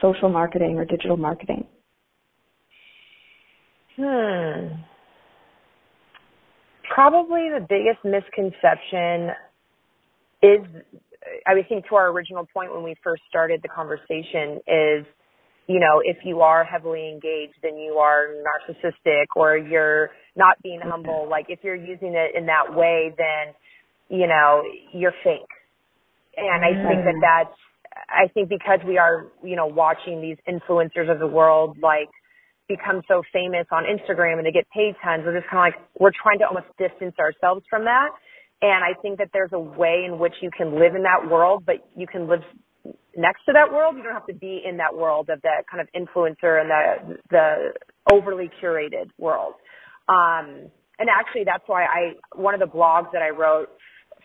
social 0.00 0.28
marketing 0.28 0.76
or 0.76 0.84
digital 0.84 1.16
marketing? 1.16 1.66
Hmm. 3.96 4.82
Probably 6.94 7.48
the 7.48 7.64
biggest 7.66 8.04
misconception 8.04 9.30
is, 10.42 10.60
I 11.46 11.54
would 11.54 11.68
think 11.68 11.88
to 11.88 11.96
our 11.96 12.10
original 12.10 12.46
point 12.52 12.72
when 12.74 12.82
we 12.82 12.94
first 13.02 13.22
started 13.28 13.60
the 13.62 13.68
conversation 13.68 14.60
is, 14.66 15.06
you 15.68 15.78
know, 15.78 16.02
if 16.04 16.18
you 16.24 16.40
are 16.40 16.64
heavily 16.64 17.08
engaged, 17.08 17.54
then 17.62 17.76
you 17.76 17.94
are 17.94 18.28
narcissistic 18.42 19.26
or 19.36 19.56
you're 19.56 20.10
not 20.36 20.60
being 20.62 20.80
humble. 20.82 21.28
Like 21.30 21.46
if 21.48 21.60
you're 21.62 21.76
using 21.76 22.14
it 22.14 22.34
in 22.36 22.46
that 22.46 22.74
way, 22.74 23.14
then, 23.16 23.54
you 24.08 24.26
know, 24.26 24.62
you're 24.92 25.14
fake. 25.22 25.40
And 26.36 26.64
I 26.64 26.72
think 26.88 27.04
that 27.04 27.14
mm-hmm. 27.14 27.20
that's, 27.20 27.56
I 28.08 28.28
think 28.32 28.48
because 28.48 28.80
we 28.86 28.98
are, 28.98 29.26
you 29.44 29.54
know, 29.54 29.66
watching 29.66 30.20
these 30.20 30.38
influencers 30.48 31.10
of 31.12 31.18
the 31.18 31.26
world, 31.26 31.76
like, 31.82 32.08
become 32.68 33.02
so 33.06 33.22
famous 33.32 33.66
on 33.70 33.84
Instagram 33.84 34.38
and 34.38 34.46
they 34.46 34.52
get 34.52 34.66
paid 34.74 34.94
tons, 35.04 35.22
we're 35.26 35.38
just 35.38 35.50
kind 35.50 35.60
of 35.60 35.78
like, 35.78 35.88
we're 36.00 36.12
trying 36.22 36.38
to 36.38 36.46
almost 36.46 36.66
distance 36.78 37.14
ourselves 37.18 37.64
from 37.68 37.84
that. 37.84 38.08
And 38.62 38.84
I 38.84 38.98
think 39.02 39.18
that 39.18 39.30
there's 39.32 39.52
a 39.52 39.58
way 39.58 40.04
in 40.06 40.20
which 40.20 40.34
you 40.40 40.50
can 40.56 40.78
live 40.78 40.94
in 40.94 41.02
that 41.02 41.28
world, 41.28 41.64
but 41.66 41.76
you 41.96 42.06
can 42.06 42.28
live 42.28 42.42
next 43.16 43.44
to 43.46 43.52
that 43.52 43.72
world. 43.72 43.96
You 43.96 44.04
don't 44.04 44.14
have 44.14 44.26
to 44.26 44.34
be 44.34 44.62
in 44.64 44.76
that 44.76 44.94
world 44.94 45.28
of 45.30 45.42
that 45.42 45.64
kind 45.70 45.80
of 45.80 45.88
influencer 45.92 46.60
and 46.60 46.70
the, 46.70 47.18
the 47.30 47.72
overly 48.12 48.50
curated 48.62 49.10
world. 49.18 49.54
Um, 50.08 50.70
and 50.98 51.08
actually 51.10 51.42
that's 51.44 51.64
why 51.66 51.84
I, 51.84 52.12
one 52.36 52.54
of 52.54 52.60
the 52.60 52.66
blogs 52.66 53.12
that 53.12 53.22
I 53.22 53.30
wrote 53.30 53.68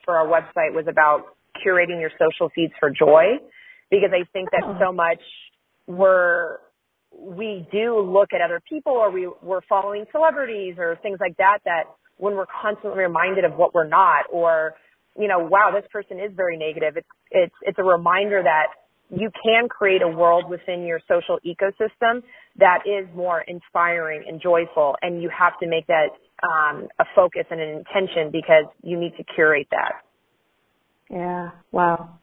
for 0.05 0.15
our 0.15 0.27
website 0.27 0.73
was 0.73 0.85
about 0.87 1.35
curating 1.65 1.99
your 1.99 2.11
social 2.11 2.51
feeds 2.53 2.73
for 2.79 2.91
joy 2.91 3.41
because 3.89 4.11
I 4.13 4.23
think 4.33 4.49
that 4.51 4.61
so 4.79 4.91
much 4.93 5.21
we're, 5.87 6.57
we 7.11 7.67
do 7.71 7.99
look 7.99 8.29
at 8.33 8.41
other 8.41 8.61
people 8.69 8.93
or 8.93 9.09
we, 9.09 9.27
we're 9.41 9.61
following 9.67 10.05
celebrities 10.11 10.75
or 10.77 10.99
things 11.01 11.17
like 11.19 11.35
that, 11.37 11.59
that 11.65 11.85
when 12.17 12.35
we're 12.35 12.47
constantly 12.61 12.99
reminded 12.99 13.45
of 13.45 13.53
what 13.53 13.73
we're 13.73 13.87
not 13.87 14.25
or, 14.31 14.73
you 15.17 15.27
know, 15.27 15.39
wow, 15.39 15.71
this 15.73 15.87
person 15.91 16.19
is 16.19 16.31
very 16.35 16.57
negative. 16.57 16.97
It's, 16.97 17.07
it's, 17.31 17.55
it's 17.61 17.79
a 17.79 17.83
reminder 17.83 18.41
that 18.43 18.67
you 19.09 19.31
can 19.43 19.69
create 19.69 20.01
a 20.01 20.07
world 20.07 20.49
within 20.49 20.83
your 20.83 20.99
social 21.07 21.39
ecosystem 21.45 22.21
that 22.57 22.79
is 22.85 23.07
more 23.15 23.43
inspiring 23.47 24.23
and 24.27 24.41
joyful 24.41 24.95
and 25.01 25.21
you 25.21 25.29
have 25.37 25.53
to 25.61 25.67
make 25.67 25.87
that 25.87 26.09
um, 26.43 26.87
a 26.99 27.05
focus 27.15 27.45
and 27.49 27.61
an 27.61 27.69
intention 27.69 28.31
because 28.31 28.65
you 28.83 28.99
need 28.99 29.13
to 29.17 29.23
curate 29.35 29.67
that. 29.71 29.93
Yeah. 31.09 31.51
Wow. 31.71 32.19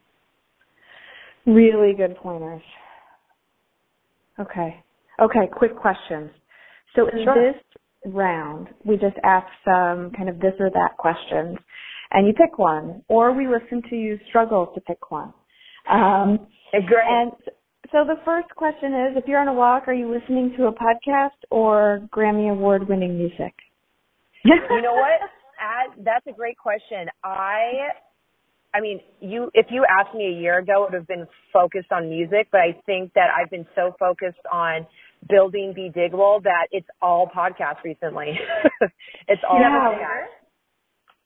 Really 1.45 1.93
good 1.93 2.15
pointers. 2.17 2.61
Okay. 4.39 4.83
Okay, 5.19 5.47
quick 5.51 5.75
questions. 5.75 6.29
So 6.95 7.07
in 7.07 7.23
Sure. 7.23 7.53
this 7.53 7.61
round, 8.05 8.67
we 8.83 8.95
just 8.95 9.17
ask 9.23 9.47
some 9.63 10.11
kind 10.15 10.29
of 10.29 10.39
this 10.39 10.53
or 10.59 10.69
that 10.69 10.97
questions, 10.97 11.57
and 12.11 12.27
you 12.27 12.33
pick 12.33 12.57
one, 12.57 13.03
or 13.07 13.33
we 13.33 13.47
listen 13.47 13.81
to 13.89 13.95
you 13.95 14.19
struggle 14.29 14.71
to 14.75 14.81
pick 14.81 15.11
one. 15.11 15.33
Um, 15.89 16.47
Great. 16.71 17.05
and 17.07 17.31
so 17.91 18.03
the 18.03 18.15
first 18.25 18.49
question 18.55 18.93
is, 18.93 19.17
if 19.17 19.25
you're 19.27 19.39
on 19.39 19.47
a 19.47 19.53
walk, 19.53 19.87
are 19.87 19.93
you 19.93 20.11
listening 20.11 20.53
to 20.57 20.65
a 20.65 20.71
podcast 20.71 21.37
or 21.51 22.07
Grammy 22.13 22.51
Award 22.51 22.87
winning 22.89 23.17
music? 23.17 23.53
you 24.43 24.81
know 24.81 24.93
what? 24.93 25.21
As, 25.55 26.03
that's 26.03 26.27
a 26.27 26.33
great 26.33 26.57
question. 26.57 27.07
I, 27.23 27.89
I 28.73 28.81
mean, 28.81 28.99
you 29.21 29.49
if 29.53 29.67
you 29.69 29.85
asked 29.89 30.13
me 30.13 30.25
a 30.25 30.41
year 30.41 30.59
ago, 30.59 30.83
it 30.83 30.91
would 30.91 30.93
have 30.93 31.07
been 31.07 31.25
focused 31.53 31.91
on 31.93 32.09
music, 32.09 32.49
but 32.51 32.59
I 32.59 32.75
think 32.85 33.13
that 33.13 33.29
I've 33.35 33.49
been 33.49 33.65
so 33.73 33.95
focused 33.97 34.45
on 34.51 34.85
building 35.29 35.73
Be 35.73 35.89
Diggable 35.89 36.41
that 36.43 36.67
it's 36.71 36.87
all 37.01 37.27
podcasts 37.27 37.83
recently. 37.83 38.37
it's 39.27 39.41
all 39.49 39.59
Yeah. 39.59 39.69
podcasts. 39.69 40.27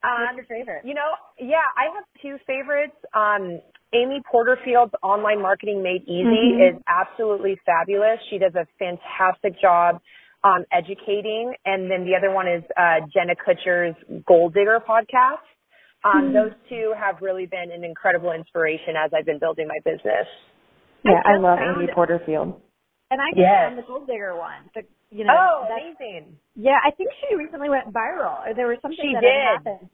What's 0.02 0.30
Um, 0.32 0.36
your 0.38 0.46
favorite? 0.46 0.86
you 0.86 0.94
know, 0.94 1.12
yeah, 1.38 1.66
I 1.76 1.94
have 1.94 2.06
two 2.22 2.38
favorites. 2.48 2.96
Um, 3.14 3.60
Amy 3.94 4.22
Porterfield's 4.32 4.94
Online 5.04 5.42
Marketing 5.42 5.82
Made 5.84 6.04
Easy 6.04 6.54
Mhm. 6.56 6.70
is 6.78 6.82
absolutely 6.88 7.56
fabulous. 7.66 8.22
She 8.30 8.38
does 8.38 8.56
a 8.56 8.66
fantastic 8.78 9.60
job 9.60 10.00
um, 10.46 10.64
educating. 10.72 11.54
And 11.66 11.92
then 11.92 12.06
the 12.06 12.16
other 12.16 12.32
one 12.32 12.48
is 12.48 12.64
uh, 12.78 13.02
Jenna 13.14 13.36
Kutcher's 13.36 13.96
Goal 14.26 14.50
Digger 14.50 14.80
podcast. 14.80 15.44
Um, 16.06 16.30
Mhm. 16.30 16.34
Those 16.34 16.54
two 16.70 16.94
have 16.98 17.22
really 17.22 17.46
been 17.46 17.72
an 17.72 17.84
incredible 17.84 18.32
inspiration 18.32 18.96
as 18.96 19.12
I've 19.14 19.26
been 19.26 19.40
building 19.40 19.68
my 19.68 19.80
business. 19.84 20.28
Yeah, 21.04 21.22
I 21.26 21.34
just 21.34 21.42
love 21.44 21.60
Amy. 21.60 21.88
Porterfield. 21.92 22.62
And 23.12 23.20
I 23.22 23.30
just 23.32 23.40
Yes. 23.40 23.70
found 23.70 23.78
the 23.78 23.84
goal 23.84 24.06
digger 24.06 24.36
one. 24.36 24.70
The, 24.76 24.84
you 25.10 25.24
know, 25.24 25.34
Oh, 25.36 25.62
that's- 25.68 25.96
amazing. 26.00 26.38
yeah, 26.56 26.80
I 26.84 26.92
think 26.92 27.10
she 27.28 27.36
recently 27.36 27.70
went 27.70 27.92
viral. 27.92 28.46
Or 28.48 28.54
there 28.54 28.68
was 28.68 28.80
something 28.82 29.00
She 29.02 29.14
that 29.14 29.22
did. 29.22 29.32
had 29.34 29.54
happened. 29.66 29.90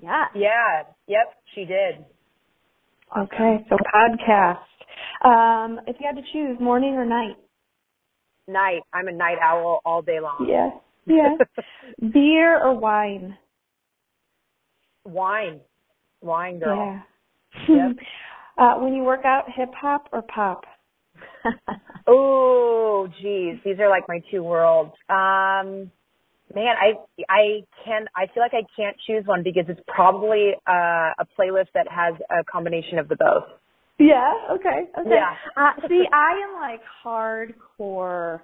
Yeah. 0.00 0.26
Yeah. 0.34 0.82
Yep, 1.06 1.34
she 1.54 1.64
did. 1.64 2.04
Okay, 3.16 3.64
so 3.68 3.76
podcast. 3.76 4.64
Um, 5.22 5.80
if 5.86 6.00
you 6.00 6.06
had 6.06 6.16
to 6.16 6.22
choose 6.32 6.58
morning 6.60 6.94
or 6.96 7.04
night? 7.04 7.36
Night. 8.46 8.82
I'm 8.92 9.08
a 9.08 9.12
night 9.12 9.38
owl 9.42 9.80
all 9.84 10.02
day 10.02 10.18
long. 10.20 10.46
Yeah. 10.48 10.70
Yeah. 11.06 11.36
Beer 12.12 12.58
or 12.60 12.74
wine? 12.74 13.36
Wine. 15.04 15.60
Wine 16.20 16.58
girl. 16.58 17.02
Yeah. 17.68 17.74
Yep. 17.88 17.96
uh, 18.58 18.74
when 18.76 18.94
you 18.94 19.02
work 19.02 19.24
out, 19.24 19.44
hip 19.54 19.70
hop 19.74 20.08
or 20.12 20.22
pop? 20.22 20.64
Oh, 22.06 23.08
geez, 23.20 23.58
these 23.64 23.78
are 23.78 23.88
like 23.88 24.04
my 24.08 24.20
two 24.30 24.42
worlds. 24.42 24.92
Um, 25.08 25.92
man, 26.54 26.74
I 26.76 26.94
I 27.28 27.60
can 27.84 28.06
I 28.16 28.26
feel 28.32 28.42
like 28.42 28.54
I 28.54 28.66
can't 28.74 28.96
choose 29.06 29.24
one 29.26 29.42
because 29.44 29.64
it's 29.68 29.80
probably 29.86 30.52
uh, 30.66 31.12
a 31.18 31.26
playlist 31.38 31.68
that 31.74 31.86
has 31.88 32.14
a 32.30 32.42
combination 32.50 32.98
of 32.98 33.08
the 33.08 33.16
both. 33.16 33.44
Yeah. 33.98 34.32
Okay. 34.50 34.90
Okay. 34.98 35.10
Yeah. 35.10 35.34
Uh, 35.56 35.72
see, 35.86 36.04
I 36.12 36.40
am 36.48 36.60
like 36.60 36.80
hardcore 37.04 38.40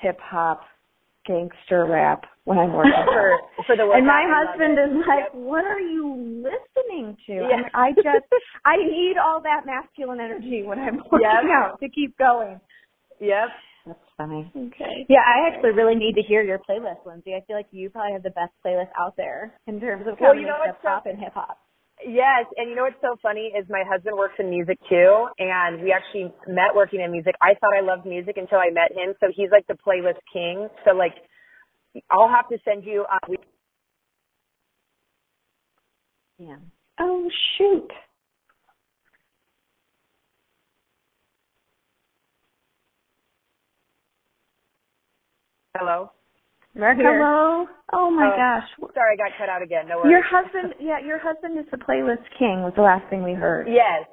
hip 0.00 0.18
hop, 0.20 0.62
gangster 1.26 1.86
rap 1.86 2.24
when 2.44 2.58
I'm 2.58 2.72
working 2.72 2.92
for 3.06 3.38
for 3.66 3.76
the 3.76 3.86
and 3.94 4.06
my 4.06 4.24
I 4.24 4.26
husband 4.28 4.74
is 4.78 4.92
like, 5.06 5.30
Yep. 5.32 5.42
"What 5.42 5.64
are 5.64 5.80
you 5.80 6.42
listening 6.42 7.16
to?" 7.26 7.32
Yeah. 7.34 7.54
And 7.54 7.64
I 7.74 7.92
just, 7.92 8.26
I 8.64 8.76
need 8.76 9.14
all 9.22 9.40
that 9.42 9.62
masculine 9.66 10.20
energy 10.20 10.62
when 10.64 10.78
I'm 10.78 10.96
working 11.10 11.48
Yep. 11.48 11.54
out 11.54 11.80
to 11.80 11.88
keep 11.88 12.16
going. 12.18 12.60
Yep. 13.20 13.48
That's 13.86 14.08
funny. 14.16 14.46
Okay. 14.54 15.06
Yeah, 15.08 15.26
I 15.26 15.48
actually 15.50 15.72
really 15.74 15.96
need 15.96 16.14
to 16.14 16.22
hear 16.22 16.42
your 16.42 16.58
playlist, 16.58 17.02
Lindsay. 17.04 17.34
I 17.34 17.42
feel 17.46 17.56
like 17.56 17.66
you 17.72 17.90
probably 17.90 18.12
have 18.12 18.22
the 18.22 18.30
best 18.30 18.54
playlist 18.64 18.90
out 18.98 19.16
there 19.16 19.54
in 19.66 19.80
terms 19.80 20.06
of 20.06 20.14
Well, 20.20 20.34
you 20.38 20.46
know 20.46 20.54
of 20.62 20.74
what's 20.78 20.82
so- 20.82 21.10
and 21.10 21.18
hip 21.18 21.34
hop. 21.34 21.58
Yes, 22.04 22.46
and 22.56 22.68
you 22.68 22.74
know 22.74 22.82
what's 22.82 22.98
so 23.00 23.14
funny 23.22 23.52
is 23.54 23.64
my 23.70 23.84
husband 23.86 24.16
works 24.18 24.34
in 24.40 24.50
music 24.50 24.76
too, 24.88 25.28
and 25.38 25.82
we 25.82 25.92
actually 25.92 26.32
met 26.48 26.74
working 26.74 27.00
in 27.00 27.12
music. 27.12 27.34
I 27.40 27.54
thought 27.60 27.70
I 27.78 27.80
loved 27.80 28.06
music 28.06 28.36
until 28.38 28.58
I 28.58 28.70
met 28.70 28.90
him, 28.90 29.14
so 29.20 29.30
he's 29.34 29.50
like 29.52 29.66
the 29.68 29.78
playlist 29.78 30.18
king. 30.32 30.66
So 30.84 30.94
like, 30.98 31.14
I'll 32.10 32.28
have 32.28 32.48
to 32.48 32.58
send 32.64 32.84
you. 32.84 33.04
Uh, 33.12 33.34
yeah. 36.38 36.56
Oh 36.98 37.28
shoot. 37.56 37.90
Hello. 45.76 46.10
We're 46.74 46.94
Hello. 46.94 47.66
Oh 47.92 48.10
my 48.10 48.32
oh, 48.32 48.36
gosh. 48.36 48.92
Sorry, 48.94 49.12
I 49.12 49.16
got 49.16 49.36
cut 49.36 49.48
out 49.48 49.62
again. 49.62 49.88
No 49.88 49.98
worries. 49.98 50.10
Your 50.10 50.22
husband, 50.24 50.74
yeah, 50.80 51.00
your 51.04 51.18
husband 51.18 51.58
is 51.58 51.66
the 51.70 51.76
playlist 51.76 52.24
king. 52.38 52.62
Was 52.62 52.72
the 52.76 52.82
last 52.82 53.08
thing 53.10 53.22
we 53.22 53.34
heard. 53.34 53.68
Yes, 53.68 54.08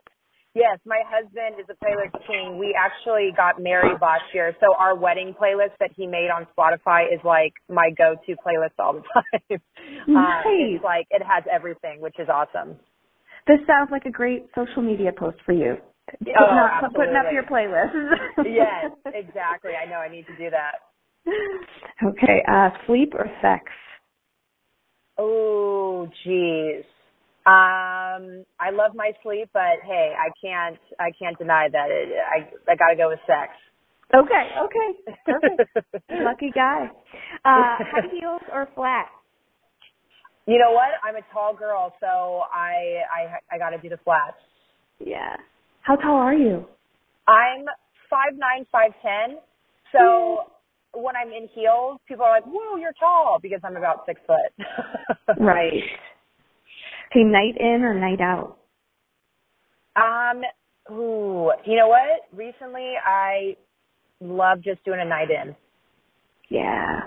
Yes, 0.55 0.79
my 0.85 1.01
husband 1.05 1.55
is 1.59 1.67
a 1.69 1.77
playlist 1.83 2.17
king. 2.25 2.57
We 2.57 2.75
actually 2.77 3.29
got 3.37 3.61
married 3.61 4.01
last 4.01 4.23
year, 4.33 4.55
so 4.59 4.73
our 4.77 4.95
wedding 4.95 5.35
playlist 5.39 5.77
that 5.79 5.91
he 5.95 6.07
made 6.07 6.29
on 6.35 6.47
Spotify 6.57 7.05
is 7.13 7.19
like 7.23 7.53
my 7.69 7.91
go-to 7.97 8.33
playlist 8.33 8.73
all 8.79 8.93
the 8.93 9.01
time. 9.13 9.61
Uh, 10.07 10.11
Nice. 10.11 10.45
it's 10.45 10.83
like 10.83 11.05
it 11.11 11.21
has 11.21 11.43
everything, 11.51 12.01
which 12.01 12.15
is 12.17 12.27
awesome. 12.29 12.77
This 13.47 13.59
sounds 13.67 13.89
like 13.91 14.05
a 14.05 14.11
great 14.11 14.47
social 14.55 14.81
media 14.81 15.11
post 15.17 15.37
for 15.45 15.53
you. 15.53 15.77
Putting, 16.09 16.33
Oh, 16.39 16.45
up, 16.85 16.93
putting 16.95 17.15
up 17.15 17.31
your 17.31 17.43
playlist. 17.43 17.93
yes, 18.45 18.91
exactly. 19.05 19.71
I 19.79 19.87
know. 19.89 19.97
I 19.97 20.09
need 20.09 20.25
to 20.25 20.35
do 20.35 20.49
that. 20.49 20.81
Okay. 22.03 22.43
Uh, 22.51 22.69
sleep 22.87 23.13
or 23.13 23.27
sex? 23.41 23.65
Oh, 25.17 26.07
geez. 26.23 26.83
Um, 27.45 28.43
I 28.59 28.69
love 28.71 28.91
my 28.95 29.11
sleep, 29.23 29.49
but 29.53 29.79
hey, 29.85 30.13
I 30.17 30.29
can't. 30.43 30.77
I 30.99 31.11
can't 31.17 31.37
deny 31.37 31.67
that. 31.71 31.87
It, 31.89 32.09
I 32.19 32.71
I 32.71 32.75
got 32.75 32.89
to 32.89 32.95
go 32.95 33.09
with 33.09 33.19
sex. 33.25 33.53
Okay. 34.13 34.49
Okay. 34.59 35.13
Perfect. 35.25 35.69
Lucky 36.23 36.51
guy. 36.53 36.89
Uh, 37.45 37.77
high 37.79 38.09
heels 38.11 38.41
or 38.51 38.67
flat? 38.75 39.07
You 40.47 40.57
know 40.57 40.71
what? 40.71 40.89
I'm 41.03 41.15
a 41.15 41.21
tall 41.31 41.55
girl, 41.55 41.93
so 41.99 42.43
I 42.51 43.03
I 43.09 43.55
I 43.55 43.57
got 43.57 43.69
to 43.69 43.77
do 43.77 43.89
the 43.89 43.99
flats. 44.03 44.37
Yeah. 44.99 45.37
How 45.81 45.95
tall 45.95 46.17
are 46.17 46.33
you? 46.33 46.65
I'm 47.27 47.65
five 48.09 48.33
nine, 48.35 48.65
five 48.71 48.91
ten. 49.01 49.37
So 49.95 50.51
when 50.93 51.15
I'm 51.15 51.29
in 51.29 51.47
heels, 51.53 51.99
people 52.07 52.25
are 52.25 52.31
like, 52.31 52.45
"Whoa, 52.45 52.77
you're 52.77 52.93
tall," 52.99 53.39
because 53.41 53.59
I'm 53.63 53.77
about 53.77 54.05
six 54.05 54.19
foot. 54.27 54.53
Right. 55.39 55.83
Okay, 57.11 57.23
night 57.23 57.55
in 57.59 57.83
or 57.83 57.93
night 57.93 58.21
out? 58.21 58.57
Um. 59.95 60.41
Ooh. 60.91 61.51
You 61.65 61.77
know 61.77 61.87
what? 61.87 62.27
Recently, 62.33 62.93
I 63.05 63.55
love 64.21 64.61
just 64.63 64.83
doing 64.85 64.99
a 65.01 65.05
night 65.05 65.29
in. 65.29 65.55
Yeah. 66.49 67.01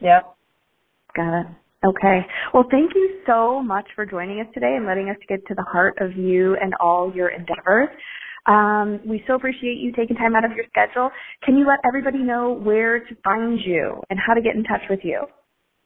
Yep. 0.00 0.36
Got 1.16 1.40
it. 1.40 1.46
Okay. 1.86 2.20
Well, 2.52 2.64
thank 2.70 2.92
you 2.94 3.20
so 3.26 3.62
much 3.62 3.86
for 3.94 4.06
joining 4.06 4.40
us 4.40 4.46
today 4.54 4.74
and 4.76 4.86
letting 4.86 5.10
us 5.10 5.16
get 5.28 5.46
to 5.46 5.54
the 5.54 5.64
heart 5.70 5.98
of 6.00 6.16
you 6.16 6.56
and 6.60 6.74
all 6.80 7.12
your 7.14 7.28
endeavors. 7.28 7.88
Um, 8.46 9.00
we 9.06 9.22
so 9.26 9.34
appreciate 9.34 9.78
you 9.78 9.92
taking 9.92 10.16
time 10.16 10.34
out 10.34 10.44
of 10.44 10.52
your 10.52 10.64
schedule. 10.68 11.10
Can 11.44 11.56
you 11.56 11.66
let 11.66 11.78
everybody 11.86 12.18
know 12.18 12.52
where 12.52 13.00
to 13.00 13.16
find 13.22 13.58
you 13.64 14.00
and 14.10 14.18
how 14.18 14.34
to 14.34 14.40
get 14.40 14.54
in 14.54 14.64
touch 14.64 14.82
with 14.88 15.00
you? 15.02 15.24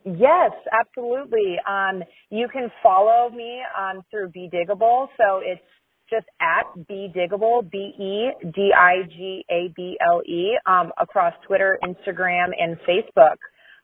Yes, 0.04 0.52
absolutely. 0.72 1.56
Um, 1.68 2.02
you 2.30 2.48
can 2.52 2.70
follow 2.82 3.30
me 3.30 3.60
um, 3.78 4.02
through 4.10 4.30
Be 4.30 4.48
Diggable. 4.52 5.08
So 5.18 5.40
it's 5.44 5.60
just 6.08 6.26
at 6.40 6.64
Be 6.88 7.12
Diggable, 7.14 7.68
B 7.70 7.92
E 7.98 8.30
D 8.54 8.72
I 8.76 9.02
G 9.08 9.44
A 9.50 9.72
B 9.76 9.98
L 10.00 10.22
E, 10.26 10.56
um, 10.66 10.92
across 11.00 11.34
Twitter, 11.46 11.78
Instagram, 11.84 12.50
and 12.58 12.78
Facebook. 12.88 13.36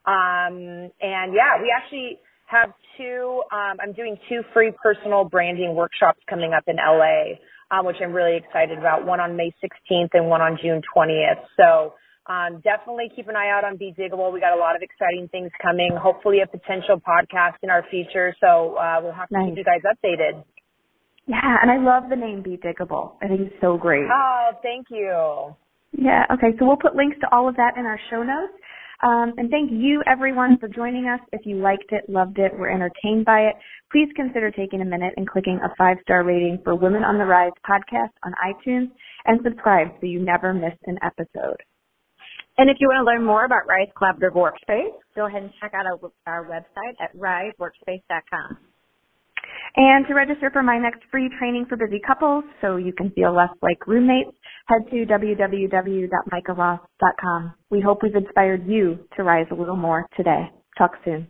Um, 0.06 0.90
and 1.02 1.34
yeah, 1.34 1.60
we 1.60 1.72
actually 1.76 2.18
have 2.46 2.72
two. 2.96 3.42
Um, 3.52 3.78
I'm 3.82 3.92
doing 3.92 4.16
two 4.28 4.42
free 4.54 4.72
personal 4.82 5.24
branding 5.24 5.74
workshops 5.74 6.20
coming 6.30 6.52
up 6.54 6.64
in 6.68 6.76
LA, 6.76 7.34
um, 7.76 7.86
which 7.86 7.96
I'm 8.02 8.12
really 8.12 8.36
excited 8.36 8.78
about. 8.78 9.04
One 9.04 9.20
on 9.20 9.36
May 9.36 9.52
16th 9.62 10.10
and 10.14 10.28
one 10.28 10.40
on 10.40 10.58
June 10.62 10.80
20th. 10.96 11.42
So 11.58 11.94
um, 12.26 12.60
definitely 12.64 13.10
keep 13.14 13.28
an 13.28 13.36
eye 13.36 13.50
out 13.50 13.64
on 13.64 13.76
Be 13.76 13.94
Diggable. 13.98 14.32
We 14.32 14.40
got 14.40 14.56
a 14.56 14.60
lot 14.60 14.76
of 14.76 14.82
exciting 14.82 15.28
things 15.28 15.50
coming. 15.60 15.90
Hopefully, 16.00 16.40
a 16.40 16.46
potential 16.46 16.96
podcast 17.00 17.56
in 17.62 17.70
our 17.70 17.84
future. 17.90 18.34
So 18.40 18.76
uh, 18.76 19.00
we'll 19.02 19.12
have 19.12 19.28
to 19.28 19.34
Nice. 19.38 19.48
keep 19.50 19.58
you 19.58 19.64
guys 19.64 19.82
updated. 19.84 20.42
Yeah, 21.26 21.56
and 21.62 21.70
I 21.70 21.78
love 21.78 22.10
the 22.10 22.16
name 22.16 22.42
Be 22.42 22.56
Diggable. 22.58 23.12
I 23.22 23.28
think 23.28 23.40
it's 23.42 23.60
so 23.60 23.76
great. 23.76 24.04
Oh, 24.12 24.50
thank 24.62 24.86
you. 24.90 25.54
Yeah, 25.96 26.24
okay, 26.32 26.56
so 26.58 26.66
we'll 26.66 26.76
put 26.76 26.96
links 26.96 27.16
to 27.20 27.28
all 27.32 27.48
of 27.48 27.56
that 27.56 27.76
in 27.76 27.86
our 27.86 27.98
show 28.10 28.22
notes. 28.22 28.52
Um, 29.02 29.34
and 29.36 29.50
thank 29.50 29.70
you 29.70 30.02
everyone 30.06 30.56
for 30.58 30.68
joining 30.68 31.06
us. 31.06 31.20
If 31.32 31.42
you 31.44 31.56
liked 31.56 31.90
it, 31.92 32.08
loved 32.08 32.38
it, 32.38 32.56
were 32.58 32.70
entertained 32.70 33.24
by 33.26 33.40
it, 33.40 33.54
please 33.92 34.08
consider 34.16 34.50
taking 34.50 34.80
a 34.80 34.84
minute 34.84 35.12
and 35.16 35.28
clicking 35.28 35.60
a 35.62 35.74
five 35.76 35.98
star 36.02 36.24
rating 36.24 36.60
for 36.64 36.74
Women 36.74 37.04
on 37.04 37.18
the 37.18 37.24
Rise 37.24 37.52
podcast 37.68 38.12
on 38.24 38.32
iTunes 38.44 38.90
and 39.26 39.40
subscribe 39.44 39.88
so 40.00 40.06
you 40.06 40.20
never 40.20 40.54
miss 40.54 40.74
an 40.86 40.98
episode. 41.02 41.56
And 42.56 42.70
if 42.70 42.76
you 42.78 42.86
want 42.88 43.04
to 43.04 43.10
learn 43.10 43.24
more 43.24 43.44
about 43.44 43.66
Rise 43.68 43.88
Collaborative 43.96 44.34
Workspace, 44.34 44.92
go 45.16 45.26
ahead 45.26 45.42
and 45.42 45.50
check 45.60 45.72
out 45.74 45.86
our, 45.86 45.98
our 46.26 46.46
website 46.46 46.94
at 47.00 47.12
riseworkspace.com. 47.16 48.58
And 49.76 50.06
to 50.06 50.14
register 50.14 50.50
for 50.52 50.62
my 50.62 50.78
next 50.78 51.00
free 51.10 51.28
training 51.38 51.66
for 51.68 51.76
busy 51.76 52.00
couples 52.06 52.44
so 52.60 52.76
you 52.76 52.92
can 52.92 53.10
feel 53.10 53.34
less 53.34 53.50
like 53.60 53.88
roommates, 53.88 54.30
head 54.66 54.88
to 54.90 55.04
www.micahross.com. 55.04 57.54
We 57.70 57.80
hope 57.80 57.98
we've 58.02 58.14
inspired 58.14 58.68
you 58.68 59.00
to 59.16 59.24
rise 59.24 59.46
a 59.50 59.54
little 59.54 59.74
more 59.76 60.06
today. 60.16 60.48
Talk 60.78 60.92
soon. 61.04 61.26